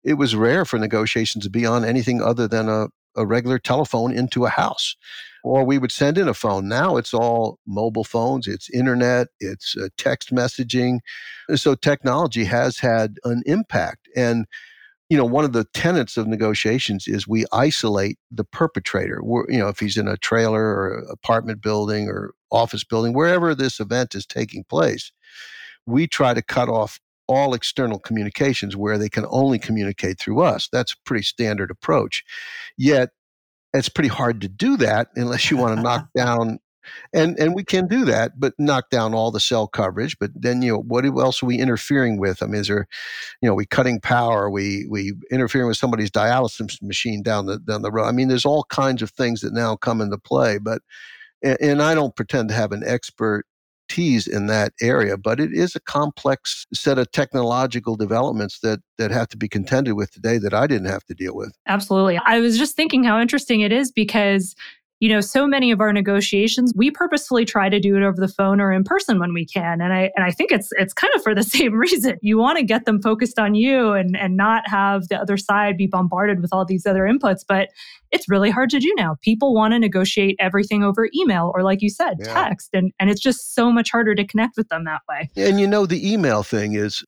it 0.02 0.14
was 0.14 0.36
rare 0.36 0.64
for 0.64 0.78
negotiations 0.78 1.44
to 1.44 1.50
be 1.50 1.64
on 1.64 1.84
anything 1.84 2.20
other 2.20 2.46
than 2.46 2.68
a, 2.68 2.88
a 3.16 3.26
regular 3.26 3.58
telephone 3.58 4.12
into 4.12 4.44
a 4.44 4.50
house 4.50 4.96
or 5.44 5.62
we 5.62 5.78
would 5.78 5.92
send 5.92 6.18
in 6.18 6.26
a 6.26 6.34
phone 6.34 6.66
now 6.66 6.96
it's 6.96 7.14
all 7.14 7.58
mobile 7.66 8.02
phones 8.02 8.48
it's 8.48 8.68
internet 8.70 9.28
it's 9.38 9.76
uh, 9.76 9.88
text 9.96 10.32
messaging 10.32 10.98
so 11.54 11.74
technology 11.74 12.44
has 12.44 12.78
had 12.78 13.18
an 13.24 13.42
impact 13.46 14.08
and 14.16 14.46
you 15.10 15.16
know 15.16 15.24
one 15.24 15.44
of 15.44 15.52
the 15.52 15.64
tenets 15.74 16.16
of 16.16 16.26
negotiations 16.26 17.06
is 17.06 17.28
we 17.28 17.44
isolate 17.52 18.18
the 18.30 18.44
perpetrator 18.44 19.20
We're, 19.22 19.50
you 19.50 19.58
know 19.58 19.68
if 19.68 19.78
he's 19.78 19.96
in 19.96 20.08
a 20.08 20.16
trailer 20.16 20.62
or 20.62 21.06
apartment 21.10 21.62
building 21.62 22.08
or 22.08 22.32
office 22.50 22.84
building 22.84 23.12
wherever 23.12 23.54
this 23.54 23.80
event 23.80 24.14
is 24.14 24.26
taking 24.26 24.64
place 24.64 25.12
we 25.86 26.06
try 26.06 26.34
to 26.34 26.42
cut 26.42 26.68
off 26.68 27.00
all 27.26 27.54
external 27.54 27.98
communications 27.98 28.76
where 28.76 28.98
they 28.98 29.08
can 29.08 29.26
only 29.30 29.58
communicate 29.58 30.18
through 30.18 30.42
us. 30.42 30.68
That's 30.70 30.92
a 30.92 30.96
pretty 31.04 31.24
standard 31.24 31.70
approach. 31.70 32.24
Yet 32.76 33.10
it's 33.72 33.88
pretty 33.88 34.08
hard 34.08 34.40
to 34.42 34.48
do 34.48 34.76
that 34.78 35.08
unless 35.16 35.50
you 35.50 35.56
want 35.56 35.76
to 35.76 35.82
knock 35.82 36.08
down 36.16 36.58
and 37.12 37.38
and 37.38 37.54
we 37.54 37.64
can 37.64 37.86
do 37.86 38.04
that 38.04 38.32
but 38.38 38.52
knock 38.58 38.90
down 38.90 39.14
all 39.14 39.30
the 39.30 39.40
cell 39.40 39.66
coverage 39.66 40.18
but 40.18 40.30
then 40.34 40.62
you 40.62 40.72
know 40.72 40.80
what 40.80 41.04
else 41.04 41.42
are 41.42 41.46
we 41.46 41.58
interfering 41.58 42.18
with 42.18 42.42
i 42.42 42.46
mean 42.46 42.60
is 42.60 42.68
there 42.68 42.86
you 43.40 43.48
know 43.48 43.54
we 43.54 43.66
cutting 43.66 44.00
power 44.00 44.50
we 44.50 44.86
we 44.88 45.12
interfering 45.30 45.66
with 45.66 45.76
somebody's 45.76 46.10
dialysis 46.10 46.80
machine 46.82 47.22
down 47.22 47.46
the 47.46 47.58
down 47.60 47.82
the 47.82 47.90
road 47.90 48.06
i 48.06 48.12
mean 48.12 48.28
there's 48.28 48.46
all 48.46 48.64
kinds 48.70 49.02
of 49.02 49.10
things 49.10 49.40
that 49.40 49.52
now 49.52 49.76
come 49.76 50.00
into 50.00 50.18
play 50.18 50.58
but 50.58 50.82
and, 51.42 51.58
and 51.60 51.82
i 51.82 51.94
don't 51.94 52.16
pretend 52.16 52.48
to 52.48 52.54
have 52.54 52.72
an 52.72 52.82
expert 52.84 53.46
expertise 53.84 54.26
in 54.26 54.46
that 54.46 54.72
area, 54.80 55.16
but 55.16 55.40
it 55.40 55.52
is 55.52 55.74
a 55.74 55.80
complex 55.80 56.66
set 56.72 56.98
of 56.98 57.10
technological 57.12 57.96
developments 57.96 58.60
that 58.60 58.80
that 58.98 59.10
have 59.10 59.28
to 59.28 59.36
be 59.36 59.48
contended 59.48 59.94
with 59.94 60.10
today 60.10 60.38
that 60.38 60.54
I 60.54 60.66
didn't 60.66 60.88
have 60.88 61.04
to 61.04 61.14
deal 61.14 61.34
with. 61.34 61.52
Absolutely. 61.66 62.18
I 62.24 62.40
was 62.40 62.58
just 62.58 62.76
thinking 62.76 63.04
how 63.04 63.20
interesting 63.20 63.60
it 63.60 63.72
is 63.72 63.92
because 63.92 64.54
you 65.00 65.08
know 65.08 65.20
so 65.20 65.46
many 65.46 65.70
of 65.70 65.80
our 65.80 65.92
negotiations 65.92 66.72
we 66.74 66.90
purposefully 66.90 67.44
try 67.44 67.68
to 67.68 67.80
do 67.80 67.96
it 67.96 68.02
over 68.02 68.16
the 68.20 68.28
phone 68.28 68.60
or 68.60 68.72
in 68.72 68.84
person 68.84 69.18
when 69.18 69.34
we 69.34 69.44
can. 69.44 69.80
And 69.80 69.92
i 69.92 70.10
and 70.16 70.24
i 70.24 70.30
think 70.30 70.52
it's 70.52 70.70
it's 70.72 70.94
kind 70.94 71.12
of 71.14 71.22
for 71.22 71.34
the 71.34 71.42
same 71.56 71.74
reason. 71.74 72.16
You 72.22 72.38
want 72.38 72.58
to 72.58 72.64
get 72.64 72.84
them 72.84 73.02
focused 73.02 73.38
on 73.38 73.54
you 73.54 73.92
and 73.92 74.16
and 74.16 74.36
not 74.36 74.68
have 74.68 75.08
the 75.08 75.16
other 75.16 75.36
side 75.36 75.76
be 75.76 75.86
bombarded 75.86 76.40
with 76.40 76.52
all 76.52 76.64
these 76.64 76.86
other 76.86 77.02
inputs. 77.02 77.44
But 77.46 77.68
it's 78.12 78.28
really 78.28 78.50
hard 78.50 78.70
to 78.70 78.78
do 78.78 78.92
now. 78.96 79.16
People 79.22 79.54
want 79.54 79.72
to 79.72 79.78
negotiate 79.78 80.36
everything 80.38 80.84
over 80.84 81.08
email 81.14 81.52
or 81.54 81.62
like 81.62 81.82
you 81.82 81.90
said 81.90 82.14
yeah. 82.20 82.32
text. 82.32 82.70
And 82.72 82.92
and 83.00 83.10
it's 83.10 83.20
just 83.20 83.54
so 83.54 83.72
much 83.72 83.90
harder 83.90 84.14
to 84.14 84.26
connect 84.26 84.56
with 84.56 84.68
them 84.68 84.84
that 84.84 85.02
way. 85.08 85.30
And 85.36 85.60
you 85.60 85.66
know 85.66 85.86
the 85.86 86.12
email 86.12 86.42
thing 86.42 86.74
is 86.74 87.04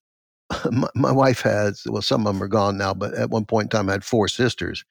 my, 0.70 0.88
my 0.94 1.12
wife 1.12 1.40
has 1.42 1.82
well 1.86 2.02
some 2.02 2.26
of 2.26 2.34
them 2.34 2.42
are 2.42 2.48
gone 2.48 2.76
now 2.76 2.94
but 2.94 3.14
at 3.14 3.30
one 3.30 3.44
point 3.44 3.66
in 3.66 3.68
time 3.70 3.88
I 3.88 3.92
had 3.92 4.04
four 4.04 4.28
sisters. 4.28 4.84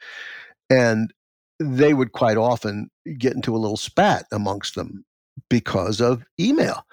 And 0.70 1.14
they 1.60 1.94
would 1.94 2.12
quite 2.12 2.38
often 2.38 2.90
get 3.18 3.34
into 3.34 3.56
a 3.56 3.60
little 3.60 3.78
spat 3.78 4.26
amongst 4.32 4.76
them 4.76 5.06
because 5.50 6.02
of 6.02 6.24
email 6.40 6.86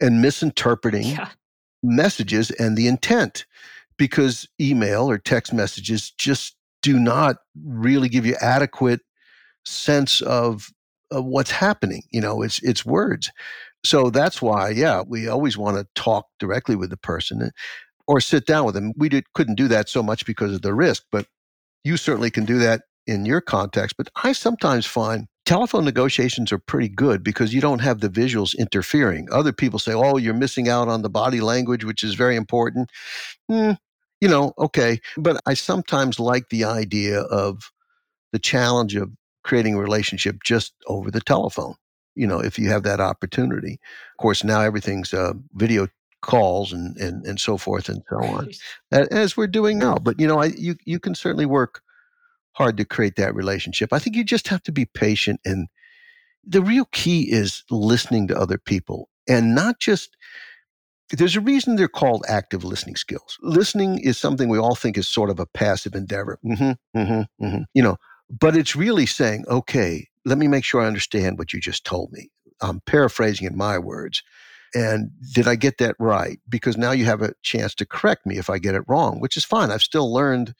and 0.00 0.22
misinterpreting 0.22 1.06
yeah. 1.06 1.28
messages 1.82 2.50
and 2.52 2.76
the 2.76 2.86
intent 2.86 3.46
because 3.96 4.48
email 4.60 5.10
or 5.10 5.18
text 5.18 5.52
messages 5.52 6.10
just 6.12 6.56
do 6.82 6.98
not 6.98 7.36
really 7.64 8.08
give 8.08 8.24
you 8.24 8.34
adequate 8.40 9.00
sense 9.66 10.22
of, 10.22 10.70
of 11.10 11.24
what's 11.24 11.50
happening 11.50 12.02
you 12.10 12.20
know 12.20 12.42
it's 12.42 12.62
it's 12.62 12.84
words 12.84 13.30
so 13.84 14.10
that's 14.10 14.40
why 14.40 14.70
yeah 14.70 15.02
we 15.06 15.28
always 15.28 15.56
want 15.58 15.76
to 15.76 15.86
talk 15.94 16.26
directly 16.38 16.76
with 16.76 16.90
the 16.90 16.96
person 16.96 17.50
or 18.06 18.20
sit 18.20 18.46
down 18.46 18.64
with 18.64 18.74
them 18.74 18.92
we 18.96 19.08
did, 19.08 19.24
couldn't 19.34 19.56
do 19.56 19.68
that 19.68 19.88
so 19.88 20.02
much 20.02 20.24
because 20.24 20.54
of 20.54 20.62
the 20.62 20.72
risk 20.72 21.04
but 21.12 21.26
you 21.84 21.96
certainly 21.96 22.30
can 22.30 22.44
do 22.44 22.58
that 22.58 22.82
in 23.10 23.26
your 23.26 23.40
context, 23.40 23.96
but 23.96 24.08
I 24.22 24.32
sometimes 24.32 24.86
find 24.86 25.26
telephone 25.44 25.84
negotiations 25.84 26.52
are 26.52 26.58
pretty 26.58 26.88
good 26.88 27.24
because 27.24 27.52
you 27.52 27.60
don't 27.60 27.80
have 27.80 28.00
the 28.00 28.08
visuals 28.08 28.56
interfering. 28.56 29.26
Other 29.32 29.52
people 29.52 29.78
say, 29.78 29.92
oh, 29.92 30.16
you're 30.16 30.32
missing 30.32 30.68
out 30.68 30.88
on 30.88 31.02
the 31.02 31.10
body 31.10 31.40
language, 31.40 31.84
which 31.84 32.04
is 32.04 32.14
very 32.14 32.36
important. 32.36 32.90
Mm, 33.50 33.76
you 34.20 34.28
know, 34.28 34.52
okay. 34.58 35.00
But 35.16 35.40
I 35.46 35.54
sometimes 35.54 36.20
like 36.20 36.50
the 36.50 36.64
idea 36.64 37.22
of 37.22 37.72
the 38.32 38.38
challenge 38.38 38.94
of 38.94 39.10
creating 39.42 39.74
a 39.74 39.80
relationship 39.80 40.36
just 40.44 40.72
over 40.86 41.10
the 41.10 41.20
telephone, 41.20 41.74
you 42.14 42.26
know, 42.26 42.38
if 42.38 42.58
you 42.58 42.68
have 42.68 42.84
that 42.84 43.00
opportunity. 43.00 43.80
Of 44.12 44.22
course, 44.22 44.44
now 44.44 44.60
everything's 44.60 45.12
uh, 45.12 45.32
video 45.54 45.88
calls 46.22 46.72
and, 46.72 46.96
and, 46.98 47.26
and 47.26 47.40
so 47.40 47.56
forth 47.56 47.88
and 47.88 48.02
so 48.08 48.18
on, 48.22 48.50
as 48.92 49.36
we're 49.36 49.46
doing 49.46 49.78
now. 49.78 49.96
But, 49.96 50.20
you 50.20 50.28
know, 50.28 50.38
I, 50.38 50.52
you, 50.56 50.76
you 50.84 51.00
can 51.00 51.14
certainly 51.14 51.46
work 51.46 51.80
hard 52.52 52.76
to 52.76 52.84
create 52.84 53.16
that 53.16 53.34
relationship. 53.34 53.92
I 53.92 53.98
think 53.98 54.16
you 54.16 54.24
just 54.24 54.48
have 54.48 54.62
to 54.64 54.72
be 54.72 54.84
patient. 54.84 55.40
And 55.44 55.68
the 56.44 56.62
real 56.62 56.86
key 56.92 57.30
is 57.30 57.64
listening 57.70 58.28
to 58.28 58.38
other 58.38 58.58
people 58.58 59.08
and 59.28 59.54
not 59.54 59.78
just, 59.78 60.16
there's 61.12 61.36
a 61.36 61.40
reason 61.40 61.76
they're 61.76 61.88
called 61.88 62.24
active 62.28 62.64
listening 62.64 62.96
skills. 62.96 63.36
Listening 63.42 63.98
is 63.98 64.16
something 64.16 64.48
we 64.48 64.58
all 64.58 64.74
think 64.74 64.96
is 64.96 65.08
sort 65.08 65.30
of 65.30 65.40
a 65.40 65.46
passive 65.46 65.94
endeavor. 65.94 66.38
Mm-hmm, 66.44 66.98
mm-hmm, 66.98 67.44
mm-hmm. 67.44 67.62
You 67.74 67.82
know, 67.82 67.96
but 68.30 68.56
it's 68.56 68.76
really 68.76 69.06
saying, 69.06 69.44
okay, 69.48 70.08
let 70.24 70.38
me 70.38 70.46
make 70.46 70.64
sure 70.64 70.80
I 70.80 70.86
understand 70.86 71.38
what 71.38 71.52
you 71.52 71.60
just 71.60 71.84
told 71.84 72.12
me. 72.12 72.30
I'm 72.60 72.80
paraphrasing 72.86 73.46
in 73.46 73.56
my 73.56 73.78
words. 73.78 74.22
And 74.74 75.10
did 75.34 75.48
I 75.48 75.56
get 75.56 75.78
that 75.78 75.96
right? 75.98 76.38
Because 76.48 76.76
now 76.76 76.92
you 76.92 77.04
have 77.06 77.22
a 77.22 77.34
chance 77.42 77.74
to 77.76 77.86
correct 77.86 78.24
me 78.24 78.38
if 78.38 78.48
I 78.48 78.58
get 78.58 78.76
it 78.76 78.84
wrong, 78.86 79.18
which 79.18 79.36
is 79.36 79.44
fine. 79.44 79.72
I've 79.72 79.82
still 79.82 80.12
learned 80.12 80.54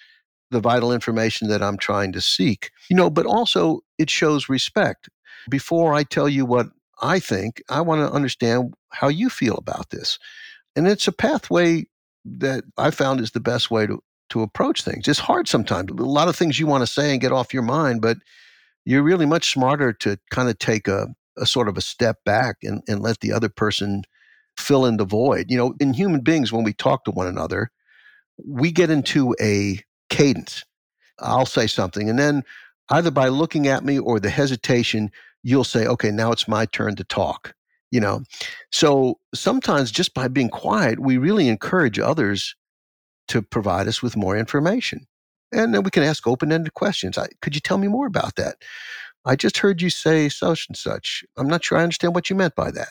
the 0.50 0.60
vital 0.60 0.92
information 0.92 1.48
that 1.48 1.62
I'm 1.62 1.76
trying 1.76 2.12
to 2.12 2.20
seek. 2.20 2.70
You 2.88 2.96
know, 2.96 3.10
but 3.10 3.26
also 3.26 3.80
it 3.98 4.10
shows 4.10 4.48
respect. 4.48 5.08
Before 5.48 5.94
I 5.94 6.02
tell 6.04 6.28
you 6.28 6.44
what 6.44 6.66
I 7.02 7.18
think, 7.18 7.62
I 7.68 7.80
want 7.80 8.06
to 8.06 8.14
understand 8.14 8.74
how 8.90 9.08
you 9.08 9.30
feel 9.30 9.56
about 9.56 9.90
this. 9.90 10.18
And 10.76 10.86
it's 10.86 11.08
a 11.08 11.12
pathway 11.12 11.86
that 12.24 12.64
I 12.76 12.90
found 12.90 13.20
is 13.20 13.30
the 13.30 13.40
best 13.40 13.70
way 13.70 13.86
to, 13.86 14.02
to 14.30 14.42
approach 14.42 14.82
things. 14.82 15.08
It's 15.08 15.18
hard 15.18 15.48
sometimes. 15.48 15.90
A 15.90 15.94
lot 15.94 16.28
of 16.28 16.36
things 16.36 16.58
you 16.58 16.66
want 16.66 16.82
to 16.82 16.86
say 16.86 17.12
and 17.12 17.20
get 17.20 17.32
off 17.32 17.54
your 17.54 17.62
mind, 17.62 18.02
but 18.02 18.18
you're 18.84 19.02
really 19.02 19.26
much 19.26 19.52
smarter 19.52 19.92
to 19.94 20.18
kind 20.30 20.48
of 20.48 20.58
take 20.58 20.88
a, 20.88 21.08
a 21.36 21.46
sort 21.46 21.68
of 21.68 21.76
a 21.76 21.82
step 21.82 22.18
back 22.24 22.56
and, 22.62 22.82
and 22.86 23.00
let 23.00 23.20
the 23.20 23.32
other 23.32 23.48
person 23.48 24.02
fill 24.56 24.84
in 24.84 24.96
the 24.96 25.04
void. 25.04 25.46
You 25.48 25.56
know, 25.56 25.74
in 25.80 25.94
human 25.94 26.20
beings, 26.20 26.52
when 26.52 26.64
we 26.64 26.72
talk 26.72 27.04
to 27.04 27.10
one 27.10 27.26
another, 27.26 27.70
we 28.46 28.72
get 28.72 28.90
into 28.90 29.34
a 29.40 29.80
cadence. 30.10 30.64
I'll 31.18 31.46
say 31.46 31.66
something, 31.66 32.10
and 32.10 32.18
then 32.18 32.44
either 32.90 33.10
by 33.10 33.28
looking 33.28 33.68
at 33.68 33.84
me 33.84 33.98
or 33.98 34.20
the 34.20 34.30
hesitation, 34.30 35.10
you'll 35.42 35.64
say, 35.64 35.86
okay, 35.86 36.10
now 36.10 36.32
it's 36.32 36.48
my 36.48 36.66
turn 36.66 36.96
to 36.96 37.04
talk. 37.04 37.54
You 37.90 38.00
know, 38.00 38.22
so 38.70 39.18
sometimes 39.34 39.90
just 39.90 40.14
by 40.14 40.28
being 40.28 40.48
quiet, 40.48 41.00
we 41.00 41.18
really 41.18 41.48
encourage 41.48 41.98
others 41.98 42.54
to 43.28 43.42
provide 43.42 43.88
us 43.88 44.02
with 44.02 44.16
more 44.16 44.36
information. 44.36 45.06
And 45.52 45.74
then 45.74 45.82
we 45.82 45.90
can 45.90 46.04
ask 46.04 46.26
open 46.26 46.52
ended 46.52 46.74
questions. 46.74 47.18
I, 47.18 47.28
could 47.42 47.54
you 47.54 47.60
tell 47.60 47.78
me 47.78 47.88
more 47.88 48.06
about 48.06 48.36
that? 48.36 48.56
I 49.24 49.36
just 49.36 49.58
heard 49.58 49.82
you 49.82 49.90
say 49.90 50.28
such 50.28 50.66
and 50.68 50.76
such. 50.76 51.24
I'm 51.36 51.46
not 51.46 51.62
sure 51.62 51.78
I 51.78 51.82
understand 51.82 52.14
what 52.14 52.30
you 52.30 52.36
meant 52.36 52.54
by 52.54 52.70
that. 52.70 52.88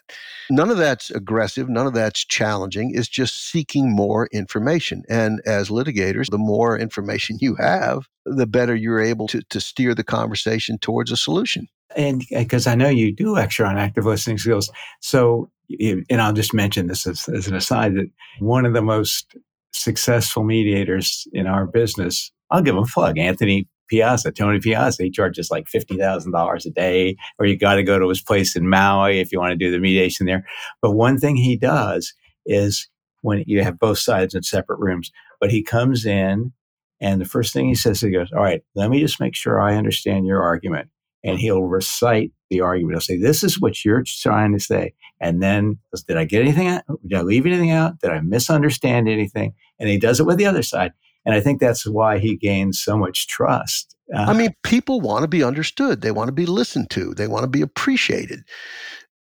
None 0.52 0.70
of 0.70 0.78
that's 0.78 1.10
aggressive. 1.10 1.70
None 1.70 1.88
of 1.88 1.94
that's 1.94 2.24
challenging. 2.24 2.92
It's 2.94 3.08
just 3.08 3.50
seeking 3.50 3.96
more 3.96 4.28
information. 4.32 5.04
And 5.10 5.42
as 5.46 5.70
litigators, 5.70 6.30
the 6.30 6.38
more 6.38 6.78
information 6.78 7.38
you 7.42 7.56
have, 7.56 8.08
the 8.26 8.46
better 8.46 8.76
you're 8.76 9.02
able 9.02 9.28
to, 9.30 9.42
to 9.50 9.60
steer 9.60 9.96
the 9.96 10.04
conversation 10.04 10.78
towards 10.78 11.12
a 11.12 11.18
solution. 11.18 11.68
And 11.96 12.24
because 12.30 12.68
I 12.68 12.76
know 12.76 12.90
you 12.90 13.14
do 13.14 13.32
lecture 13.32 13.66
on 13.66 13.78
active 13.78 14.06
listening 14.06 14.38
skills. 14.38 14.72
So, 15.02 15.50
and 15.80 16.22
I'll 16.22 16.34
just 16.34 16.54
mention 16.54 16.88
this 16.88 17.08
as, 17.08 17.28
as 17.30 17.48
an 17.48 17.56
aside 17.56 17.96
that 17.96 18.10
one 18.40 18.66
of 18.66 18.74
the 18.74 18.82
most 18.84 19.36
successful 19.74 20.44
mediators 20.44 21.28
in 21.34 21.48
our 21.48 21.66
business, 21.66 22.32
I'll 22.52 22.62
give 22.62 22.76
him 22.76 22.84
a 22.84 22.88
plug, 22.88 23.18
Anthony 23.18 23.68
Piazza, 23.90 24.32
Tony 24.32 24.60
Piazza. 24.60 25.04
He 25.04 25.12
charges 25.12 25.52
like 25.52 25.66
$50,000 25.66 26.66
a 26.66 26.70
day, 26.70 27.16
or 27.38 27.46
you 27.46 27.58
got 27.58 27.76
to 27.76 27.84
go 27.84 28.00
to 28.00 28.10
his 28.10 28.22
place 28.22 28.56
in 28.56 28.70
Maui 28.70 29.20
if 29.20 29.32
you 29.32 29.40
want 29.40 29.52
to 29.52 29.58
do 29.58 29.72
the 29.72 29.80
mediation 29.80 30.26
there. 30.26 30.46
But 30.82 30.92
one 30.92 31.18
thing 31.18 31.36
he 31.36 31.58
does 31.58 32.14
is 32.46 32.88
when 33.22 33.44
you 33.48 33.64
have 33.64 33.80
both 33.80 34.00
sides 34.00 34.34
in 34.34 34.44
separate 34.44 34.80
rooms, 34.80 35.12
but 35.42 35.52
he 35.52 35.64
comes 35.64 36.06
in 36.06 36.54
and 37.02 37.22
the 37.22 37.26
first 37.26 37.54
thing 37.54 37.68
he 37.68 37.76
says, 37.76 38.02
he 38.02 38.12
goes, 38.12 38.32
All 38.32 38.44
right, 38.44 38.62
let 38.76 38.90
me 38.90 39.00
just 39.00 39.20
make 39.20 39.36
sure 39.36 39.62
I 39.62 39.76
understand 39.76 40.26
your 40.26 40.42
argument. 40.42 40.90
And 41.24 41.38
he'll 41.38 41.64
recite 41.64 42.32
the 42.50 42.62
argument. 42.62 42.96
He'll 42.96 43.02
say, 43.02 43.18
This 43.18 43.44
is 43.44 43.60
what 43.60 43.84
you're 43.86 44.04
trying 44.06 44.54
to 44.54 44.60
say. 44.60 44.94
And 45.22 45.42
then, 45.42 45.80
did 46.08 46.18
I 46.18 46.26
get 46.26 46.42
anything 46.42 46.68
out? 46.68 46.84
Did 47.08 47.20
I 47.20 47.22
leave 47.22 47.46
anything 47.46 47.72
out? 47.72 48.00
Did 48.00 48.12
I 48.12 48.22
misunderstand 48.22 49.08
anything? 49.08 49.54
And 49.80 49.90
he 49.90 49.98
does 49.98 50.20
it 50.20 50.26
with 50.26 50.38
the 50.38 50.46
other 50.46 50.64
side. 50.64 50.92
And 51.30 51.36
I 51.36 51.42
think 51.42 51.60
that's 51.60 51.86
why 51.86 52.18
he 52.18 52.36
gains 52.36 52.80
so 52.80 52.98
much 52.98 53.28
trust. 53.28 53.96
Uh, 54.12 54.22
I 54.22 54.34
mean, 54.34 54.56
people 54.64 55.00
want 55.00 55.22
to 55.22 55.28
be 55.28 55.44
understood. 55.44 56.02
They 56.02 56.10
want 56.10 56.28
to 56.28 56.32
be 56.32 56.48
listened 56.48 56.90
to. 56.90 57.14
They 57.14 57.28
want 57.28 57.44
to 57.44 57.48
be 57.48 57.62
appreciated. 57.62 58.40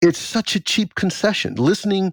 It's 0.01 0.17
such 0.17 0.55
a 0.55 0.59
cheap 0.59 0.95
concession. 0.95 1.53
Listening 1.53 2.11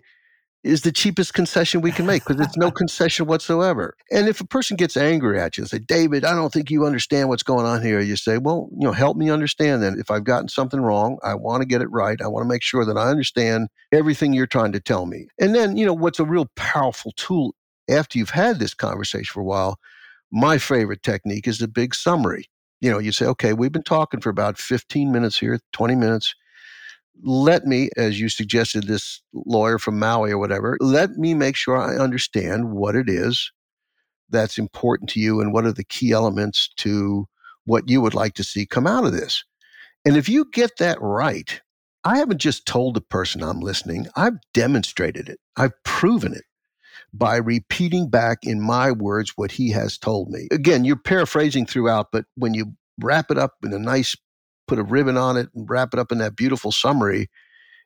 is 0.64 0.82
the 0.82 0.92
cheapest 0.92 1.32
concession 1.32 1.80
we 1.80 1.92
can 1.92 2.04
make 2.04 2.22
because 2.26 2.46
it's 2.46 2.58
no 2.58 2.70
concession 2.82 3.24
whatsoever. 3.24 3.96
And 4.10 4.28
if 4.28 4.42
a 4.42 4.46
person 4.46 4.76
gets 4.76 4.98
angry 4.98 5.40
at 5.40 5.56
you 5.56 5.62
and 5.62 5.70
say, 5.70 5.78
David, 5.78 6.26
I 6.26 6.34
don't 6.34 6.52
think 6.52 6.70
you 6.70 6.84
understand 6.84 7.30
what's 7.30 7.42
going 7.42 7.64
on 7.64 7.82
here, 7.82 8.00
you 8.00 8.16
say, 8.16 8.36
well, 8.36 8.68
you 8.72 8.86
know, 8.86 8.92
help 8.92 9.16
me 9.16 9.30
understand 9.30 9.82
that. 9.82 9.94
If 9.94 10.10
I've 10.10 10.24
gotten 10.24 10.48
something 10.48 10.82
wrong, 10.82 11.16
I 11.24 11.36
want 11.36 11.62
to 11.62 11.66
get 11.66 11.80
it 11.80 11.88
right. 11.90 12.20
I 12.20 12.26
want 12.26 12.44
to 12.44 12.48
make 12.50 12.62
sure 12.62 12.84
that 12.84 12.98
I 12.98 13.08
understand 13.08 13.68
everything 13.92 14.34
you're 14.34 14.46
trying 14.46 14.72
to 14.72 14.80
tell 14.80 15.06
me. 15.06 15.28
And 15.40 15.54
then, 15.54 15.78
you 15.78 15.86
know, 15.86 15.94
what's 15.94 16.20
a 16.20 16.24
real 16.26 16.50
powerful 16.54 17.12
tool 17.16 17.54
after 17.90 18.18
you've 18.18 18.30
had 18.30 18.58
this 18.58 18.74
conversation 18.74 19.32
for 19.32 19.40
a 19.40 19.44
while, 19.44 19.78
my 20.30 20.58
favorite 20.58 21.02
technique 21.02 21.48
is 21.48 21.58
the 21.58 21.68
big 21.68 21.94
summary. 21.94 22.48
You 22.80 22.90
know, 22.90 22.98
you 22.98 23.12
say, 23.12 23.26
okay, 23.26 23.52
we've 23.52 23.72
been 23.72 23.82
talking 23.82 24.20
for 24.20 24.30
about 24.30 24.58
15 24.58 25.12
minutes 25.12 25.38
here, 25.38 25.60
20 25.72 25.94
minutes 25.96 26.34
let 27.22 27.66
me, 27.66 27.90
as 27.96 28.20
you 28.20 28.28
suggested, 28.28 28.86
this 28.86 29.20
lawyer 29.32 29.78
from 29.78 29.98
Maui 29.98 30.30
or 30.30 30.38
whatever, 30.38 30.76
let 30.80 31.12
me 31.12 31.34
make 31.34 31.56
sure 31.56 31.76
I 31.76 31.96
understand 31.96 32.72
what 32.72 32.94
it 32.94 33.08
is 33.08 33.52
that's 34.30 34.58
important 34.58 35.10
to 35.10 35.20
you 35.20 35.40
and 35.40 35.52
what 35.52 35.66
are 35.66 35.72
the 35.72 35.84
key 35.84 36.12
elements 36.12 36.68
to 36.76 37.26
what 37.64 37.88
you 37.88 38.00
would 38.00 38.14
like 38.14 38.34
to 38.34 38.44
see 38.44 38.64
come 38.64 38.86
out 38.86 39.04
of 39.04 39.12
this. 39.12 39.44
And 40.04 40.16
if 40.16 40.28
you 40.28 40.46
get 40.52 40.78
that 40.78 40.98
right, 41.00 41.60
I 42.04 42.18
haven't 42.18 42.40
just 42.40 42.64
told 42.64 42.94
the 42.94 43.02
person 43.02 43.42
I'm 43.42 43.60
listening, 43.60 44.06
I've 44.16 44.38
demonstrated 44.54 45.28
it, 45.28 45.38
I've 45.56 45.72
proven 45.84 46.32
it 46.32 46.44
by 47.12 47.36
repeating 47.36 48.08
back 48.08 48.38
in 48.42 48.60
my 48.60 48.92
words 48.92 49.32
what 49.36 49.52
he 49.52 49.70
has 49.70 49.98
told 49.98 50.30
me. 50.30 50.48
Again, 50.50 50.84
you're 50.84 50.96
paraphrasing 50.96 51.66
throughout, 51.66 52.08
but 52.12 52.24
when 52.36 52.54
you 52.54 52.74
wrap 53.00 53.30
it 53.30 53.38
up 53.38 53.54
in 53.64 53.72
a 53.72 53.78
nice 53.78 54.16
put 54.68 54.78
a 54.78 54.84
ribbon 54.84 55.16
on 55.16 55.36
it 55.36 55.48
and 55.54 55.68
wrap 55.68 55.92
it 55.92 55.98
up 55.98 56.12
in 56.12 56.18
that 56.18 56.36
beautiful 56.36 56.70
summary, 56.70 57.28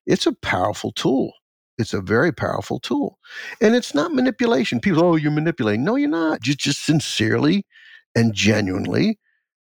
it's 0.07 0.27
a 0.27 0.33
powerful 0.33 0.93
tool. 0.93 1.33
It's 1.79 1.95
a 1.95 2.01
very 2.01 2.31
powerful 2.31 2.79
tool. 2.79 3.19
And 3.61 3.75
it's 3.75 3.95
not 3.95 4.13
manipulation. 4.13 4.81
People, 4.81 5.03
oh, 5.03 5.17
you're 5.17 5.33
manipulating. 5.33 5.83
No, 5.83 5.97
you're 5.97 6.11
not. 6.11 6.47
You're 6.47 6.57
just 6.57 6.85
sincerely 6.85 7.67
and 8.15 8.35
genuinely 8.35 9.19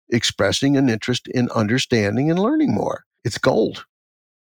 expressing 0.09 0.75
an 0.75 0.89
interest 0.89 1.27
in 1.27 1.49
understanding 1.51 2.29
and 2.29 2.39
learning 2.39 2.73
more. 2.73 3.05
It's 3.23 3.37
gold. 3.37 3.85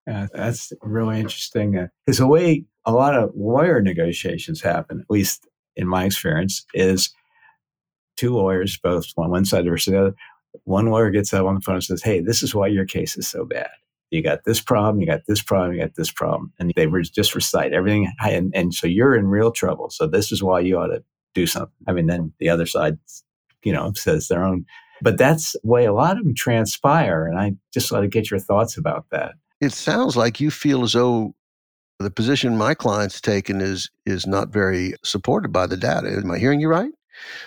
Yeah, 0.07 0.27
that's 0.35 0.73
really 0.83 1.21
interesting. 1.21 1.79
Uh, 1.79 1.87
the 2.07 2.27
way 2.27 2.65
a 2.87 2.93
lot 2.93 3.15
of 3.15 3.31
lawyer 3.35 3.81
negotiations 3.81 4.61
happen, 4.61 5.01
at 5.01 5.11
least 5.11 5.47
in 5.77 5.87
my 5.87 6.05
experience, 6.05 6.65
is 6.75 7.11
two 8.17 8.35
lawyers, 8.35 8.77
both 8.77 9.07
on 9.17 9.31
one 9.31 9.45
side 9.45 9.65
versus 9.65 9.93
the 9.93 10.01
other, 10.01 10.15
one 10.65 10.87
lawyer 10.87 11.11
gets 11.11 11.33
up 11.35 11.47
on 11.47 11.57
the 11.57 11.61
phone 11.61 11.77
and 11.77 11.85
says, 11.85 12.03
Hey, 12.03 12.21
this 12.21 12.43
is 12.43 12.55
why 12.55 12.69
your 12.69 12.85
case 12.85 13.17
is 13.17 13.27
so 13.27 13.45
bad. 13.45 13.71
You 14.11 14.23
got 14.23 14.45
this 14.45 14.61
problem, 14.61 15.01
you 15.01 15.07
got 15.07 15.27
this 15.27 15.43
problem, 15.43 15.73
you 15.73 15.81
got 15.81 15.97
this 15.97 16.13
problem. 16.13 16.53
And 16.59 16.73
they 16.77 16.87
were 16.87 17.03
just 17.03 17.35
recite 17.35 17.73
everything. 17.73 18.13
And, 18.25 18.53
and 18.55 18.73
so 18.73 18.87
you're 18.87 19.17
in 19.17 19.27
real 19.27 19.51
trouble. 19.51 19.91
So 19.91 20.07
this 20.07 20.31
is 20.31 20.43
why 20.43 20.61
you 20.61 20.79
ought 20.79 20.89
to 20.89 21.03
do 21.35 21.47
something. 21.47 21.73
I 21.89 21.93
mean, 21.93 22.07
then 22.07 22.33
the 22.39 22.49
other 22.49 22.67
side, 22.67 22.99
you 23.65 23.73
know, 23.73 23.93
says 23.95 24.29
their 24.29 24.45
own. 24.45 24.67
But 25.03 25.19
that's 25.19 25.53
the 25.53 25.61
way 25.65 25.85
a 25.85 25.93
lot 25.93 26.17
of 26.17 26.23
them 26.23 26.35
transpire. 26.35 27.27
And 27.27 27.39
I 27.39 27.55
just 27.73 27.91
want 27.91 28.05
to 28.05 28.09
get 28.09 28.31
your 28.31 28.39
thoughts 28.39 28.77
about 28.77 29.07
that. 29.11 29.35
It 29.61 29.73
sounds 29.73 30.17
like 30.17 30.39
you 30.39 30.51
feel 30.51 30.85
as 30.85 30.93
though 30.93 31.35
the 31.99 32.11
position 32.11 32.57
my 32.57 32.75
client's 32.75 33.21
taken 33.21 33.61
is 33.61 33.91
is 34.07 34.27
not 34.27 34.53
very 34.53 34.95
supported 35.05 35.53
by 35.53 35.67
the 35.67 35.77
data. 35.77 36.09
Am 36.11 36.31
I 36.31 36.39
hearing 36.39 36.61
you 36.61 36.69
right? 36.69 36.93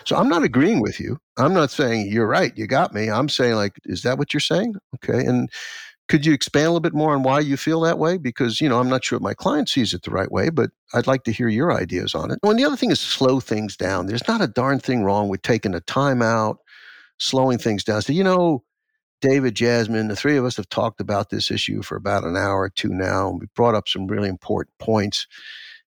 So 0.04 0.16
I'm 0.16 0.28
not 0.28 0.42
agreeing 0.42 0.80
with 0.80 0.98
you. 0.98 1.18
I'm 1.36 1.52
not 1.52 1.70
saying 1.70 2.10
you're 2.10 2.26
right, 2.26 2.56
you 2.56 2.66
got 2.66 2.94
me. 2.94 3.10
I'm 3.10 3.28
saying 3.28 3.54
like, 3.54 3.78
is 3.84 4.02
that 4.02 4.18
what 4.18 4.32
you're 4.32 4.40
saying? 4.40 4.76
Okay. 4.96 5.24
And 5.24 5.50
could 6.08 6.24
you 6.24 6.32
expand 6.32 6.66
a 6.66 6.70
little 6.70 6.80
bit 6.80 6.94
more 6.94 7.14
on 7.14 7.22
why 7.22 7.40
you 7.40 7.58
feel 7.58 7.80
that 7.82 7.98
way? 7.98 8.16
Because, 8.16 8.62
you 8.62 8.68
know, 8.68 8.80
I'm 8.80 8.88
not 8.88 9.04
sure 9.04 9.16
if 9.16 9.22
my 9.22 9.34
client 9.34 9.68
sees 9.68 9.92
it 9.92 10.02
the 10.02 10.10
right 10.10 10.32
way, 10.32 10.48
but 10.48 10.70
I'd 10.94 11.06
like 11.06 11.24
to 11.24 11.32
hear 11.32 11.48
your 11.48 11.70
ideas 11.70 12.14
on 12.14 12.30
it. 12.30 12.38
And 12.42 12.58
the 12.58 12.64
other 12.64 12.76
thing 12.76 12.90
is 12.90 12.98
slow 12.98 13.40
things 13.40 13.76
down. 13.76 14.06
There's 14.06 14.26
not 14.26 14.40
a 14.40 14.48
darn 14.48 14.80
thing 14.80 15.04
wrong 15.04 15.28
with 15.28 15.42
taking 15.42 15.74
a 15.74 15.80
time 15.80 16.22
out, 16.22 16.58
slowing 17.18 17.58
things 17.58 17.84
down. 17.84 18.00
So, 18.00 18.14
you 18.14 18.24
know, 18.24 18.64
David, 19.20 19.56
Jasmine, 19.56 20.08
the 20.08 20.16
three 20.16 20.36
of 20.36 20.44
us 20.44 20.56
have 20.56 20.68
talked 20.68 21.00
about 21.00 21.30
this 21.30 21.50
issue 21.50 21.82
for 21.82 21.96
about 21.96 22.24
an 22.24 22.36
hour 22.36 22.60
or 22.60 22.70
two 22.70 22.90
now, 22.90 23.28
and 23.28 23.40
we 23.40 23.46
brought 23.54 23.74
up 23.74 23.88
some 23.88 24.06
really 24.06 24.28
important 24.28 24.76
points. 24.78 25.26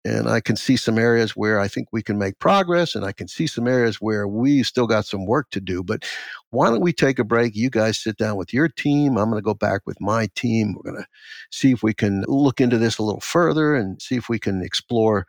And 0.05 0.29
I 0.29 0.41
can 0.41 0.57
see 0.57 0.77
some 0.77 0.99
areas 0.99 1.37
where 1.37 1.61
I 1.61 1.69
think 1.69 1.87
we 1.93 2.03
can 2.03 2.19
make 2.19 2.41
progress, 2.41 2.97
and 2.97 3.05
I 3.05 3.13
can 3.13 3.29
see 3.29 3.47
some 3.47 3.69
areas 3.69 4.01
where 4.01 4.27
we 4.27 4.65
still 4.65 4.89
got 4.89 5.07
some 5.07 5.27
work 5.27 5.51
to 5.51 5.61
do. 5.61 5.85
But 5.85 6.05
why 6.51 6.71
don't 6.71 6.81
we 6.81 6.93
take 6.93 7.21
a 7.21 7.25
break? 7.25 7.55
You 7.55 7.71
guys 7.71 8.03
sit 8.03 8.17
down 8.17 8.35
with 8.35 8.53
your 8.53 8.69
team. 8.69 9.17
I'm 9.17 9.31
going 9.31 9.41
to 9.41 9.45
go 9.45 9.55
back 9.55 9.83
with 9.87 10.01
my 10.01 10.29
team. 10.35 10.75
We're 10.75 10.91
going 10.91 11.05
to 11.05 11.09
see 11.53 11.71
if 11.71 11.85
we 11.85 11.95
can 11.95 12.25
look 12.27 12.61
into 12.61 12.79
this 12.79 12.99
a 12.99 13.05
little 13.05 13.21
further 13.21 13.77
and 13.77 14.03
see 14.03 14.17
if 14.17 14.29
we 14.29 14.41
can 14.41 14.61
explore 14.61 15.25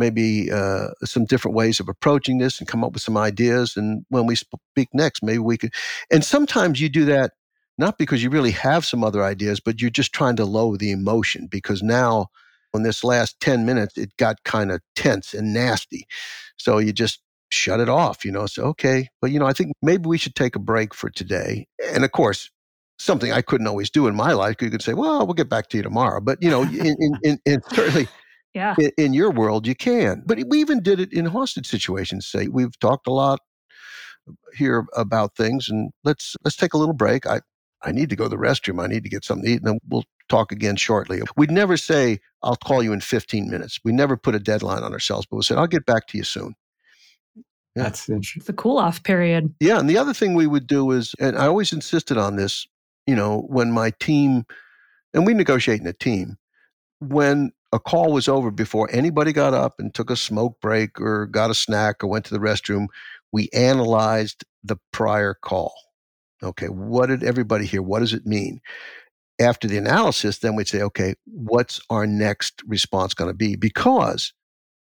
maybe 0.00 0.50
uh, 0.50 0.88
some 1.04 1.24
different 1.26 1.56
ways 1.56 1.78
of 1.78 1.88
approaching 1.88 2.38
this 2.38 2.58
and 2.58 2.66
come 2.66 2.82
up 2.82 2.92
with 2.92 3.02
some 3.02 3.16
ideas. 3.16 3.76
And 3.76 4.04
when 4.08 4.26
we 4.26 4.34
speak 4.34 4.88
next, 4.92 5.22
maybe 5.22 5.38
we 5.38 5.58
could. 5.58 5.72
And 6.10 6.24
sometimes 6.24 6.80
you 6.80 6.88
do 6.88 7.04
that 7.04 7.32
not 7.78 7.98
because 7.98 8.22
you 8.22 8.30
really 8.30 8.50
have 8.50 8.84
some 8.84 9.04
other 9.04 9.22
ideas, 9.22 9.60
but 9.60 9.80
you're 9.80 9.90
just 9.90 10.12
trying 10.12 10.36
to 10.36 10.44
lower 10.44 10.76
the 10.76 10.90
emotion 10.90 11.46
because 11.46 11.82
now 11.82 12.26
in 12.74 12.82
this 12.82 13.02
last 13.02 13.40
10 13.40 13.64
minutes, 13.64 13.96
it 13.96 14.16
got 14.16 14.42
kind 14.44 14.70
of 14.70 14.80
tense 14.94 15.34
and 15.34 15.52
nasty. 15.52 16.06
So 16.56 16.78
you 16.78 16.92
just 16.92 17.20
shut 17.50 17.80
it 17.80 17.88
off, 17.88 18.24
you 18.24 18.32
know. 18.32 18.46
So, 18.46 18.64
okay, 18.64 19.08
but, 19.20 19.30
you 19.30 19.38
know, 19.38 19.46
I 19.46 19.52
think 19.52 19.72
maybe 19.82 20.08
we 20.08 20.18
should 20.18 20.34
take 20.34 20.56
a 20.56 20.60
break 20.60 20.94
for 20.94 21.10
today. 21.10 21.66
And 21.92 22.04
of 22.04 22.12
course, 22.12 22.50
something 22.98 23.32
I 23.32 23.40
couldn't 23.40 23.66
always 23.66 23.90
do 23.90 24.06
in 24.06 24.14
my 24.14 24.32
life. 24.32 24.56
You 24.60 24.70
could 24.70 24.82
say, 24.82 24.92
well, 24.92 25.26
we'll 25.26 25.34
get 25.34 25.48
back 25.48 25.68
to 25.70 25.78
you 25.78 25.82
tomorrow. 25.82 26.20
But, 26.20 26.42
you 26.42 26.50
know, 26.50 26.62
in, 26.62 26.96
in, 27.00 27.18
in, 27.22 27.38
in 27.46 27.62
certainly. 27.72 28.08
Yeah. 28.54 28.74
In, 28.78 28.90
in, 28.98 29.12
your 29.12 29.30
world, 29.30 29.66
you 29.66 29.74
can. 29.74 30.22
But 30.26 30.38
we 30.48 30.58
even 30.58 30.82
did 30.82 30.98
it 30.98 31.12
in 31.12 31.26
hostage 31.26 31.66
situations. 31.66 32.26
Say 32.26 32.48
we've 32.48 32.76
talked 32.80 33.06
a 33.06 33.12
lot 33.12 33.40
here 34.54 34.86
about 34.96 35.36
things, 35.36 35.68
and 35.68 35.90
let's 36.04 36.36
let's 36.44 36.56
take 36.56 36.74
a 36.74 36.78
little 36.78 36.94
break. 36.94 37.26
I 37.26 37.40
I 37.82 37.92
need 37.92 38.10
to 38.10 38.16
go 38.16 38.24
to 38.24 38.30
the 38.30 38.36
restroom. 38.36 38.82
I 38.82 38.88
need 38.88 39.04
to 39.04 39.10
get 39.10 39.24
something 39.24 39.44
to 39.44 39.52
eat, 39.52 39.58
and 39.58 39.66
then 39.66 39.78
we'll 39.88 40.04
talk 40.28 40.52
again 40.52 40.76
shortly. 40.76 41.20
We'd 41.36 41.50
never 41.50 41.76
say, 41.76 42.20
I'll 42.42 42.56
call 42.56 42.82
you 42.82 42.92
in 42.92 43.00
15 43.00 43.50
minutes. 43.50 43.80
We 43.84 43.92
never 43.92 44.16
put 44.16 44.34
a 44.34 44.38
deadline 44.38 44.82
on 44.82 44.92
ourselves, 44.92 45.26
but 45.28 45.36
we 45.36 45.42
said, 45.42 45.58
I'll 45.58 45.66
get 45.66 45.86
back 45.86 46.06
to 46.08 46.18
you 46.18 46.24
soon. 46.24 46.54
Yeah. 47.76 47.84
That's 47.84 48.08
interesting. 48.08 48.40
It's 48.40 48.48
a 48.48 48.54
cool 48.54 48.78
off 48.78 49.02
period. 49.02 49.54
Yeah. 49.60 49.78
And 49.78 49.88
the 49.88 49.98
other 49.98 50.14
thing 50.14 50.34
we 50.34 50.46
would 50.46 50.66
do 50.66 50.90
is, 50.90 51.14
and 51.20 51.36
I 51.36 51.46
always 51.46 51.72
insisted 51.72 52.16
on 52.16 52.36
this, 52.36 52.66
you 53.06 53.14
know, 53.14 53.42
when 53.48 53.72
my 53.72 53.92
team, 54.00 54.44
and 55.14 55.26
we 55.26 55.34
negotiate 55.34 55.80
in 55.80 55.86
a 55.86 55.92
team, 55.92 56.36
when 57.00 57.52
a 57.72 57.78
call 57.78 58.12
was 58.12 58.28
over 58.28 58.50
before 58.50 58.88
anybody 58.92 59.32
got 59.32 59.54
up 59.54 59.74
and 59.78 59.94
took 59.94 60.10
a 60.10 60.16
smoke 60.16 60.60
break 60.60 61.00
or 61.00 61.26
got 61.26 61.50
a 61.50 61.54
snack 61.54 62.02
or 62.02 62.08
went 62.08 62.24
to 62.26 62.34
the 62.34 62.40
restroom, 62.40 62.86
we 63.32 63.48
analyzed 63.52 64.44
the 64.64 64.76
prior 64.92 65.34
call. 65.34 65.72
Okay, 66.42 66.68
what 66.68 67.06
did 67.06 67.22
everybody 67.22 67.66
hear? 67.66 67.82
What 67.82 68.00
does 68.00 68.12
it 68.12 68.26
mean? 68.26 68.60
after 69.40 69.66
the 69.66 69.78
analysis, 69.78 70.38
then 70.38 70.54
we'd 70.54 70.68
say, 70.68 70.82
okay, 70.82 71.14
what's 71.26 71.80
our 71.88 72.06
next 72.06 72.62
response 72.66 73.14
going 73.14 73.30
to 73.30 73.34
be? 73.34 73.56
Because 73.56 74.32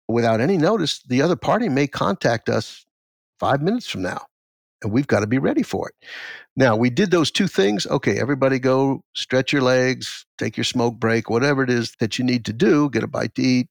without 0.09 0.41
any 0.41 0.57
notice, 0.57 1.03
the 1.03 1.23
other 1.23 1.37
party 1.37 1.69
may 1.69 1.87
contact 1.87 2.49
us 2.49 2.87
five 3.39 3.61
minutes 3.61 3.89
from 3.89 4.03
now, 4.03 4.23
and 4.83 4.93
we've 4.93 5.07
got 5.07 5.21
to 5.21 5.27
be 5.27 5.39
ready 5.39 5.63
for 5.63 5.89
it. 5.89 5.95
Now, 6.57 6.77
we 6.77 6.91
did 6.91 7.11
those 7.11 7.31
two 7.31 7.47
things. 7.47 7.87
Okay, 7.87 8.19
everybody 8.19 8.59
go 8.59 9.03
stretch 9.15 9.53
your 9.53 9.63
legs, 9.63 10.27
take 10.39 10.57
your 10.57 10.65
smoke 10.65 10.97
break, 10.99 11.31
whatever 11.31 11.63
it 11.63 11.71
is 11.71 11.95
that 12.01 12.19
you 12.19 12.25
need 12.25 12.45
to 12.47 12.53
do, 12.53 12.91
get 12.91 13.03
a 13.03 13.07
bite 13.07 13.35
to 13.37 13.43
eat, 13.43 13.69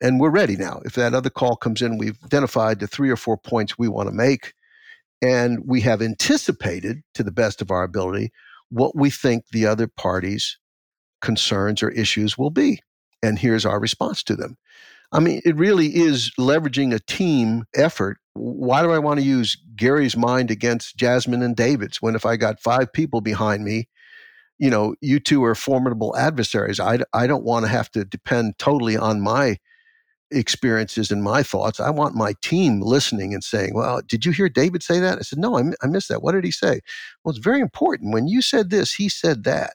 and 0.00 0.20
we're 0.20 0.30
ready 0.30 0.56
now. 0.56 0.80
If 0.84 0.94
that 0.94 1.14
other 1.14 1.30
call 1.30 1.56
comes 1.56 1.82
in, 1.82 1.98
we've 1.98 2.18
identified 2.24 2.80
the 2.80 2.86
three 2.86 3.10
or 3.10 3.16
four 3.16 3.36
points 3.36 3.78
we 3.78 3.88
want 3.88 4.08
to 4.08 4.14
make, 4.14 4.54
and 5.22 5.60
we 5.66 5.80
have 5.82 6.02
anticipated 6.02 7.02
to 7.14 7.22
the 7.22 7.32
best 7.32 7.62
of 7.62 7.70
our 7.70 7.82
ability 7.82 8.32
what 8.70 8.96
we 8.96 9.10
think 9.10 9.46
the 9.48 9.66
other 9.66 9.86
party's 9.86 10.58
concerns 11.22 11.82
or 11.82 11.90
issues 11.90 12.36
will 12.36 12.50
be. 12.50 12.80
And 13.22 13.38
here's 13.38 13.64
our 13.64 13.80
response 13.80 14.22
to 14.24 14.36
them. 14.36 14.56
I 15.12 15.20
mean, 15.20 15.40
it 15.44 15.56
really 15.56 15.94
is 15.96 16.30
leveraging 16.38 16.94
a 16.94 16.98
team 16.98 17.64
effort. 17.74 18.18
Why 18.34 18.82
do 18.82 18.90
I 18.90 18.98
want 18.98 19.20
to 19.20 19.26
use 19.26 19.56
Gary's 19.76 20.16
mind 20.16 20.50
against 20.50 20.96
Jasmine 20.96 21.42
and 21.42 21.56
David's 21.56 22.02
when 22.02 22.14
if 22.14 22.26
I 22.26 22.36
got 22.36 22.60
five 22.60 22.92
people 22.92 23.20
behind 23.20 23.64
me, 23.64 23.88
you 24.58 24.70
know, 24.70 24.94
you 25.00 25.20
two 25.20 25.44
are 25.44 25.54
formidable 25.54 26.16
adversaries. 26.16 26.80
I, 26.80 26.98
I 27.12 27.26
don't 27.26 27.44
want 27.44 27.64
to 27.64 27.70
have 27.70 27.90
to 27.92 28.04
depend 28.04 28.58
totally 28.58 28.96
on 28.96 29.20
my 29.20 29.58
experiences 30.30 31.10
and 31.10 31.22
my 31.22 31.42
thoughts. 31.42 31.78
I 31.78 31.90
want 31.90 32.14
my 32.14 32.34
team 32.42 32.80
listening 32.80 33.32
and 33.32 33.44
saying, 33.44 33.74
Well, 33.74 34.00
did 34.06 34.24
you 34.24 34.32
hear 34.32 34.48
David 34.48 34.82
say 34.82 34.98
that? 34.98 35.18
I 35.18 35.22
said, 35.22 35.38
No, 35.38 35.58
I, 35.58 35.62
I 35.82 35.86
missed 35.86 36.08
that. 36.08 36.22
What 36.22 36.32
did 36.32 36.44
he 36.44 36.50
say? 36.50 36.80
Well, 37.22 37.30
it's 37.30 37.44
very 37.44 37.60
important. 37.60 38.12
When 38.12 38.26
you 38.26 38.42
said 38.42 38.70
this, 38.70 38.92
he 38.92 39.08
said 39.08 39.44
that. 39.44 39.74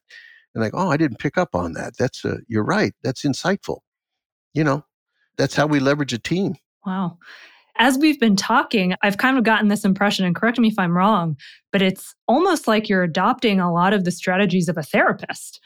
And 0.54 0.64
like, 0.64 0.74
oh, 0.76 0.90
I 0.90 0.98
didn't 0.98 1.20
pick 1.20 1.38
up 1.38 1.56
on 1.56 1.74
that. 1.74 1.98
That's 1.98 2.26
a, 2.26 2.40
you're 2.48 2.66
right. 2.66 2.94
That's 3.04 3.24
insightful. 3.24 3.80
You 4.54 4.64
know, 4.64 4.84
that's 5.42 5.56
how 5.56 5.66
we 5.66 5.80
leverage 5.80 6.14
a 6.14 6.20
team. 6.20 6.56
Wow. 6.86 7.18
As 7.78 7.98
we've 7.98 8.20
been 8.20 8.36
talking, 8.36 8.94
I've 9.02 9.18
kind 9.18 9.39
of 9.39 9.44
gotten 9.44 9.70
this 9.70 9.84
impression, 9.84 10.24
and 10.24 10.36
correct 10.36 10.60
me 10.60 10.68
if 10.68 10.78
I'm 10.78 10.96
wrong, 10.96 11.36
but 11.72 11.82
it's 11.82 12.14
almost 12.28 12.68
like 12.68 12.88
you're 12.88 13.02
adopting 13.02 13.60
a 13.60 13.74
lot 13.74 13.94
of 13.94 14.04
the 14.04 14.12
strategies 14.12 14.70
of 14.70 14.78
a 14.78 14.84
therapist. 14.84 15.60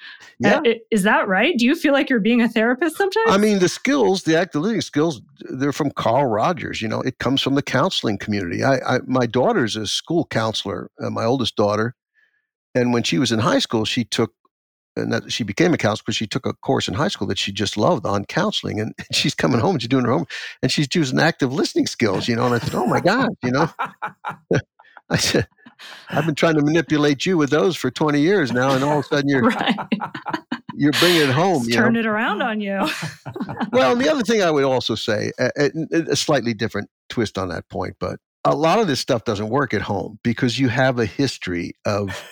Uh, 0.45 0.61
yeah. 0.63 0.71
Uh, 0.71 0.73
is 0.91 1.03
that 1.03 1.27
right? 1.27 1.57
Do 1.57 1.65
you 1.65 1.75
feel 1.75 1.91
like 1.91 2.09
you're 2.09 2.21
being 2.21 2.41
a 2.41 2.47
therapist 2.47 2.95
sometimes? 2.95 3.25
I 3.27 3.37
mean, 3.37 3.59
the 3.59 3.67
skills, 3.67 4.23
the 4.23 4.37
active 4.37 4.61
listening 4.61 4.79
skills, 4.79 5.21
they're 5.49 5.73
from 5.73 5.91
Carl 5.91 6.27
Rogers. 6.27 6.81
You 6.81 6.87
know, 6.87 7.01
it 7.01 7.17
comes 7.19 7.41
from 7.41 7.55
the 7.55 7.63
counseling 7.63 8.17
community. 8.17 8.63
I, 8.63 8.95
I 8.95 8.99
my 9.05 9.25
daughter's 9.25 9.75
a 9.75 9.85
school 9.85 10.25
counselor, 10.25 10.89
uh, 11.03 11.09
my 11.09 11.25
oldest 11.25 11.57
daughter. 11.57 11.95
And 12.75 12.93
when 12.93 13.03
she 13.03 13.17
was 13.17 13.33
in 13.33 13.39
high 13.39 13.59
school, 13.59 13.83
she 13.83 14.05
took 14.05 14.31
and 14.95 15.11
that 15.11 15.31
she 15.31 15.43
became 15.43 15.73
a 15.73 15.77
counselor 15.77 16.03
because 16.05 16.15
she 16.15 16.27
took 16.27 16.45
a 16.45 16.53
course 16.53 16.87
in 16.87 16.93
high 16.93 17.07
school 17.07 17.27
that 17.27 17.37
she 17.37 17.51
just 17.51 17.77
loved 17.77 18.05
on 18.05 18.25
counseling. 18.25 18.79
And 18.79 18.93
she's 19.11 19.35
coming 19.35 19.59
home 19.59 19.75
and 19.75 19.81
she's 19.81 19.89
doing 19.89 20.05
her 20.05 20.11
home 20.11 20.25
and 20.61 20.71
she's 20.71 20.87
using 20.93 21.19
active 21.19 21.53
listening 21.53 21.87
skills, 21.87 22.27
you 22.27 22.35
know. 22.35 22.45
And 22.45 22.55
I 22.55 22.59
said, 22.59 22.75
Oh 22.75 22.85
my 22.85 23.01
God, 23.01 23.29
you 23.43 23.51
know. 23.51 23.69
I 25.09 25.17
said, 25.17 25.47
I've 26.09 26.25
been 26.25 26.35
trying 26.35 26.55
to 26.55 26.61
manipulate 26.61 27.25
you 27.25 27.37
with 27.37 27.49
those 27.49 27.75
for 27.75 27.91
20 27.91 28.19
years 28.19 28.51
now, 28.51 28.71
and 28.73 28.83
all 28.83 28.99
of 28.99 29.05
a 29.05 29.07
sudden 29.07 29.29
you're 29.29 29.43
right. 29.43 29.75
you're 30.75 30.93
bringing 30.93 31.21
it 31.21 31.31
home. 31.31 31.67
turn 31.67 31.93
know? 31.93 31.99
it 31.99 32.05
around 32.05 32.41
on 32.41 32.61
you. 32.61 32.79
well, 33.71 33.91
and 33.91 34.01
the 34.01 34.09
other 34.11 34.23
thing 34.23 34.41
I 34.41 34.51
would 34.51 34.63
also 34.63 34.95
say, 34.95 35.31
a, 35.39 35.71
a 35.91 36.15
slightly 36.15 36.53
different 36.53 36.89
twist 37.09 37.37
on 37.37 37.49
that 37.49 37.67
point, 37.69 37.95
but 37.99 38.19
a 38.43 38.55
lot 38.55 38.79
of 38.79 38.87
this 38.87 38.99
stuff 38.99 39.25
doesn't 39.25 39.49
work 39.49 39.73
at 39.73 39.81
home 39.81 40.19
because 40.23 40.59
you 40.59 40.69
have 40.69 40.99
a 40.99 41.05
history 41.05 41.73
of 41.85 42.23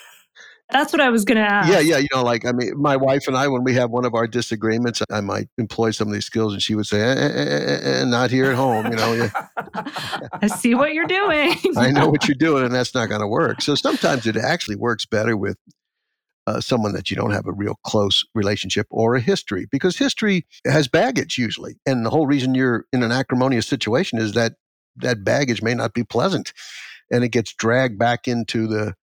that's 0.73 0.91
what 0.91 1.01
I 1.01 1.09
was 1.09 1.23
going 1.23 1.37
to 1.37 1.43
ask. 1.43 1.69
Yeah, 1.69 1.79
yeah. 1.79 1.97
You 1.97 2.07
know, 2.13 2.23
like, 2.23 2.45
I 2.45 2.51
mean, 2.51 2.73
my 2.75 2.97
wife 2.97 3.27
and 3.27 3.37
I, 3.37 3.47
when 3.47 3.63
we 3.63 3.73
have 3.75 3.91
one 3.91 4.05
of 4.05 4.13
our 4.13 4.27
disagreements, 4.27 5.01
I 5.11 5.21
might 5.21 5.47
employ 5.57 5.91
some 5.91 6.07
of 6.07 6.13
these 6.13 6.25
skills 6.25 6.53
and 6.53 6.61
she 6.61 6.75
would 6.75 6.87
say, 6.87 6.99
eh, 6.99 7.13
eh, 7.13 7.31
eh, 7.35 7.79
eh 7.83 8.05
not 8.05 8.31
here 8.31 8.49
at 8.49 8.55
home. 8.55 8.87
You 8.87 8.95
know, 8.95 9.29
I 10.41 10.47
see 10.47 10.75
what 10.75 10.93
you're 10.93 11.07
doing. 11.07 11.55
I 11.77 11.91
know 11.91 12.09
what 12.09 12.27
you're 12.27 12.35
doing, 12.35 12.65
and 12.65 12.73
that's 12.73 12.93
not 12.93 13.07
going 13.07 13.21
to 13.21 13.27
work. 13.27 13.61
So 13.61 13.75
sometimes 13.75 14.25
it 14.25 14.35
actually 14.35 14.75
works 14.75 15.05
better 15.05 15.37
with 15.37 15.57
uh, 16.47 16.59
someone 16.59 16.93
that 16.93 17.09
you 17.09 17.15
don't 17.15 17.31
have 17.31 17.47
a 17.47 17.53
real 17.53 17.75
close 17.85 18.23
relationship 18.35 18.87
or 18.89 19.15
a 19.15 19.21
history 19.21 19.67
because 19.71 19.97
history 19.97 20.45
has 20.65 20.87
baggage 20.87 21.37
usually. 21.37 21.75
And 21.85 22.05
the 22.05 22.09
whole 22.09 22.27
reason 22.27 22.55
you're 22.55 22.85
in 22.91 23.03
an 23.03 23.11
acrimonious 23.11 23.67
situation 23.67 24.19
is 24.19 24.33
that 24.33 24.53
that 24.97 25.23
baggage 25.23 25.61
may 25.61 25.73
not 25.73 25.93
be 25.93 26.03
pleasant 26.03 26.53
and 27.11 27.23
it 27.23 27.29
gets 27.29 27.53
dragged 27.53 27.97
back 27.97 28.27
into 28.27 28.67
the 28.67 28.95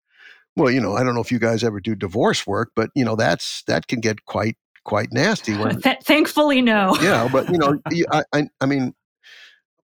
well, 0.57 0.71
you 0.71 0.81
know, 0.81 0.95
I 0.95 1.05
don't 1.05 1.15
know 1.15 1.21
if 1.21 1.33
you 1.33 1.39
guys 1.39 1.65
ever 1.65 1.81
do 1.81 1.95
divorce 1.95 2.47
work, 2.47 2.73
but 2.75 2.91
you 2.95 3.05
know, 3.05 3.17
that's 3.17 3.63
that 3.65 3.89
can 3.89 4.01
get 4.01 4.25
quite 4.25 4.57
quite 4.85 5.13
nasty. 5.13 5.55
When, 5.59 5.81
Th- 5.81 5.99
thankfully, 6.03 6.63
no. 6.63 6.97
Yeah, 7.01 7.29
but 7.33 7.49
you 7.51 7.59
know, 7.59 7.79
I, 8.13 8.25
I, 8.33 8.49
I 8.61 8.67
mean, 8.67 8.95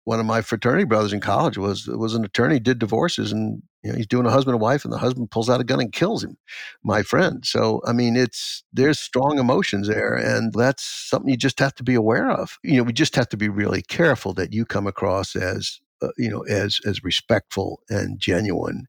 one 0.04 0.20
of 0.20 0.26
my 0.26 0.40
fraternity 0.40 0.84
brothers 0.84 1.12
in 1.12 1.20
college 1.20 1.58
was 1.58 1.86
was 1.88 2.14
an 2.14 2.24
attorney, 2.24 2.60
did 2.60 2.78
divorces, 2.78 3.32
and 3.32 3.62
you 3.82 3.90
know, 3.90 3.96
he's 3.96 4.06
doing 4.06 4.24
a 4.24 4.30
husband 4.30 4.54
and 4.54 4.62
wife, 4.62 4.84
and 4.84 4.92
the 4.92 4.98
husband 4.98 5.30
pulls 5.30 5.50
out 5.50 5.60
a 5.60 5.64
gun 5.64 5.80
and 5.80 5.92
kills 5.92 6.22
him. 6.22 6.36
My 6.84 7.02
friend. 7.02 7.44
So 7.44 7.80
I 7.86 7.92
mean, 7.92 8.16
it's 8.16 8.62
there's 8.72 9.00
strong 9.00 9.38
emotions 9.38 9.88
there, 9.88 10.14
and 10.14 10.52
that's 10.52 10.84
something 10.84 11.28
you 11.28 11.36
just 11.36 11.58
have 11.58 11.74
to 11.74 11.82
be 11.82 11.94
aware 11.94 12.30
of. 12.30 12.58
You 12.62 12.76
know, 12.76 12.82
we 12.84 12.92
just 12.92 13.16
have 13.16 13.28
to 13.30 13.36
be 13.36 13.48
really 13.48 13.82
careful 13.82 14.32
that 14.34 14.52
you 14.52 14.64
come 14.64 14.86
across 14.86 15.34
as 15.34 15.80
uh, 16.00 16.08
you 16.16 16.30
know 16.30 16.42
as 16.42 16.80
as 16.86 17.02
respectful 17.02 17.80
and 17.88 18.18
genuine 18.20 18.86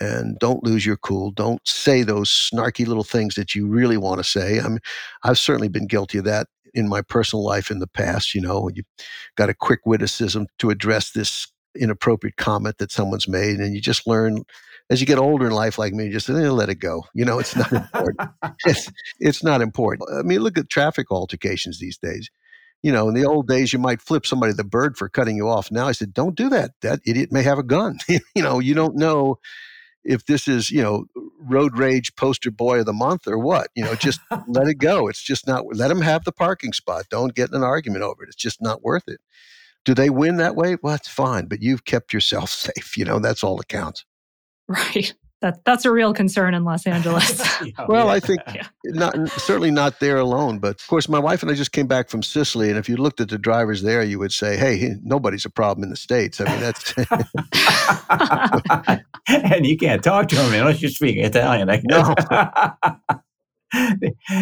and 0.00 0.38
don't 0.38 0.64
lose 0.64 0.86
your 0.86 0.96
cool. 0.96 1.30
Don't 1.30 1.66
say 1.66 2.02
those 2.02 2.30
snarky 2.30 2.86
little 2.86 3.04
things 3.04 3.34
that 3.34 3.54
you 3.54 3.66
really 3.66 3.96
want 3.96 4.18
to 4.18 4.24
say. 4.24 4.58
I'm, 4.58 4.78
I've 5.22 5.38
certainly 5.38 5.68
been 5.68 5.86
guilty 5.86 6.18
of 6.18 6.24
that 6.24 6.46
in 6.74 6.88
my 6.88 7.02
personal 7.02 7.44
life 7.44 7.70
in 7.70 7.78
the 7.78 7.86
past. 7.86 8.34
You 8.34 8.40
know, 8.40 8.70
you've 8.72 8.86
got 9.36 9.50
a 9.50 9.54
quick 9.54 9.80
witticism 9.84 10.46
to 10.58 10.70
address 10.70 11.10
this 11.10 11.48
inappropriate 11.76 12.36
comment 12.36 12.78
that 12.78 12.92
someone's 12.92 13.28
made, 13.28 13.58
and 13.58 13.74
you 13.74 13.80
just 13.80 14.06
learn 14.06 14.44
as 14.90 15.00
you 15.00 15.06
get 15.06 15.18
older 15.18 15.46
in 15.46 15.52
life, 15.52 15.78
like 15.78 15.92
me, 15.92 16.06
you 16.06 16.12
just 16.12 16.30
eh, 16.30 16.50
let 16.50 16.70
it 16.70 16.76
go. 16.76 17.04
You 17.14 17.24
know, 17.24 17.38
it's 17.38 17.54
not 17.54 17.72
important. 17.72 18.30
it's, 18.64 18.90
it's 19.18 19.44
not 19.44 19.60
important. 19.60 20.08
I 20.18 20.22
mean, 20.22 20.40
look 20.40 20.56
at 20.56 20.70
traffic 20.70 21.10
altercations 21.10 21.78
these 21.78 21.98
days. 21.98 22.30
You 22.82 22.92
know, 22.92 23.08
in 23.08 23.14
the 23.14 23.26
old 23.26 23.48
days, 23.48 23.72
you 23.72 23.78
might 23.78 24.00
flip 24.00 24.24
somebody 24.24 24.52
the 24.52 24.64
bird 24.64 24.96
for 24.96 25.08
cutting 25.08 25.36
you 25.36 25.48
off. 25.48 25.70
Now 25.70 25.88
I 25.88 25.92
said, 25.92 26.14
don't 26.14 26.36
do 26.36 26.48
that. 26.50 26.70
That 26.80 27.00
idiot 27.04 27.32
may 27.32 27.42
have 27.42 27.58
a 27.58 27.64
gun. 27.64 27.98
you 28.08 28.42
know, 28.42 28.60
you 28.60 28.72
don't 28.72 28.96
know 28.96 29.38
if 30.04 30.24
this 30.26 30.48
is 30.48 30.70
you 30.70 30.82
know 30.82 31.06
road 31.40 31.76
rage 31.76 32.14
poster 32.16 32.50
boy 32.50 32.80
of 32.80 32.86
the 32.86 32.92
month 32.92 33.26
or 33.26 33.38
what 33.38 33.68
you 33.74 33.84
know 33.84 33.94
just 33.94 34.20
let 34.48 34.68
it 34.68 34.78
go. 34.78 35.08
It's 35.08 35.22
just 35.22 35.46
not 35.46 35.64
let 35.74 35.88
them 35.88 36.00
have 36.00 36.24
the 36.24 36.32
parking 36.32 36.72
spot. 36.72 37.06
Don't 37.10 37.34
get 37.34 37.50
in 37.50 37.56
an 37.56 37.62
argument 37.62 38.02
over 38.02 38.22
it. 38.22 38.28
It's 38.28 38.36
just 38.36 38.60
not 38.60 38.82
worth 38.82 39.08
it. 39.08 39.20
Do 39.84 39.94
they 39.94 40.10
win 40.10 40.36
that 40.36 40.56
way? 40.56 40.76
Well 40.82 40.92
that's 40.92 41.08
fine 41.08 41.46
but 41.46 41.62
you've 41.62 41.84
kept 41.84 42.12
yourself 42.12 42.50
safe 42.50 42.96
you 42.96 43.04
know 43.04 43.18
that's 43.18 43.44
all 43.44 43.56
that 43.56 43.68
counts. 43.68 44.04
Right 44.68 45.14
that 45.40 45.64
that's 45.64 45.84
a 45.84 45.90
real 45.90 46.12
concern 46.12 46.54
in 46.54 46.64
Los 46.64 46.86
Angeles. 46.94 47.40
well. 47.88 48.08
I 48.08 48.20
think 48.20 48.40
not 48.84 49.14
certainly 49.30 49.70
not 49.70 50.00
there 50.00 50.18
alone, 50.18 50.58
but 50.58 50.80
of 50.80 50.86
course, 50.86 51.08
my 51.08 51.18
wife 51.18 51.42
and 51.42 51.50
I 51.50 51.54
just 51.54 51.72
came 51.72 51.86
back 51.86 52.08
from 52.08 52.22
Sicily, 52.22 52.68
and 52.70 52.78
if 52.78 52.88
you 52.88 52.96
looked 52.96 53.20
at 53.20 53.28
the 53.28 53.38
drivers 53.38 53.82
there, 53.82 54.02
you 54.02 54.18
would 54.18 54.32
say, 54.32 54.56
"Hey, 54.56 54.96
nobody's 55.02 55.44
a 55.44 55.50
problem 55.50 55.84
in 55.84 55.90
the 55.90 55.96
states." 55.96 56.40
I 56.40 56.44
mean, 56.44 56.60
that's 56.60 56.94
and 59.28 59.66
you 59.66 59.76
can't 59.76 60.02
talk 60.02 60.28
to 60.28 60.36
them 60.36 60.52
unless 60.54 60.82
you 60.82 60.88
speak 60.88 61.16
Italian. 61.18 61.70
I 61.70 61.82
no. 61.84 62.14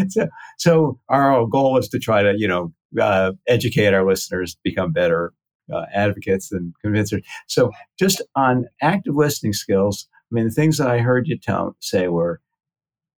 so, 0.08 0.28
so 0.58 0.98
our 1.08 1.46
goal 1.46 1.78
is 1.78 1.88
to 1.88 1.98
try 1.98 2.22
to, 2.22 2.34
you 2.36 2.46
know, 2.48 2.72
uh, 3.00 3.32
educate 3.48 3.92
our 3.92 4.06
listeners, 4.06 4.56
become 4.62 4.92
better 4.92 5.32
uh, 5.72 5.84
advocates 5.92 6.52
and 6.52 6.74
convincers. 6.82 7.22
So, 7.48 7.72
just 7.98 8.22
on 8.34 8.66
active 8.82 9.14
listening 9.14 9.52
skills, 9.52 10.08
I 10.30 10.34
mean, 10.34 10.46
the 10.46 10.50
things 10.50 10.78
that 10.78 10.88
I 10.88 10.98
heard 10.98 11.28
you 11.28 11.38
tell 11.38 11.76
say 11.80 12.08
were 12.08 12.40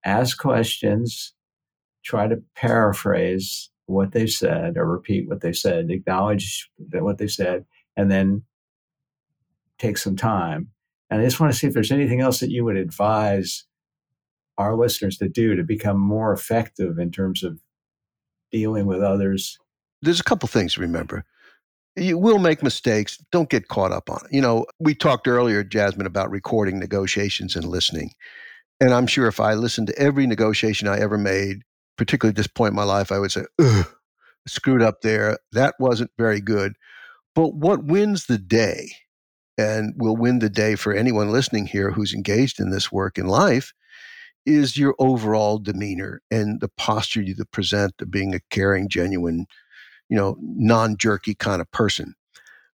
ask 0.05 0.37
questions, 0.37 1.33
try 2.03 2.27
to 2.27 2.41
paraphrase 2.55 3.69
what 3.87 4.11
they 4.11 4.27
said 4.27 4.77
or 4.77 4.85
repeat 4.85 5.27
what 5.27 5.41
they 5.41 5.53
said, 5.53 5.89
acknowledge 5.89 6.69
that 6.89 7.03
what 7.03 7.17
they 7.17 7.27
said, 7.27 7.65
and 7.97 8.11
then 8.11 8.43
take 9.79 9.97
some 9.97 10.15
time. 10.15 10.69
And 11.09 11.21
I 11.21 11.25
just 11.25 11.39
want 11.39 11.51
to 11.51 11.57
see 11.57 11.67
if 11.67 11.73
there's 11.73 11.91
anything 11.91 12.21
else 12.21 12.39
that 12.39 12.51
you 12.51 12.63
would 12.65 12.77
advise 12.77 13.65
our 14.57 14.75
listeners 14.75 15.17
to 15.17 15.27
do 15.27 15.55
to 15.55 15.63
become 15.63 15.99
more 15.99 16.31
effective 16.33 16.99
in 16.99 17.11
terms 17.11 17.43
of 17.43 17.59
dealing 18.51 18.85
with 18.85 19.01
others. 19.01 19.57
There's 20.01 20.19
a 20.19 20.23
couple 20.23 20.47
things 20.47 20.75
to 20.75 20.81
remember 20.81 21.25
you 21.99 22.17
will 22.17 22.39
make 22.39 22.63
mistakes. 22.63 23.17
Don't 23.31 23.49
get 23.49 23.67
caught 23.67 23.91
up 23.91 24.09
on 24.09 24.19
it. 24.25 24.33
You 24.33 24.41
know, 24.41 24.65
we 24.79 24.95
talked 24.95 25.27
earlier, 25.27 25.63
Jasmine, 25.63 26.07
about 26.07 26.31
recording 26.31 26.79
negotiations 26.79 27.55
and 27.55 27.65
listening. 27.65 28.11
And 28.79 28.93
I'm 28.93 29.07
sure 29.07 29.27
if 29.27 29.39
I 29.39 29.53
listened 29.53 29.87
to 29.87 29.99
every 29.99 30.25
negotiation 30.25 30.87
I 30.87 30.99
ever 30.99 31.17
made, 31.17 31.63
particularly 31.97 32.31
at 32.31 32.37
this 32.37 32.47
point 32.47 32.71
in 32.71 32.75
my 32.75 32.83
life, 32.83 33.11
I 33.11 33.19
would 33.19 33.31
say, 33.31 33.43
screwed 34.47 34.81
up 34.81 35.01
there. 35.01 35.37
That 35.51 35.75
wasn't 35.79 36.11
very 36.17 36.39
good. 36.39 36.73
But 37.35 37.55
what 37.55 37.83
wins 37.83 38.25
the 38.25 38.37
day, 38.37 38.91
and 39.57 39.93
will 39.97 40.15
win 40.15 40.39
the 40.39 40.49
day 40.49 40.75
for 40.75 40.93
anyone 40.93 41.31
listening 41.31 41.65
here 41.65 41.91
who's 41.91 42.13
engaged 42.13 42.59
in 42.59 42.69
this 42.69 42.91
work 42.91 43.17
in 43.17 43.27
life, 43.27 43.73
is 44.45 44.77
your 44.77 44.95
overall 44.99 45.59
demeanor 45.59 46.21
and 46.31 46.61
the 46.61 46.69
posture 46.69 47.21
you 47.21 47.35
present 47.51 47.93
of 47.99 48.09
being 48.09 48.33
a 48.33 48.39
caring, 48.49 48.87
genuine, 48.87 49.45
you 50.09 50.17
know, 50.17 50.37
non 50.41 50.97
jerky 50.97 51.35
kind 51.35 51.61
of 51.61 51.71
person. 51.71 52.15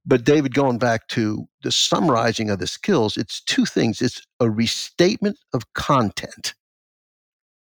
But 0.07 0.25
David, 0.25 0.55
going 0.55 0.79
back 0.79 1.09
to 1.09 1.47
the 1.63 1.73
summarizing 1.73 2.51
of 2.51 2.59
the 2.59 2.67
skills, 2.67 3.17
it's 3.17 3.41
two 3.41 3.65
things. 3.65 4.03
It's 4.03 4.27
a 4.39 4.51
restatement 4.51 5.39
of 5.53 5.73
content. 5.73 6.55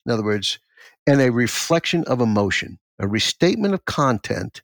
In 0.06 0.12
other 0.12 0.24
words, 0.24 0.58
and 1.06 1.20
a 1.20 1.30
reflection 1.30 2.04
of 2.04 2.20
emotion, 2.20 2.78
a 2.98 3.06
restatement 3.06 3.74
of 3.74 3.84
content 3.84 4.62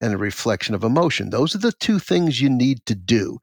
and 0.00 0.12
a 0.12 0.18
reflection 0.18 0.74
of 0.74 0.84
emotion. 0.84 1.30
Those 1.30 1.54
are 1.54 1.58
the 1.58 1.72
two 1.72 1.98
things 1.98 2.40
you 2.40 2.50
need 2.50 2.84
to 2.86 2.94
do. 2.94 3.38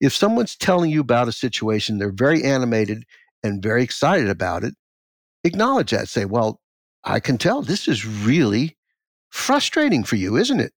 If 0.00 0.14
someone's 0.14 0.54
telling 0.54 0.90
you 0.90 1.00
about 1.00 1.28
a 1.28 1.32
situation, 1.32 1.98
they're 1.98 2.12
very 2.12 2.44
animated 2.44 3.04
and 3.42 3.62
very 3.62 3.82
excited 3.82 4.28
about 4.28 4.62
it, 4.62 4.74
acknowledge 5.42 5.90
that. 5.90 6.08
Say, 6.08 6.24
well, 6.24 6.60
I 7.02 7.18
can 7.18 7.38
tell 7.38 7.62
this 7.62 7.88
is 7.88 8.06
really 8.06 8.76
frustrating 9.30 10.04
for 10.04 10.16
you, 10.16 10.36
isn't 10.36 10.60
it? 10.60 10.72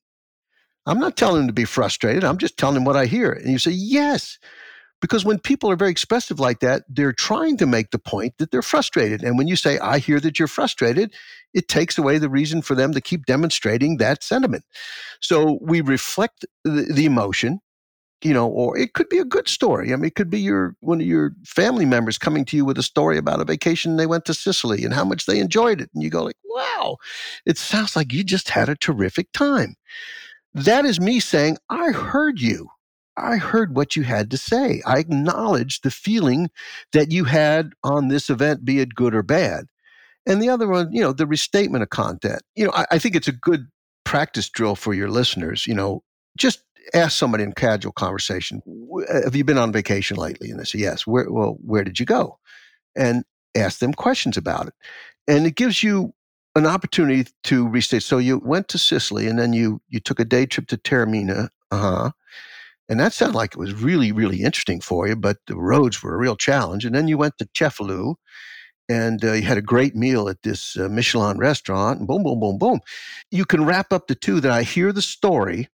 I'm 0.85 0.99
not 0.99 1.17
telling 1.17 1.41
them 1.41 1.47
to 1.47 1.53
be 1.53 1.65
frustrated. 1.65 2.23
I'm 2.23 2.37
just 2.37 2.57
telling 2.57 2.75
them 2.75 2.85
what 2.85 2.95
I 2.95 3.05
hear. 3.05 3.31
And 3.31 3.51
you 3.51 3.59
say, 3.59 3.71
yes. 3.71 4.39
Because 5.01 5.23
when 5.23 5.39
people 5.39 5.71
are 5.71 5.77
very 5.77 5.91
expressive 5.91 6.39
like 6.39 6.59
that, 6.59 6.83
they're 6.89 7.13
trying 7.13 7.57
to 7.57 7.65
make 7.65 7.91
the 7.91 7.99
point 7.99 8.33
that 8.37 8.51
they're 8.51 8.61
frustrated. 8.61 9.23
And 9.23 9.37
when 9.37 9.47
you 9.47 9.55
say, 9.55 9.79
I 9.79 9.99
hear 9.99 10.19
that 10.19 10.39
you're 10.39 10.47
frustrated, 10.47 11.13
it 11.53 11.67
takes 11.67 11.97
away 11.97 12.17
the 12.17 12.29
reason 12.29 12.61
for 12.61 12.75
them 12.75 12.93
to 12.93 13.01
keep 13.01 13.25
demonstrating 13.25 13.97
that 13.97 14.23
sentiment. 14.23 14.65
So 15.21 15.57
we 15.61 15.81
reflect 15.81 16.45
the, 16.63 16.91
the 16.93 17.05
emotion 17.05 17.61
you 18.21 18.33
know, 18.33 18.47
or 18.47 18.77
it 18.77 18.93
could 18.93 19.09
be 19.09 19.17
a 19.17 19.25
good 19.25 19.47
story. 19.47 19.93
I 19.93 19.95
mean, 19.95 20.05
it 20.05 20.15
could 20.15 20.29
be 20.29 20.39
your 20.39 20.75
one 20.81 20.99
of 20.99 21.07
your 21.07 21.33
family 21.45 21.85
members 21.85 22.17
coming 22.17 22.45
to 22.45 22.57
you 22.57 22.65
with 22.65 22.77
a 22.77 22.83
story 22.83 23.17
about 23.17 23.39
a 23.39 23.45
vacation 23.45 23.95
they 23.95 24.07
went 24.07 24.25
to 24.25 24.33
Sicily 24.33 24.83
and 24.83 24.93
how 24.93 25.05
much 25.05 25.25
they 25.25 25.39
enjoyed 25.39 25.81
it, 25.81 25.89
and 25.93 26.03
you 26.03 26.09
go 26.09 26.23
like, 26.23 26.35
"Wow, 26.45 26.97
it 27.45 27.57
sounds 27.57 27.95
like 27.95 28.11
you 28.13 28.23
just 28.23 28.49
had 28.49 28.69
a 28.69 28.75
terrific 28.75 29.31
time." 29.31 29.75
That 30.53 30.85
is 30.85 30.99
me 30.99 31.19
saying, 31.19 31.57
"I 31.69 31.91
heard 31.91 32.41
you. 32.41 32.69
I 33.17 33.37
heard 33.37 33.75
what 33.75 33.95
you 33.95 34.03
had 34.03 34.31
to 34.31 34.37
say. 34.37 34.81
I 34.85 34.99
acknowledge 34.99 35.81
the 35.81 35.91
feeling 35.91 36.49
that 36.93 37.11
you 37.11 37.25
had 37.25 37.71
on 37.83 38.07
this 38.07 38.29
event, 38.29 38.65
be 38.65 38.79
it 38.79 38.95
good 38.95 39.15
or 39.15 39.23
bad." 39.23 39.67
And 40.25 40.41
the 40.41 40.49
other 40.49 40.67
one, 40.67 40.91
you 40.91 41.01
know, 41.01 41.13
the 41.13 41.27
restatement 41.27 41.83
of 41.83 41.89
content. 41.89 42.41
You 42.55 42.65
know, 42.65 42.73
I, 42.73 42.85
I 42.91 42.99
think 42.99 43.15
it's 43.15 43.27
a 43.27 43.33
good 43.33 43.67
practice 44.03 44.49
drill 44.49 44.75
for 44.75 44.93
your 44.93 45.09
listeners. 45.09 45.65
You 45.65 45.75
know, 45.75 46.03
just 46.37 46.63
ask 46.93 47.17
somebody 47.17 47.43
in 47.43 47.53
casual 47.53 47.91
conversation, 47.91 48.61
uh, 49.09 49.21
have 49.23 49.35
you 49.35 49.43
been 49.43 49.57
on 49.57 49.71
vacation 49.71 50.17
lately? 50.17 50.49
And 50.49 50.59
they 50.59 50.63
say, 50.63 50.79
yes. 50.79 51.05
Where, 51.05 51.29
well, 51.29 51.57
where 51.63 51.83
did 51.83 51.99
you 51.99 52.05
go? 52.05 52.39
And 52.95 53.23
ask 53.55 53.79
them 53.79 53.93
questions 53.93 54.37
about 54.37 54.67
it. 54.67 54.73
And 55.27 55.45
it 55.45 55.55
gives 55.55 55.83
you 55.83 56.13
an 56.55 56.65
opportunity 56.65 57.29
to 57.43 57.67
restate. 57.67 58.03
So 58.03 58.17
you 58.17 58.39
went 58.39 58.67
to 58.69 58.77
Sicily 58.77 59.27
and 59.27 59.37
then 59.37 59.53
you, 59.53 59.81
you 59.87 59.99
took 59.99 60.19
a 60.19 60.25
day 60.25 60.45
trip 60.45 60.67
to 60.67 60.77
Taormina. 60.77 61.49
Uh-huh. 61.71 62.11
And 62.89 62.99
that 62.99 63.13
sounded 63.13 63.35
like 63.35 63.53
it 63.53 63.59
was 63.59 63.73
really, 63.73 64.11
really 64.11 64.41
interesting 64.41 64.81
for 64.81 65.07
you, 65.07 65.15
but 65.15 65.37
the 65.45 65.55
roads 65.55 66.01
were 66.01 66.15
a 66.15 66.17
real 66.17 66.35
challenge. 66.35 66.85
And 66.85 66.95
then 66.95 67.07
you 67.07 67.17
went 67.17 67.37
to 67.37 67.45
Cefalù 67.45 68.15
and 68.89 69.23
uh, 69.23 69.33
you 69.33 69.43
had 69.43 69.59
a 69.59 69.61
great 69.61 69.95
meal 69.95 70.27
at 70.27 70.41
this 70.41 70.75
uh, 70.75 70.89
Michelin 70.89 71.37
restaurant, 71.37 71.99
and 71.99 72.07
boom, 72.07 72.23
boom, 72.23 72.39
boom, 72.39 72.57
boom. 72.57 72.79
You 73.29 73.45
can 73.45 73.63
wrap 73.63 73.93
up 73.93 74.07
the 74.07 74.15
two 74.15 74.39
that 74.39 74.51
I 74.51 74.63
hear 74.63 74.91
the 74.91 75.03
story 75.03 75.69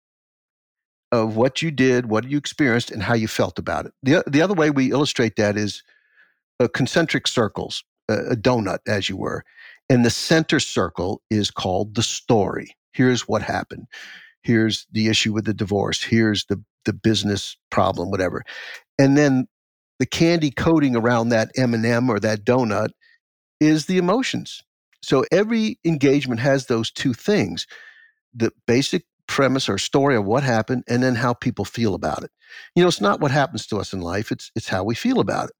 of 1.11 1.35
what 1.35 1.61
you 1.61 1.71
did, 1.71 2.07
what 2.07 2.29
you 2.29 2.37
experienced, 2.37 2.91
and 2.91 3.03
how 3.03 3.13
you 3.13 3.27
felt 3.27 3.59
about 3.59 3.85
it. 3.85 3.93
The, 4.03 4.23
the 4.27 4.41
other 4.41 4.53
way 4.53 4.69
we 4.69 4.91
illustrate 4.91 5.35
that 5.35 5.57
is 5.57 5.83
uh, 6.59 6.67
concentric 6.73 7.27
circles, 7.27 7.83
uh, 8.09 8.31
a 8.31 8.35
donut, 8.35 8.79
as 8.87 9.09
you 9.09 9.17
were. 9.17 9.43
And 9.89 10.05
the 10.05 10.09
center 10.09 10.59
circle 10.59 11.21
is 11.29 11.51
called 11.51 11.95
the 11.95 12.03
story. 12.03 12.75
Here's 12.93 13.27
what 13.27 13.41
happened. 13.41 13.87
Here's 14.43 14.87
the 14.91 15.07
issue 15.07 15.33
with 15.33 15.45
the 15.45 15.53
divorce. 15.53 16.01
Here's 16.01 16.45
the, 16.45 16.63
the 16.85 16.93
business 16.93 17.57
problem, 17.69 18.09
whatever. 18.09 18.43
And 18.97 19.17
then 19.17 19.47
the 19.99 20.05
candy 20.05 20.49
coating 20.49 20.95
around 20.95 21.29
that 21.29 21.51
M&M 21.57 22.09
or 22.09 22.19
that 22.19 22.45
donut 22.45 22.89
is 23.59 23.85
the 23.85 23.97
emotions. 23.97 24.63
So 25.03 25.25
every 25.31 25.77
engagement 25.83 26.39
has 26.41 26.67
those 26.67 26.91
two 26.91 27.13
things 27.13 27.67
the 28.33 28.51
basic 28.65 29.03
premise 29.31 29.69
or 29.69 29.77
story 29.77 30.17
of 30.17 30.25
what 30.25 30.43
happened 30.43 30.83
and 30.89 31.01
then 31.01 31.15
how 31.15 31.33
people 31.33 31.63
feel 31.63 31.95
about 31.95 32.21
it. 32.21 32.31
You 32.75 32.83
know, 32.83 32.89
it's 32.89 32.99
not 32.99 33.21
what 33.21 33.31
happens 33.31 33.65
to 33.67 33.77
us 33.77 33.93
in 33.93 34.01
life, 34.01 34.29
it's 34.29 34.51
it's 34.57 34.67
how 34.67 34.83
we 34.83 34.93
feel 34.93 35.21
about 35.21 35.45
it. 35.45 35.55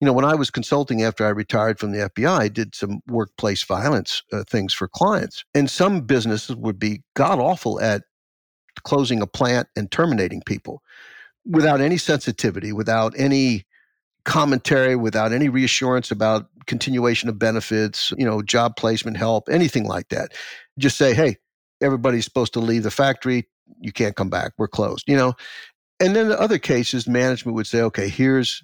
You 0.00 0.06
know, 0.06 0.14
when 0.14 0.24
I 0.24 0.34
was 0.34 0.50
consulting 0.50 1.02
after 1.02 1.26
I 1.26 1.28
retired 1.28 1.78
from 1.78 1.92
the 1.92 2.08
FBI, 2.08 2.38
I 2.38 2.48
did 2.48 2.74
some 2.74 3.00
workplace 3.06 3.62
violence 3.64 4.22
uh, 4.32 4.44
things 4.48 4.72
for 4.72 4.88
clients. 4.88 5.44
And 5.54 5.70
some 5.70 6.00
businesses 6.00 6.56
would 6.56 6.78
be 6.78 7.02
god 7.14 7.38
awful 7.38 7.78
at 7.80 8.04
closing 8.82 9.20
a 9.20 9.26
plant 9.26 9.68
and 9.76 9.92
terminating 9.92 10.40
people 10.46 10.82
without 11.44 11.82
any 11.82 11.98
sensitivity, 11.98 12.72
without 12.72 13.12
any 13.18 13.64
commentary, 14.24 14.96
without 14.96 15.32
any 15.32 15.50
reassurance 15.50 16.10
about 16.10 16.46
continuation 16.66 17.28
of 17.28 17.38
benefits, 17.38 18.10
you 18.16 18.24
know, 18.24 18.40
job 18.40 18.76
placement 18.76 19.18
help, 19.18 19.48
anything 19.50 19.84
like 19.84 20.08
that. 20.08 20.32
Just 20.78 20.96
say, 20.96 21.12
hey, 21.12 21.36
everybody's 21.82 22.24
supposed 22.24 22.52
to 22.54 22.60
leave 22.60 22.82
the 22.82 22.90
factory. 22.90 23.48
You 23.80 23.92
can't 23.92 24.16
come 24.16 24.30
back. 24.30 24.52
We're 24.58 24.68
closed, 24.68 25.04
you 25.06 25.16
know? 25.16 25.34
And 26.00 26.16
then 26.16 26.28
the 26.28 26.40
other 26.40 26.58
cases, 26.58 27.06
management 27.06 27.54
would 27.54 27.66
say, 27.66 27.80
okay, 27.82 28.08
here's 28.08 28.62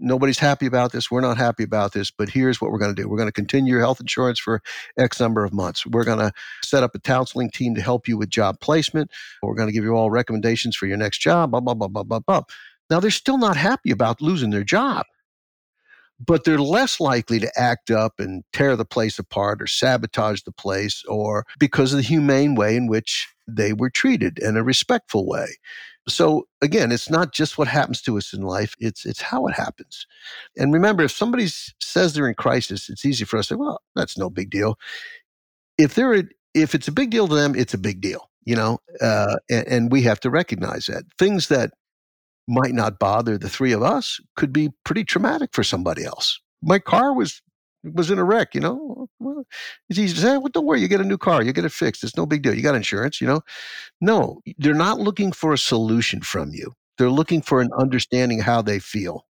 nobody's 0.00 0.38
happy 0.38 0.66
about 0.66 0.92
this. 0.92 1.10
We're 1.10 1.20
not 1.20 1.36
happy 1.36 1.62
about 1.62 1.92
this, 1.92 2.10
but 2.10 2.28
here's 2.28 2.60
what 2.60 2.70
we're 2.70 2.78
going 2.78 2.94
to 2.94 3.00
do. 3.00 3.08
We're 3.08 3.16
going 3.16 3.28
to 3.28 3.32
continue 3.32 3.74
your 3.74 3.80
health 3.80 4.00
insurance 4.00 4.40
for 4.40 4.60
X 4.98 5.20
number 5.20 5.44
of 5.44 5.52
months. 5.52 5.86
We're 5.86 6.04
going 6.04 6.18
to 6.18 6.32
set 6.64 6.82
up 6.82 6.94
a 6.94 7.00
counseling 7.00 7.50
team 7.50 7.74
to 7.76 7.80
help 7.80 8.08
you 8.08 8.18
with 8.18 8.28
job 8.28 8.60
placement. 8.60 9.10
We're 9.42 9.54
going 9.54 9.68
to 9.68 9.72
give 9.72 9.84
you 9.84 9.94
all 9.94 10.10
recommendations 10.10 10.76
for 10.76 10.86
your 10.86 10.96
next 10.96 11.18
job, 11.18 11.52
blah, 11.52 11.60
blah, 11.60 11.74
blah, 11.74 11.88
blah, 11.88 12.02
blah, 12.02 12.20
blah. 12.20 12.42
Now, 12.90 13.00
they're 13.00 13.10
still 13.10 13.38
not 13.38 13.56
happy 13.56 13.90
about 13.90 14.20
losing 14.20 14.50
their 14.50 14.64
job 14.64 15.06
but 16.24 16.44
they're 16.44 16.58
less 16.58 17.00
likely 17.00 17.38
to 17.40 17.50
act 17.56 17.90
up 17.90 18.14
and 18.18 18.44
tear 18.52 18.76
the 18.76 18.84
place 18.84 19.18
apart 19.18 19.60
or 19.60 19.66
sabotage 19.66 20.42
the 20.42 20.52
place 20.52 21.02
or 21.08 21.44
because 21.58 21.92
of 21.92 21.98
the 21.98 22.02
humane 22.02 22.54
way 22.54 22.76
in 22.76 22.86
which 22.86 23.28
they 23.46 23.72
were 23.72 23.90
treated 23.90 24.38
in 24.38 24.56
a 24.56 24.62
respectful 24.62 25.26
way. 25.26 25.46
So 26.08 26.46
again, 26.60 26.92
it's 26.92 27.10
not 27.10 27.32
just 27.32 27.56
what 27.56 27.68
happens 27.68 28.02
to 28.02 28.18
us 28.18 28.32
in 28.32 28.42
life, 28.42 28.74
it's 28.78 29.06
it's 29.06 29.22
how 29.22 29.46
it 29.46 29.54
happens. 29.54 30.06
And 30.56 30.72
remember, 30.72 31.02
if 31.02 31.12
somebody 31.12 31.48
says 31.80 32.12
they're 32.12 32.28
in 32.28 32.34
crisis, 32.34 32.90
it's 32.90 33.04
easy 33.04 33.24
for 33.24 33.38
us 33.38 33.48
to 33.48 33.54
say, 33.54 33.58
well, 33.58 33.80
that's 33.96 34.18
no 34.18 34.28
big 34.28 34.50
deal. 34.50 34.78
If 35.78 35.94
they're 35.94 36.24
if 36.52 36.74
it's 36.74 36.88
a 36.88 36.92
big 36.92 37.10
deal 37.10 37.26
to 37.26 37.34
them, 37.34 37.54
it's 37.54 37.74
a 37.74 37.78
big 37.78 38.00
deal, 38.00 38.30
you 38.44 38.54
know, 38.54 38.78
uh, 39.00 39.36
and, 39.50 39.66
and 39.66 39.92
we 39.92 40.02
have 40.02 40.20
to 40.20 40.30
recognize 40.30 40.86
that. 40.86 41.04
Things 41.18 41.48
that 41.48 41.72
might 42.46 42.74
not 42.74 42.98
bother 42.98 43.38
the 43.38 43.48
three 43.48 43.72
of 43.72 43.82
us 43.82 44.20
could 44.36 44.52
be 44.52 44.70
pretty 44.84 45.04
traumatic 45.04 45.50
for 45.52 45.64
somebody 45.64 46.04
else. 46.04 46.40
My 46.62 46.78
car 46.78 47.14
was 47.14 47.40
was 47.92 48.10
in 48.10 48.18
a 48.18 48.24
wreck, 48.24 48.54
you 48.54 48.60
know. 48.60 49.08
Well, 49.18 49.44
it's 49.88 49.98
easy 49.98 50.14
to 50.14 50.20
say, 50.20 50.30
eh, 50.30 50.36
well, 50.36 50.48
don't 50.52 50.64
worry, 50.64 50.80
you 50.80 50.88
get 50.88 51.02
a 51.02 51.04
new 51.04 51.18
car, 51.18 51.42
you 51.42 51.52
get 51.52 51.66
it 51.66 51.72
fixed. 51.72 52.02
It's 52.02 52.16
no 52.16 52.26
big 52.26 52.42
deal. 52.42 52.54
You 52.54 52.62
got 52.62 52.74
insurance, 52.74 53.20
you 53.20 53.26
know. 53.26 53.42
No, 54.00 54.40
they're 54.58 54.74
not 54.74 55.00
looking 55.00 55.32
for 55.32 55.52
a 55.52 55.58
solution 55.58 56.22
from 56.22 56.50
you. 56.52 56.72
They're 56.96 57.10
looking 57.10 57.42
for 57.42 57.60
an 57.60 57.70
understanding 57.78 58.40
how 58.40 58.62
they 58.62 58.78
feel. 58.78 59.26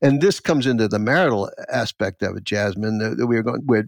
And 0.00 0.20
this 0.20 0.38
comes 0.38 0.66
into 0.66 0.86
the 0.86 0.98
marital 0.98 1.50
aspect 1.72 2.22
of 2.22 2.36
it, 2.36 2.44
Jasmine, 2.44 2.98
that 2.98 3.26
we 3.26 3.36
are 3.36 3.42
going 3.42 3.66
with 3.66 3.86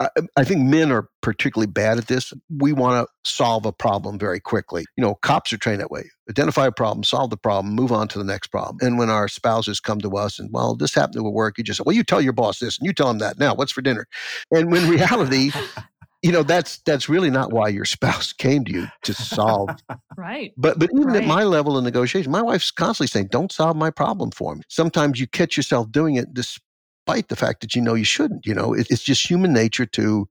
I, 0.00 0.08
um, 0.18 0.28
I 0.36 0.44
think 0.44 0.62
men 0.62 0.90
are 0.90 1.08
particularly 1.20 1.70
bad 1.70 1.98
at 1.98 2.08
this. 2.08 2.32
We 2.48 2.72
want 2.72 3.06
to 3.06 3.30
solve 3.30 3.66
a 3.66 3.72
problem 3.72 4.18
very 4.18 4.40
quickly. 4.40 4.84
You 4.96 5.02
know, 5.02 5.14
cops 5.16 5.52
are 5.52 5.58
trained 5.58 5.80
that 5.80 5.90
way. 5.90 6.04
Identify 6.28 6.66
a 6.66 6.72
problem, 6.72 7.04
solve 7.04 7.30
the 7.30 7.36
problem, 7.36 7.74
move 7.74 7.92
on 7.92 8.08
to 8.08 8.18
the 8.18 8.24
next 8.24 8.48
problem. 8.48 8.78
And 8.80 8.98
when 8.98 9.10
our 9.10 9.28
spouses 9.28 9.80
come 9.80 10.00
to 10.00 10.16
us 10.16 10.38
and, 10.38 10.50
well, 10.52 10.74
this 10.74 10.94
happened 10.94 11.16
at 11.16 11.32
work, 11.32 11.58
you 11.58 11.64
just 11.64 11.78
say, 11.78 11.82
well, 11.84 11.94
you 11.94 12.04
tell 12.04 12.20
your 12.20 12.32
boss 12.32 12.58
this 12.58 12.78
and 12.78 12.86
you 12.86 12.92
tell 12.92 13.10
him 13.10 13.18
that 13.18 13.38
now. 13.38 13.54
What's 13.54 13.72
for 13.72 13.82
dinner? 13.82 14.06
And 14.50 14.72
when 14.72 14.88
reality, 14.88 15.50
you 16.22 16.32
know 16.32 16.42
that's 16.42 16.78
that's 16.84 17.08
really 17.08 17.30
not 17.30 17.50
why 17.50 17.68
your 17.68 17.86
spouse 17.86 18.32
came 18.38 18.62
to 18.66 18.72
you 18.72 18.86
to 19.02 19.14
solve 19.14 19.70
right 20.18 20.52
but 20.58 20.78
but 20.78 20.90
even 20.92 21.04
right. 21.04 21.22
at 21.22 21.26
my 21.26 21.44
level 21.44 21.78
of 21.78 21.84
negotiation 21.84 22.30
my 22.30 22.42
wife's 22.42 22.70
constantly 22.70 23.06
saying 23.06 23.26
don't 23.30 23.50
solve 23.50 23.74
my 23.74 23.90
problem 23.90 24.30
for 24.30 24.54
me 24.54 24.62
sometimes 24.68 25.18
you 25.18 25.26
catch 25.26 25.56
yourself 25.56 25.90
doing 25.90 26.16
it 26.16 26.34
despite 26.34 26.62
the 27.06 27.36
fact 27.36 27.60
that 27.60 27.74
you 27.74 27.82
know 27.82 27.94
you 27.94 28.04
shouldn't. 28.04 28.46
You 28.46 28.54
know, 28.54 28.72
it, 28.72 28.86
it's 28.90 29.02
just 29.02 29.28
human 29.28 29.52
nature 29.52 29.86
to, 29.86 30.28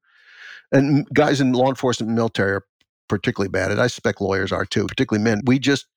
and 0.71 1.07
guys 1.13 1.41
in 1.41 1.53
law 1.53 1.69
enforcement 1.69 2.09
and 2.09 2.15
military 2.15 2.53
are 2.53 2.65
particularly 3.07 3.49
bad 3.49 3.71
at. 3.71 3.79
I 3.79 3.87
suspect 3.87 4.21
lawyers 4.21 4.51
are 4.51 4.65
too, 4.65 4.85
particularly 4.87 5.23
men. 5.23 5.41
We 5.45 5.59
just 5.59 5.87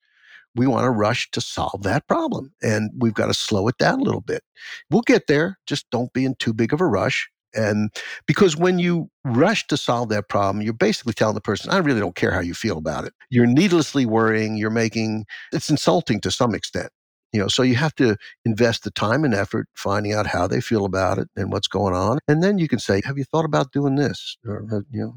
we 0.55 0.67
want 0.67 0.83
to 0.83 0.91
rush 0.91 1.31
to 1.31 1.41
solve 1.41 1.83
that 1.83 2.07
problem, 2.07 2.53
and 2.61 2.91
we've 2.97 3.13
got 3.13 3.27
to 3.27 3.33
slow 3.33 3.67
it 3.67 3.77
down 3.77 3.99
a 3.99 4.03
little 4.03 4.21
bit. 4.21 4.43
We'll 4.89 5.01
get 5.01 5.27
there. 5.27 5.57
Just 5.65 5.89
don't 5.89 6.13
be 6.13 6.25
in 6.25 6.35
too 6.35 6.53
big 6.53 6.73
of 6.73 6.81
a 6.81 6.85
rush. 6.85 7.29
And 7.55 7.91
because 8.25 8.57
when 8.57 8.79
you 8.79 9.09
rush 9.23 9.67
to 9.67 9.77
solve 9.77 10.09
that 10.09 10.27
problem, 10.27 10.63
you're 10.63 10.73
basically 10.73 11.13
telling 11.13 11.35
the 11.35 11.41
person, 11.41 11.69
I 11.69 11.77
really 11.77 11.99
don't 11.99 12.15
care 12.15 12.31
how 12.31 12.39
you 12.39 12.55
feel 12.55 12.79
about 12.79 13.05
it. 13.05 13.13
You're 13.29 13.45
needlessly 13.45 14.07
worrying. 14.07 14.57
You're 14.57 14.71
making 14.71 15.25
it's 15.51 15.69
insulting 15.69 16.19
to 16.21 16.31
some 16.31 16.55
extent. 16.55 16.89
You 17.33 17.41
know, 17.41 17.47
so 17.47 17.63
you 17.63 17.75
have 17.75 17.95
to 17.95 18.15
invest 18.45 18.83
the 18.83 18.91
time 18.91 19.25
and 19.25 19.33
effort 19.33 19.67
finding 19.73 20.13
out 20.13 20.27
how 20.27 20.47
they 20.47 20.61
feel 20.61 20.85
about 20.85 21.17
it 21.17 21.29
and 21.35 21.51
what's 21.51 21.67
going 21.67 21.95
on. 21.95 22.19
And 22.27 22.43
then 22.43 22.59
you 22.59 22.67
can 22.67 22.79
say, 22.79 23.01
Have 23.05 23.17
you 23.17 23.25
thought 23.25 23.45
about 23.45 23.71
doing 23.73 23.95
this? 23.95 24.37
Or, 24.45 24.65
uh, 24.71 24.81
you 24.91 25.01
know, 25.01 25.15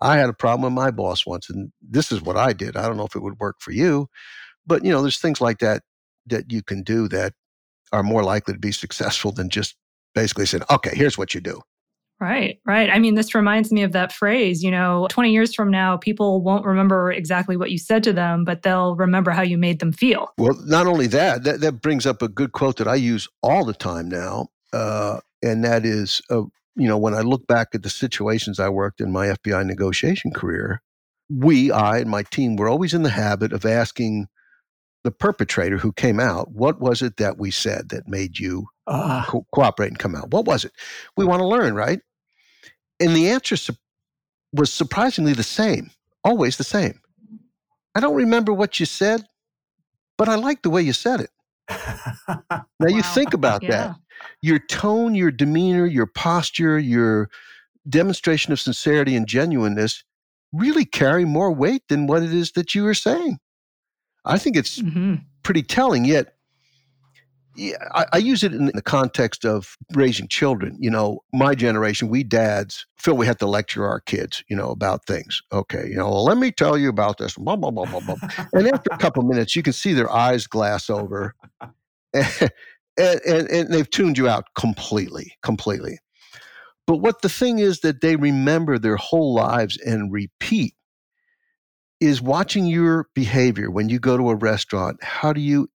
I 0.00 0.18
had 0.18 0.28
a 0.30 0.34
problem 0.34 0.62
with 0.74 0.84
my 0.84 0.90
boss 0.90 1.26
once, 1.26 1.50
and 1.50 1.72
this 1.82 2.12
is 2.12 2.22
what 2.22 2.36
I 2.36 2.52
did. 2.52 2.76
I 2.76 2.86
don't 2.86 2.96
know 2.96 3.06
if 3.06 3.16
it 3.16 3.22
would 3.22 3.40
work 3.40 3.56
for 3.60 3.72
you. 3.72 4.08
But, 4.66 4.84
you 4.84 4.92
know, 4.92 5.02
there's 5.02 5.18
things 5.18 5.40
like 5.40 5.58
that 5.60 5.82
that 6.26 6.52
you 6.52 6.62
can 6.62 6.82
do 6.82 7.08
that 7.08 7.34
are 7.92 8.02
more 8.02 8.24
likely 8.24 8.54
to 8.54 8.60
be 8.60 8.72
successful 8.72 9.32
than 9.32 9.50
just 9.50 9.76
basically 10.14 10.46
saying, 10.46 10.64
Okay, 10.70 10.92
here's 10.94 11.18
what 11.18 11.34
you 11.34 11.40
do. 11.40 11.62
Right, 12.18 12.58
right. 12.64 12.88
I 12.88 12.98
mean, 12.98 13.14
this 13.14 13.34
reminds 13.34 13.70
me 13.70 13.82
of 13.82 13.92
that 13.92 14.10
phrase, 14.10 14.62
you 14.62 14.70
know, 14.70 15.06
20 15.10 15.32
years 15.32 15.54
from 15.54 15.70
now, 15.70 15.98
people 15.98 16.42
won't 16.42 16.64
remember 16.64 17.12
exactly 17.12 17.58
what 17.58 17.70
you 17.70 17.76
said 17.76 18.02
to 18.04 18.12
them, 18.14 18.44
but 18.44 18.62
they'll 18.62 18.96
remember 18.96 19.32
how 19.32 19.42
you 19.42 19.58
made 19.58 19.80
them 19.80 19.92
feel. 19.92 20.30
Well, 20.38 20.56
not 20.64 20.86
only 20.86 21.08
that, 21.08 21.44
that, 21.44 21.60
that 21.60 21.82
brings 21.82 22.06
up 22.06 22.22
a 22.22 22.28
good 22.28 22.52
quote 22.52 22.78
that 22.78 22.88
I 22.88 22.94
use 22.94 23.28
all 23.42 23.66
the 23.66 23.74
time 23.74 24.08
now. 24.08 24.48
Uh, 24.72 25.20
and 25.42 25.62
that 25.64 25.84
is, 25.84 26.22
uh, 26.30 26.44
you 26.74 26.88
know, 26.88 26.96
when 26.96 27.12
I 27.12 27.20
look 27.20 27.46
back 27.46 27.68
at 27.74 27.82
the 27.82 27.90
situations 27.90 28.58
I 28.58 28.70
worked 28.70 29.02
in 29.02 29.12
my 29.12 29.26
FBI 29.26 29.66
negotiation 29.66 30.30
career, 30.30 30.80
we, 31.28 31.70
I 31.70 31.98
and 31.98 32.10
my 32.10 32.22
team, 32.22 32.56
were 32.56 32.68
always 32.68 32.94
in 32.94 33.02
the 33.02 33.10
habit 33.10 33.52
of 33.52 33.66
asking 33.66 34.28
the 35.04 35.10
perpetrator 35.10 35.78
who 35.78 35.92
came 35.92 36.18
out, 36.18 36.50
what 36.50 36.80
was 36.80 37.02
it 37.02 37.18
that 37.18 37.36
we 37.36 37.50
said 37.50 37.90
that 37.90 38.08
made 38.08 38.38
you 38.38 38.68
uh. 38.86 39.24
co- 39.26 39.46
cooperate 39.52 39.88
and 39.88 39.98
come 39.98 40.14
out? 40.14 40.30
What 40.30 40.44
was 40.44 40.64
it? 40.64 40.72
We 41.16 41.24
want 41.24 41.40
to 41.40 41.46
learn, 41.46 41.74
right? 41.74 42.00
And 43.00 43.14
the 43.14 43.28
answer 43.28 43.56
su- 43.56 43.76
was 44.52 44.72
surprisingly 44.72 45.32
the 45.32 45.42
same, 45.42 45.90
always 46.24 46.56
the 46.56 46.64
same. 46.64 47.00
I 47.94 48.00
don't 48.00 48.14
remember 48.14 48.52
what 48.52 48.78
you 48.78 48.86
said, 48.86 49.26
but 50.18 50.28
I 50.28 50.34
like 50.36 50.62
the 50.62 50.70
way 50.70 50.82
you 50.82 50.92
said 50.92 51.20
it. 51.20 51.30
now 52.28 52.64
wow. 52.78 52.88
you 52.88 53.02
think 53.02 53.34
about 53.34 53.62
yeah. 53.62 53.70
that. 53.70 53.96
Your 54.42 54.58
tone, 54.58 55.14
your 55.14 55.30
demeanor, 55.30 55.86
your 55.86 56.06
posture, 56.06 56.78
your 56.78 57.30
demonstration 57.88 58.52
of 58.52 58.60
sincerity 58.60 59.14
and 59.16 59.26
genuineness 59.26 60.04
really 60.52 60.84
carry 60.84 61.24
more 61.24 61.52
weight 61.52 61.82
than 61.88 62.06
what 62.06 62.22
it 62.22 62.32
is 62.32 62.52
that 62.52 62.74
you 62.74 62.86
are 62.86 62.94
saying. 62.94 63.38
I 64.24 64.38
think 64.38 64.56
it's 64.56 64.80
mm-hmm. 64.80 65.16
pretty 65.42 65.62
telling. 65.62 66.04
Yet, 66.04 66.35
yeah, 67.56 67.76
I, 67.94 68.06
I, 68.12 68.18
use 68.18 68.44
it 68.44 68.52
in 68.52 68.66
the 68.66 68.82
context 68.82 69.44
of 69.44 69.76
raising 69.94 70.28
children. 70.28 70.76
You 70.78 70.90
know, 70.90 71.20
my 71.32 71.54
generation, 71.54 72.08
we 72.08 72.22
dads 72.22 72.86
feel 72.98 73.16
we 73.16 73.26
have 73.26 73.38
to 73.38 73.46
lecture 73.46 73.86
our 73.86 74.00
kids, 74.00 74.44
you 74.48 74.56
know, 74.56 74.70
about 74.70 75.06
things. 75.06 75.42
Okay, 75.52 75.88
you 75.88 75.96
know, 75.96 76.08
well, 76.08 76.24
let 76.24 76.38
me 76.38 76.50
tell 76.50 76.76
you 76.76 76.88
about 76.88 77.18
this. 77.18 77.34
Blah 77.36 77.56
blah 77.56 77.70
blah 77.70 77.86
blah 77.86 78.00
blah. 78.00 78.16
and 78.52 78.68
after 78.68 78.90
a 78.92 78.98
couple 78.98 79.22
minutes, 79.22 79.56
you 79.56 79.62
can 79.62 79.72
see 79.72 79.94
their 79.94 80.12
eyes 80.12 80.46
glass 80.46 80.90
over, 80.90 81.34
and, 82.14 82.50
and, 82.96 83.48
and 83.48 83.72
they've 83.72 83.90
tuned 83.90 84.18
you 84.18 84.28
out 84.28 84.44
completely, 84.54 85.36
completely. 85.42 85.98
But 86.86 86.96
what 86.96 87.22
the 87.22 87.28
thing 87.28 87.58
is 87.58 87.80
that 87.80 88.00
they 88.00 88.16
remember 88.16 88.78
their 88.78 88.96
whole 88.96 89.34
lives 89.34 89.76
and 89.78 90.12
repeat 90.12 90.74
is 92.00 92.20
watching 92.20 92.66
your 92.66 93.08
behavior 93.14 93.70
when 93.70 93.88
you 93.88 93.98
go 93.98 94.16
to 94.16 94.30
a 94.30 94.36
restaurant. 94.36 95.02
How 95.02 95.32
do 95.32 95.40
you 95.40 95.68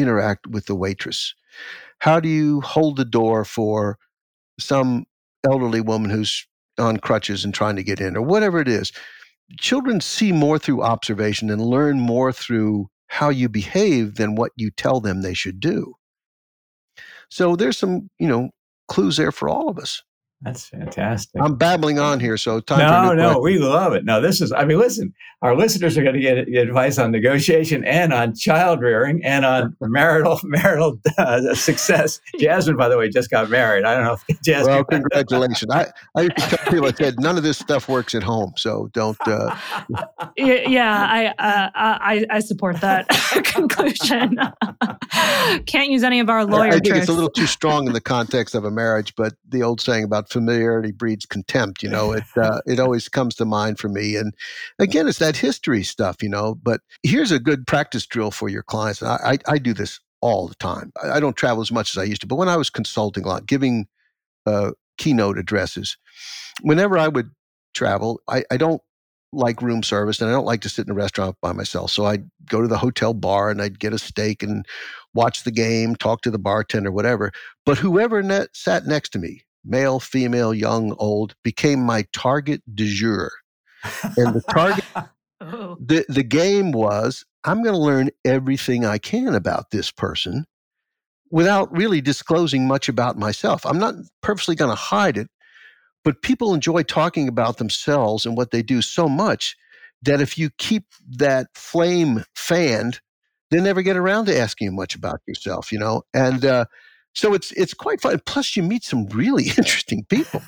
interact 0.00 0.46
with 0.46 0.66
the 0.66 0.74
waitress? 0.74 1.34
How 1.98 2.20
do 2.20 2.28
you 2.28 2.60
hold 2.60 2.96
the 2.96 3.04
door 3.04 3.44
for 3.44 3.98
some 4.58 5.06
elderly 5.44 5.80
woman 5.80 6.10
who's 6.10 6.46
on 6.78 6.98
crutches 6.98 7.44
and 7.44 7.52
trying 7.52 7.76
to 7.76 7.82
get 7.82 8.00
in, 8.00 8.16
or 8.16 8.22
whatever 8.22 8.60
it 8.60 8.68
is? 8.68 8.92
Children 9.58 10.00
see 10.00 10.30
more 10.32 10.58
through 10.58 10.82
observation 10.82 11.50
and 11.50 11.62
learn 11.62 12.00
more 12.00 12.32
through 12.32 12.88
how 13.06 13.30
you 13.30 13.48
behave 13.48 14.16
than 14.16 14.34
what 14.34 14.52
you 14.56 14.70
tell 14.70 15.00
them 15.00 15.22
they 15.22 15.34
should 15.34 15.60
do. 15.60 15.94
So 17.30 17.56
there's 17.56 17.78
some, 17.78 18.10
you 18.18 18.28
know, 18.28 18.50
clues 18.88 19.16
there 19.16 19.32
for 19.32 19.48
all 19.48 19.68
of 19.68 19.78
us. 19.78 20.02
That's 20.42 20.68
fantastic. 20.68 21.40
I'm 21.42 21.56
babbling 21.56 21.98
on 21.98 22.20
here, 22.20 22.36
so 22.36 22.60
time. 22.60 22.78
No, 22.78 23.12
no, 23.12 23.40
we 23.40 23.58
love 23.58 23.92
it. 23.92 24.04
No, 24.04 24.20
this 24.20 24.40
is. 24.40 24.52
I 24.52 24.64
mean, 24.64 24.78
listen, 24.78 25.12
our 25.42 25.56
listeners 25.56 25.98
are 25.98 26.04
going 26.04 26.14
to 26.14 26.20
get 26.20 26.38
advice 26.38 26.96
on 26.96 27.10
negotiation 27.10 27.84
and 27.84 28.12
on 28.12 28.36
child 28.36 28.80
rearing 28.80 29.24
and 29.24 29.44
on 29.44 29.76
marital 29.80 30.38
marital 30.44 31.00
uh, 31.18 31.54
success. 31.54 32.20
Jasmine, 32.38 32.76
by 32.76 32.88
the 32.88 32.96
way, 32.96 33.08
just 33.08 33.30
got 33.30 33.50
married. 33.50 33.84
I 33.84 33.94
don't 33.94 34.04
know 34.04 34.12
if 34.12 34.42
Jasmine. 34.44 34.74
Well, 34.74 34.84
congratulations. 34.84 35.72
I 35.72 35.86
I 36.16 36.22
used 36.22 36.36
to 36.36 36.56
tell 36.56 36.72
people 36.72 36.86
I 36.86 36.92
said 36.92 37.18
none 37.18 37.36
of 37.36 37.42
this 37.42 37.58
stuff 37.58 37.88
works 37.88 38.14
at 38.14 38.22
home, 38.22 38.52
so 38.56 38.90
don't. 38.92 39.18
Uh... 39.26 39.56
yeah, 40.36 41.04
I, 41.10 41.26
uh, 41.26 41.70
I 41.74 42.26
I 42.30 42.38
support 42.38 42.80
that 42.80 43.08
conclusion. 43.44 44.38
Can't 45.66 45.90
use 45.90 46.04
any 46.04 46.20
of 46.20 46.30
our 46.30 46.44
lawyer. 46.44 46.68
I 46.68 46.72
think 46.74 46.84
tricks. 46.86 47.00
it's 47.00 47.08
a 47.08 47.12
little 47.12 47.30
too 47.30 47.46
strong 47.46 47.88
in 47.88 47.92
the 47.92 48.00
context 48.00 48.54
of 48.54 48.64
a 48.64 48.70
marriage, 48.70 49.14
but 49.16 49.34
the 49.48 49.64
old 49.64 49.80
saying 49.80 50.04
about 50.04 50.27
familiarity 50.30 50.92
breeds 50.92 51.26
contempt. 51.26 51.82
You 51.82 51.90
know, 51.90 52.12
it 52.12 52.24
uh, 52.36 52.60
it 52.66 52.80
always 52.80 53.08
comes 53.08 53.34
to 53.36 53.44
mind 53.44 53.78
for 53.78 53.88
me. 53.88 54.16
And 54.16 54.34
again, 54.78 55.08
it's 55.08 55.18
that 55.18 55.36
history 55.36 55.82
stuff. 55.82 56.22
You 56.22 56.28
know, 56.28 56.54
but 56.54 56.80
here's 57.02 57.32
a 57.32 57.38
good 57.38 57.66
practice 57.66 58.06
drill 58.06 58.30
for 58.30 58.48
your 58.48 58.62
clients. 58.62 59.02
And 59.02 59.10
I, 59.10 59.18
I, 59.24 59.38
I 59.54 59.58
do 59.58 59.74
this 59.74 60.00
all 60.20 60.48
the 60.48 60.54
time. 60.56 60.92
I, 61.02 61.20
don't 61.20 61.36
travel 61.36 61.62
as 61.62 61.70
much 61.70 61.90
as 61.90 61.98
I 61.98 62.04
used 62.04 62.22
to, 62.22 62.26
but 62.26 62.36
when 62.36 62.48
I 62.48 62.56
was 62.56 62.70
consulting 62.70 63.24
a 63.24 63.28
lot, 63.28 63.46
giving 63.46 63.86
uh, 64.46 64.72
keynote 64.96 65.38
addresses, 65.38 65.96
whenever 66.60 66.98
I 66.98 67.08
would 67.08 67.30
travel, 67.74 68.20
I, 68.28 68.44
I 68.50 68.56
don't 68.56 68.82
like 69.32 69.62
room 69.62 69.82
service 69.82 70.20
and 70.20 70.30
I 70.30 70.32
don't 70.32 70.46
like 70.46 70.62
to 70.62 70.68
sit 70.68 70.86
in 70.86 70.90
a 70.90 70.94
restaurant 70.94 71.36
by 71.42 71.52
myself. 71.52 71.90
So 71.90 72.06
I'd 72.06 72.28
go 72.46 72.62
to 72.62 72.68
the 72.68 72.78
hotel 72.78 73.12
bar 73.14 73.50
and 73.50 73.60
I'd 73.60 73.78
get 73.78 73.92
a 73.92 73.98
steak 73.98 74.42
and 74.42 74.64
watch 75.14 75.44
the 75.44 75.50
game, 75.50 75.96
talk 75.96 76.22
to 76.22 76.30
the 76.30 76.38
bartender, 76.38 76.90
whatever. 76.90 77.30
But 77.66 77.78
whoever 77.78 78.22
net, 78.22 78.48
sat 78.54 78.86
next 78.86 79.10
to 79.10 79.18
me, 79.18 79.42
male, 79.68 80.00
female, 80.00 80.54
young, 80.54 80.94
old, 80.98 81.34
became 81.44 81.80
my 81.80 82.04
target 82.12 82.62
du 82.74 82.86
jour. 82.86 83.30
And 84.16 84.34
the 84.34 84.42
target, 84.50 84.84
oh. 85.40 85.76
the, 85.80 86.04
the 86.08 86.22
game 86.22 86.72
was 86.72 87.24
I'm 87.44 87.62
going 87.62 87.74
to 87.74 87.80
learn 87.80 88.10
everything 88.24 88.84
I 88.84 88.98
can 88.98 89.34
about 89.34 89.70
this 89.70 89.90
person 89.90 90.44
without 91.30 91.70
really 91.76 92.00
disclosing 92.00 92.66
much 92.66 92.88
about 92.88 93.18
myself. 93.18 93.64
I'm 93.64 93.78
not 93.78 93.94
purposely 94.22 94.54
going 94.54 94.70
to 94.70 94.74
hide 94.74 95.16
it, 95.16 95.28
but 96.04 96.22
people 96.22 96.54
enjoy 96.54 96.82
talking 96.82 97.28
about 97.28 97.58
themselves 97.58 98.24
and 98.24 98.36
what 98.36 98.50
they 98.50 98.62
do 98.62 98.82
so 98.82 99.08
much 99.08 99.56
that 100.02 100.20
if 100.20 100.38
you 100.38 100.50
keep 100.58 100.84
that 101.16 101.48
flame 101.54 102.24
fanned, 102.34 103.00
they 103.50 103.60
never 103.60 103.82
get 103.82 103.96
around 103.96 104.26
to 104.26 104.38
asking 104.38 104.66
you 104.66 104.72
much 104.72 104.94
about 104.94 105.20
yourself, 105.26 105.72
you 105.72 105.78
know? 105.78 106.02
And 106.14 106.44
uh, 106.44 106.66
so 107.14 107.34
it's 107.34 107.52
it's 107.52 107.74
quite 107.74 108.00
fun. 108.00 108.20
Plus, 108.26 108.56
you 108.56 108.62
meet 108.62 108.84
some 108.84 109.06
really 109.06 109.44
interesting 109.56 110.04
people. 110.04 110.42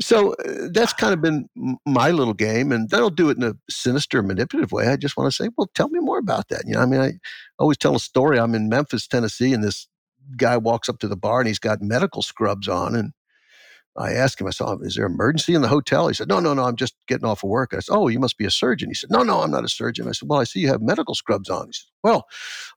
so 0.00 0.34
uh, 0.34 0.68
that's 0.72 0.92
kind 0.92 1.12
of 1.12 1.20
been 1.20 1.48
my 1.86 2.10
little 2.10 2.34
game, 2.34 2.72
and 2.72 2.88
don't 2.88 3.16
do 3.16 3.30
it 3.30 3.36
in 3.36 3.42
a 3.42 3.54
sinister, 3.68 4.22
manipulative 4.22 4.72
way. 4.72 4.88
I 4.88 4.96
just 4.96 5.16
want 5.16 5.32
to 5.32 5.36
say, 5.36 5.50
well, 5.56 5.70
tell 5.74 5.88
me 5.88 6.00
more 6.00 6.18
about 6.18 6.48
that. 6.48 6.64
You 6.66 6.74
know, 6.74 6.80
I 6.80 6.86
mean, 6.86 7.00
I 7.00 7.12
always 7.58 7.78
tell 7.78 7.94
a 7.94 8.00
story. 8.00 8.38
I'm 8.38 8.54
in 8.54 8.68
Memphis, 8.68 9.06
Tennessee, 9.06 9.52
and 9.52 9.64
this 9.64 9.88
guy 10.36 10.56
walks 10.56 10.88
up 10.88 10.98
to 11.00 11.08
the 11.08 11.16
bar 11.16 11.40
and 11.40 11.48
he's 11.48 11.58
got 11.58 11.82
medical 11.82 12.22
scrubs 12.22 12.68
on, 12.68 12.94
and 12.94 13.12
I 13.96 14.12
asked 14.12 14.40
him, 14.40 14.46
I 14.46 14.50
said, 14.50 14.66
is 14.82 14.94
there 14.94 15.06
emergency 15.06 15.54
in 15.54 15.62
the 15.62 15.68
hotel? 15.68 16.08
He 16.08 16.14
said, 16.14 16.28
no, 16.28 16.38
no, 16.38 16.54
no, 16.54 16.64
I'm 16.64 16.76
just 16.76 16.94
getting 17.08 17.26
off 17.26 17.42
of 17.42 17.50
work. 17.50 17.74
I 17.74 17.80
said, 17.80 17.94
oh, 17.94 18.08
you 18.08 18.20
must 18.20 18.38
be 18.38 18.44
a 18.44 18.50
surgeon. 18.50 18.88
He 18.88 18.94
said, 18.94 19.10
no, 19.10 19.22
no, 19.22 19.40
I'm 19.40 19.50
not 19.50 19.64
a 19.64 19.68
surgeon. 19.68 20.08
I 20.08 20.12
said, 20.12 20.28
well, 20.28 20.40
I 20.40 20.44
see 20.44 20.60
you 20.60 20.68
have 20.68 20.80
medical 20.80 21.14
scrubs 21.14 21.50
on. 21.50 21.66
He 21.66 21.72
said, 21.72 21.88
well, 22.02 22.26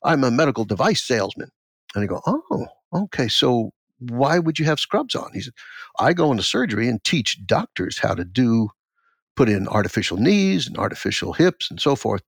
I'm 0.03 0.23
a 0.23 0.31
medical 0.31 0.65
device 0.65 1.03
salesman. 1.03 1.49
And 1.95 2.03
I 2.03 2.07
go, 2.07 2.21
oh, 2.25 2.67
okay. 2.93 3.27
So 3.27 3.71
why 3.99 4.39
would 4.39 4.59
you 4.59 4.65
have 4.65 4.79
scrubs 4.79 5.15
on? 5.15 5.31
He 5.33 5.41
said, 5.41 5.53
I 5.99 6.13
go 6.13 6.31
into 6.31 6.43
surgery 6.43 6.87
and 6.87 7.03
teach 7.03 7.45
doctors 7.45 7.99
how 7.99 8.13
to 8.15 8.25
do, 8.25 8.69
put 9.35 9.49
in 9.49 9.67
artificial 9.67 10.17
knees 10.17 10.67
and 10.67 10.77
artificial 10.77 11.33
hips 11.33 11.69
and 11.69 11.79
so 11.79 11.95
forth. 11.95 12.21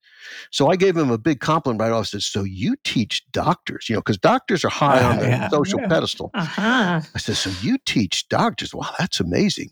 So 0.51 0.70
I 0.70 0.76
gave 0.76 0.97
him 0.97 1.11
a 1.11 1.18
big 1.18 1.39
compliment 1.39 1.82
right 1.82 1.91
off. 1.91 2.01
I 2.01 2.05
said, 2.05 2.22
so 2.22 2.43
you 2.43 2.76
teach 2.84 3.24
doctors, 3.32 3.89
you 3.89 3.95
know, 3.95 4.01
because 4.01 4.18
doctors 4.18 4.66
are 4.66 4.70
high 4.70 5.01
uh, 5.01 5.09
on 5.11 5.18
the 5.20 5.28
yeah, 5.28 5.49
social 5.49 5.82
yeah. 5.82 5.88
pedestal. 5.88 6.32
Uh-huh. 6.34 7.01
I 7.13 7.18
said, 7.18 7.36
so 7.36 7.51
you 7.61 7.78
teach 7.86 8.28
doctors. 8.30 8.74
Wow, 8.74 8.89
that's 8.97 9.20
amazing. 9.20 9.70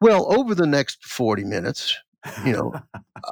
Well, 0.00 0.30
over 0.36 0.54
the 0.54 0.66
next 0.66 1.04
40 1.04 1.44
minutes, 1.44 1.96
you 2.44 2.52
know, 2.52 2.72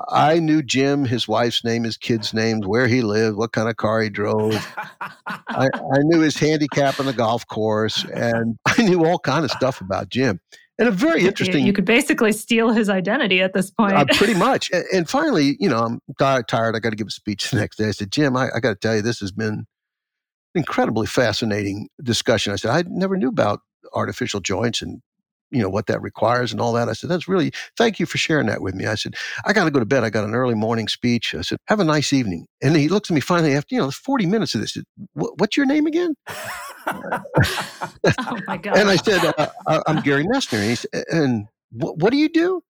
I 0.08 0.38
knew 0.38 0.62
Jim, 0.62 1.04
his 1.04 1.28
wife's 1.28 1.64
name, 1.64 1.84
his 1.84 1.96
kids' 1.96 2.34
names, 2.34 2.66
where 2.66 2.86
he 2.86 3.02
lived, 3.02 3.36
what 3.36 3.52
kind 3.52 3.68
of 3.68 3.76
car 3.76 4.02
he 4.02 4.10
drove. 4.10 4.54
I, 5.00 5.68
I, 5.74 5.98
knew 6.02 6.20
his 6.20 6.36
handicap 6.36 6.98
on 7.00 7.06
the 7.06 7.12
golf 7.12 7.46
course, 7.46 8.04
and 8.14 8.58
I 8.66 8.82
knew 8.82 9.04
all 9.04 9.18
kind 9.18 9.44
of 9.44 9.50
stuff 9.50 9.80
about 9.80 10.08
Jim. 10.08 10.40
And 10.78 10.88
a 10.88 10.90
very 10.90 11.24
interesting. 11.24 11.60
You, 11.60 11.66
you 11.66 11.72
could 11.72 11.84
basically 11.84 12.32
steal 12.32 12.70
his 12.70 12.88
identity 12.88 13.40
at 13.40 13.52
this 13.52 13.70
point. 13.70 13.94
uh, 13.94 14.04
pretty 14.14 14.34
much. 14.38 14.70
And, 14.72 14.84
and, 14.92 15.08
finally, 15.08 15.56
you 15.60 15.68
know, 15.68 15.78
I'm 15.78 16.00
tired. 16.18 16.48
tired 16.48 16.74
I 16.74 16.80
got 16.80 16.90
to 16.90 16.96
give 16.96 17.06
a 17.06 17.10
speech 17.10 17.50
the 17.50 17.58
next 17.58 17.76
day. 17.76 17.88
I 17.88 17.92
said, 17.92 18.10
Jim, 18.10 18.36
I, 18.36 18.48
I 18.54 18.60
got 18.60 18.70
to 18.70 18.74
tell 18.76 18.96
you, 18.96 19.02
this 19.02 19.20
has 19.20 19.30
been 19.30 19.66
incredibly 20.54 21.06
fascinating 21.06 21.88
discussion. 22.02 22.52
I 22.52 22.56
said, 22.56 22.70
I 22.70 22.84
never 22.88 23.16
knew 23.16 23.28
about 23.28 23.60
artificial 23.92 24.40
joints 24.40 24.82
and 24.82 25.00
you 25.54 25.62
know 25.62 25.68
what 25.68 25.86
that 25.86 26.02
requires 26.02 26.52
and 26.52 26.60
all 26.60 26.72
that. 26.72 26.88
I 26.88 26.92
said, 26.92 27.08
that's 27.08 27.28
really 27.28 27.52
thank 27.76 27.98
you 27.98 28.06
for 28.06 28.18
sharing 28.18 28.46
that 28.48 28.60
with 28.60 28.74
me. 28.74 28.86
I 28.86 28.96
said, 28.96 29.14
I 29.44 29.52
got 29.52 29.64
to 29.64 29.70
go 29.70 29.78
to 29.78 29.86
bed. 29.86 30.04
I 30.04 30.10
got 30.10 30.24
an 30.24 30.34
early 30.34 30.54
morning 30.54 30.88
speech. 30.88 31.34
I 31.34 31.42
said, 31.42 31.58
have 31.66 31.80
a 31.80 31.84
nice 31.84 32.12
evening. 32.12 32.46
And 32.62 32.76
he 32.76 32.88
looks 32.88 33.10
at 33.10 33.14
me 33.14 33.20
finally 33.20 33.54
after 33.54 33.74
you 33.74 33.80
know 33.80 33.90
40 33.90 34.26
minutes 34.26 34.54
of 34.54 34.60
this. 34.60 34.76
What's 35.14 35.56
your 35.56 35.66
name 35.66 35.86
again? 35.86 36.14
oh 36.86 38.38
my 38.46 38.56
god! 38.56 38.76
And 38.84 38.90
I 38.90 38.96
said, 38.96 39.32
uh, 39.38 39.80
I'm 39.86 40.02
Gary 40.02 40.24
Noesner. 40.24 40.58
And, 40.58 40.68
he 40.68 40.74
said, 40.74 41.04
and 41.10 41.46
what, 41.70 41.98
what 41.98 42.10
do 42.10 42.16
you 42.18 42.28
do? 42.28 42.62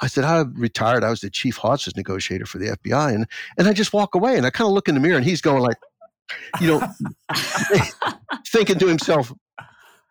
I 0.00 0.06
said, 0.06 0.24
I 0.24 0.44
retired. 0.52 1.02
I 1.02 1.10
was 1.10 1.20
the 1.20 1.30
chief 1.30 1.56
hostage 1.56 1.96
negotiator 1.96 2.46
for 2.46 2.58
the 2.58 2.68
FBI. 2.68 3.14
And, 3.14 3.26
and 3.56 3.66
I 3.66 3.72
just 3.72 3.92
walk 3.92 4.14
away 4.14 4.36
and 4.36 4.46
I 4.46 4.50
kind 4.50 4.68
of 4.68 4.74
look 4.74 4.88
in 4.88 4.94
the 4.94 5.00
mirror 5.00 5.16
and 5.16 5.24
he's 5.24 5.40
going 5.40 5.62
like, 5.62 5.76
you 6.60 6.68
know, 6.68 6.88
thinking 8.46 8.78
to 8.78 8.86
himself, 8.86 9.32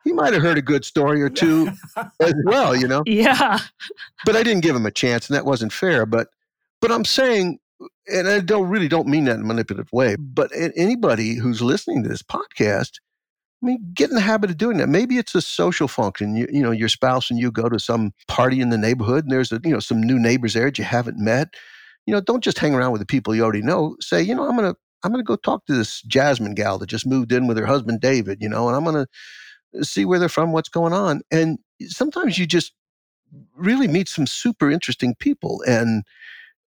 he 0.07 0.13
might 0.13 0.33
have 0.33 0.41
heard 0.41 0.57
a 0.57 0.61
good 0.61 0.85
story 0.85 1.21
or 1.21 1.29
two 1.29 1.69
as 2.21 2.33
well, 2.45 2.75
you 2.75 2.87
know? 2.87 3.03
Yeah. 3.05 3.59
But 4.25 4.35
I 4.35 4.43
didn't 4.43 4.63
give 4.63 4.75
him 4.75 4.85
a 4.85 4.91
chance, 4.91 5.29
and 5.29 5.35
that 5.35 5.45
wasn't 5.45 5.73
fair. 5.73 6.05
But 6.05 6.29
but 6.81 6.91
I'm 6.91 7.05
saying, 7.05 7.59
and 8.07 8.27
I 8.27 8.39
don't 8.39 8.69
really 8.69 8.87
don't 8.87 9.07
mean 9.07 9.25
that 9.25 9.35
in 9.35 9.41
a 9.41 9.45
manipulative 9.45 9.91
way, 9.93 10.15
but 10.17 10.51
anybody 10.75 11.35
who's 11.35 11.61
listening 11.61 12.03
to 12.03 12.09
this 12.09 12.23
podcast, 12.23 12.93
I 13.61 13.65
mean, 13.65 13.91
get 13.93 14.09
in 14.09 14.15
the 14.15 14.21
habit 14.21 14.49
of 14.51 14.57
doing 14.57 14.77
that. 14.77 14.87
Maybe 14.89 15.17
it's 15.17 15.35
a 15.35 15.41
social 15.41 15.87
function. 15.87 16.35
You, 16.35 16.47
you 16.51 16.61
know, 16.61 16.71
your 16.71 16.89
spouse 16.89 17.29
and 17.31 17.39
you 17.39 17.51
go 17.51 17.69
to 17.69 17.79
some 17.79 18.13
party 18.27 18.61
in 18.61 18.69
the 18.69 18.77
neighborhood, 18.77 19.23
and 19.25 19.31
there's 19.31 19.51
a, 19.51 19.59
you 19.63 19.71
know 19.71 19.79
some 19.79 20.01
new 20.01 20.19
neighbors 20.19 20.53
there 20.53 20.65
that 20.65 20.77
you 20.77 20.83
haven't 20.85 21.17
met. 21.19 21.49
you 22.05 22.13
know, 22.13 22.21
don't 22.21 22.43
just 22.43 22.59
hang 22.59 22.73
around 22.73 22.91
with 22.93 23.01
the 23.01 23.05
people 23.05 23.35
you 23.35 23.43
already 23.43 23.61
know. 23.61 23.95
Say, 23.99 24.21
you 24.21 24.33
know, 24.35 24.47
I'm 24.47 24.55
gonna 24.55 24.75
I'm 25.03 25.11
gonna 25.11 25.23
go 25.23 25.35
talk 25.35 25.65
to 25.67 25.73
this 25.73 26.01
Jasmine 26.03 26.55
gal 26.55 26.77
that 26.79 26.87
just 26.87 27.05
moved 27.05 27.31
in 27.31 27.47
with 27.47 27.57
her 27.57 27.65
husband 27.65 28.01
David, 28.01 28.39
you 28.41 28.49
know, 28.49 28.67
and 28.67 28.75
I'm 28.75 28.83
gonna 28.85 29.07
see 29.83 30.05
where 30.05 30.19
they're 30.19 30.29
from, 30.29 30.51
what's 30.51 30.69
going 30.69 30.93
on. 30.93 31.21
And 31.31 31.59
sometimes 31.87 32.37
you 32.37 32.45
just 32.45 32.73
really 33.55 33.87
meet 33.87 34.07
some 34.07 34.27
super 34.27 34.69
interesting 34.71 35.15
people 35.15 35.61
and 35.67 36.03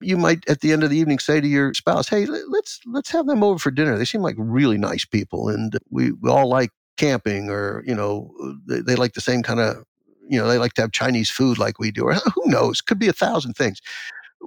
you 0.01 0.18
might 0.18 0.47
at 0.49 0.62
the 0.62 0.72
end 0.72 0.84
of 0.84 0.89
the 0.89 0.97
evening 0.97 1.20
say 1.20 1.41
to 1.41 1.47
your 1.47 1.74
spouse 1.74 2.07
hey 2.07 2.26
let's 2.26 2.80
let's 2.86 3.12
have 3.12 3.28
them 3.28 3.43
over 3.43 3.60
for 3.60 3.72
dinner. 3.72 3.97
They 3.97 4.05
seem 4.05 4.22
like 4.22 4.36
really 4.38 4.78
nice 4.78 5.05
people 5.05 5.49
and 5.49 5.78
we, 5.89 6.12
we 6.14 6.30
all 6.30 6.47
like 6.47 6.72
camping 6.97 7.49
or 7.49 7.84
you 7.86 7.95
know 7.95 8.32
they, 8.66 8.82
they 8.82 8.95
like 8.95 9.14
the 9.14 9.22
same 9.22 9.43
kind 9.43 9.60
of 9.60 9.84
you 10.28 10.39
know 10.39 10.47
they 10.47 10.57
like 10.57 10.74
to 10.74 10.82
have 10.82 10.91
chinese 10.91 11.30
food 11.30 11.57
like 11.57 11.80
we 11.80 11.91
do 11.91 12.03
or 12.03 12.14
who 12.14 12.43
knows? 12.45 12.82
Could 12.82 12.99
be 12.99 13.07
a 13.07 13.14
thousand 13.14 13.53
things. 13.53 13.80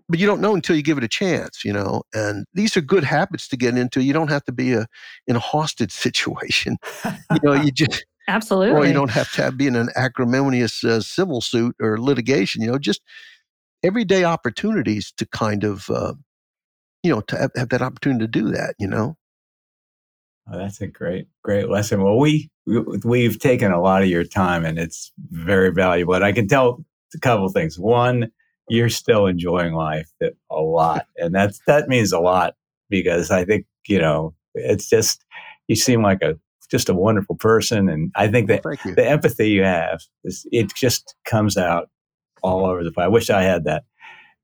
But 0.09 0.19
you 0.19 0.27
don't 0.27 0.41
know 0.41 0.55
until 0.55 0.75
you 0.75 0.83
give 0.83 0.99
it 0.99 1.05
a 1.05 1.09
chance 1.09 1.65
you 1.65 1.73
know 1.73 2.03
and 2.15 2.47
these 2.55 2.77
are 2.77 2.83
good 2.83 3.05
habits 3.05 3.49
to 3.49 3.57
get 3.57 3.77
into. 3.77 4.03
You 4.03 4.13
don't 4.13 4.31
have 4.31 4.45
to 4.45 4.53
be 4.53 4.73
a 4.73 4.87
in 5.27 5.37
a 5.37 5.41
hostage 5.41 5.93
situation. 6.07 6.77
You 7.05 7.41
know 7.43 7.53
you 7.53 7.71
just 7.73 8.05
absolutely 8.29 8.75
or 8.75 8.87
you 8.87 8.93
don't 8.93 9.11
have 9.11 9.31
to 9.33 9.43
have, 9.43 9.57
be 9.57 9.66
in 9.66 9.77
an 9.77 9.89
acrimonious 9.97 10.85
uh, 10.85 11.01
civil 11.01 11.41
suit 11.41 11.75
or 11.81 11.99
litigation 11.99 12.62
you 12.62 12.70
know 12.70 12.79
just 12.79 13.03
everyday 13.83 14.25
opportunities 14.25 15.12
to 15.16 15.27
kind 15.27 15.64
of, 15.64 15.91
uh, 15.91 16.14
you 17.03 17.12
know, 17.12 17.20
to 17.23 17.37
have, 17.37 17.51
have, 17.57 17.68
that 17.70 17.83
opportunity 17.83 18.25
to 18.25 18.29
do 18.29 18.51
that, 18.51 18.75
you 18.79 18.87
know? 18.87 19.16
Oh, 20.51 20.59
that's 20.59 20.81
a 20.81 20.87
great, 20.87 21.27
great 21.43 21.68
lesson. 21.68 22.03
Well, 22.03 22.18
we, 22.18 22.51
we, 23.05 23.25
have 23.25 23.39
taken 23.39 23.73
a 23.73 23.81
lot 23.81 24.03
of 24.03 24.09
your 24.09 24.25
time 24.25 24.64
and 24.64 24.79
it's 24.79 25.12
very 25.31 25.73
valuable. 25.73 26.14
And 26.14 26.25
I 26.25 26.33
can 26.33 26.49
tell 26.49 26.85
a 27.14 27.18
couple 27.18 27.47
of 27.47 27.53
things. 27.53 27.79
One, 27.79 28.31
you're 28.68 28.89
still 28.89 29.27
enjoying 29.27 29.75
life 29.75 30.11
a 30.51 30.57
lot. 30.57 31.07
And 31.16 31.35
that's, 31.35 31.61
that 31.66 31.89
means 31.89 32.12
a 32.12 32.20
lot 32.20 32.55
because 32.89 33.31
I 33.31 33.45
think, 33.45 33.66
you 33.87 33.99
know, 33.99 34.35
it's 34.55 34.89
just, 34.89 35.25
you 35.68 35.77
seem 35.77 36.03
like 36.03 36.23
a, 36.23 36.39
just 36.73 36.89
a 36.89 36.95
wonderful 36.95 37.37
person. 37.37 37.89
And 37.89 38.11
I 38.16 38.27
think 38.27 38.49
that 38.49 38.64
well, 38.64 38.75
the 38.97 39.07
empathy 39.07 39.51
you 39.51 39.62
have, 39.62 40.03
is, 40.25 40.47
it 40.51 40.75
just 40.75 41.14
comes 41.25 41.57
out 41.57 41.91
all 42.43 42.64
over 42.64 42.83
the 42.83 42.91
place. 42.91 43.05
I 43.05 43.09
wish 43.09 43.31
I 43.31 43.43
had 43.43 43.64
that. 43.64 43.85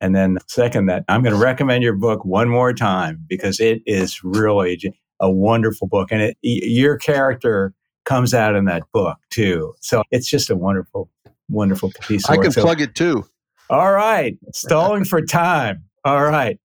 And 0.00 0.14
then 0.14 0.38
second, 0.46 0.86
that 0.86 1.04
I'm 1.08 1.22
going 1.22 1.34
to 1.34 1.40
recommend 1.40 1.82
your 1.82 1.96
book 1.96 2.24
one 2.24 2.48
more 2.48 2.72
time 2.72 3.24
because 3.26 3.58
it 3.58 3.82
is 3.86 4.22
really 4.22 4.80
a 5.18 5.28
wonderful 5.28 5.88
book, 5.88 6.12
and 6.12 6.22
it, 6.22 6.36
your 6.42 6.96
character 6.98 7.74
comes 8.04 8.32
out 8.32 8.54
in 8.54 8.66
that 8.66 8.84
book 8.92 9.18
too. 9.30 9.74
So 9.80 10.02
it's 10.12 10.28
just 10.28 10.50
a 10.50 10.54
wonderful, 10.54 11.10
wonderful 11.48 11.90
piece. 12.02 12.28
I 12.28 12.36
can 12.36 12.52
so, 12.52 12.62
plug 12.62 12.80
it 12.80 12.94
too. 12.94 13.24
All 13.70 13.90
right, 13.90 14.38
stalling 14.52 15.04
for 15.04 15.20
time. 15.22 15.82
All 16.04 16.22
right, 16.22 16.60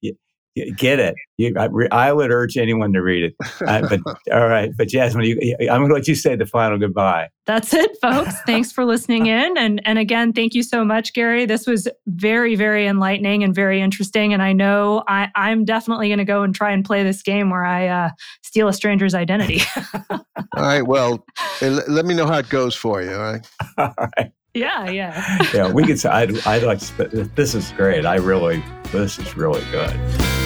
get 0.78 0.99
it. 0.99 1.16
You, 1.38 1.54
I, 1.58 1.68
I, 1.91 2.14
would 2.14 2.32
urge 2.32 2.58
anyone 2.58 2.93
to 2.93 3.01
read 3.01 3.24
it. 3.24 3.36
Uh, 3.66 3.88
but 3.88 3.99
all 4.32 4.47
right, 4.47 4.72
but 4.78 4.88
Jasmine, 4.88 5.26
you, 5.26 5.56
I'm 5.62 5.80
going 5.80 5.89
to 5.89 5.95
let 5.95 6.08
you 6.08 6.16
say 6.16 6.36
the 6.36 6.45
final 6.45 6.78
goodbye. 6.78 7.30
That's 7.45 7.74
it, 7.74 7.91
folks. 8.01 8.36
Thanks 8.45 8.72
for 8.72 8.86
listening 8.86 9.26
in, 9.28 9.58
and 9.58 9.82
and 9.86 9.97
again, 9.97 10.32
thank 10.34 10.54
you 10.54 10.64
so 10.64 10.86
much, 10.86 11.14
Gary. 11.14 11.45
This 11.45 11.66
was 11.66 11.88
very 12.08 12.56
very 12.56 12.88
enlightening 12.88 13.43
and 13.43 13.54
very 13.54 13.82
interesting. 13.82 14.34
And 14.34 14.41
I 14.41 14.54
know 14.54 15.04
I, 15.08 15.30
I'm 15.36 15.66
definitely 15.66 16.08
going 16.10 16.20
to 16.20 16.26
go 16.26 16.43
and 16.43 16.54
try 16.54 16.72
and 16.72 16.86
play 16.86 17.04
this 17.04 17.22
game 17.22 17.49
where 17.49 17.66
I 17.66 17.88
uh, 17.88 18.10
steal 18.43 18.68
a 18.68 18.74
stranger's 18.74 19.16
identity. 19.16 19.62
all 20.10 20.24
right. 20.58 20.84
Well, 20.84 21.26
let 21.62 22.06
me 22.06 22.14
know 22.14 22.28
how 22.28 22.38
it 22.38 22.49
goes 22.49 22.76
for 22.76 23.01
you. 23.01 23.14
All 23.14 23.34
right. 23.34 23.47
All 23.78 23.93
right. 24.18 24.32
Yeah, 24.54 24.88
yeah. 24.91 25.47
yeah, 25.51 25.72
we 25.72 25.84
could 25.84 25.99
say 25.99 26.10
I'd, 26.10 26.45
I'd 26.45 26.62
like 26.62 26.78
to. 26.80 27.08
This 27.36 27.56
is 27.56 27.72
great. 27.72 28.06
I 28.06 28.18
really, 28.18 28.64
this 28.91 29.18
is 29.18 29.36
really 29.36 29.64
good. 29.72 30.43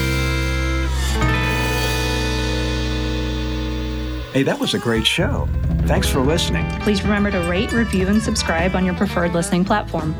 Hey, 4.38 4.43
that 4.43 4.59
was 4.59 4.75
a 4.75 4.77
great 4.77 5.07
show. 5.07 5.49
Thanks 5.88 6.07
for 6.07 6.19
listening. 6.19 6.69
Please 6.81 7.01
remember 7.01 7.31
to 7.31 7.39
rate, 7.49 7.71
review, 7.71 8.05
and 8.07 8.21
subscribe 8.21 8.75
on 8.75 8.85
your 8.85 8.93
preferred 8.93 9.33
listening 9.33 9.65
platform. 9.65 10.13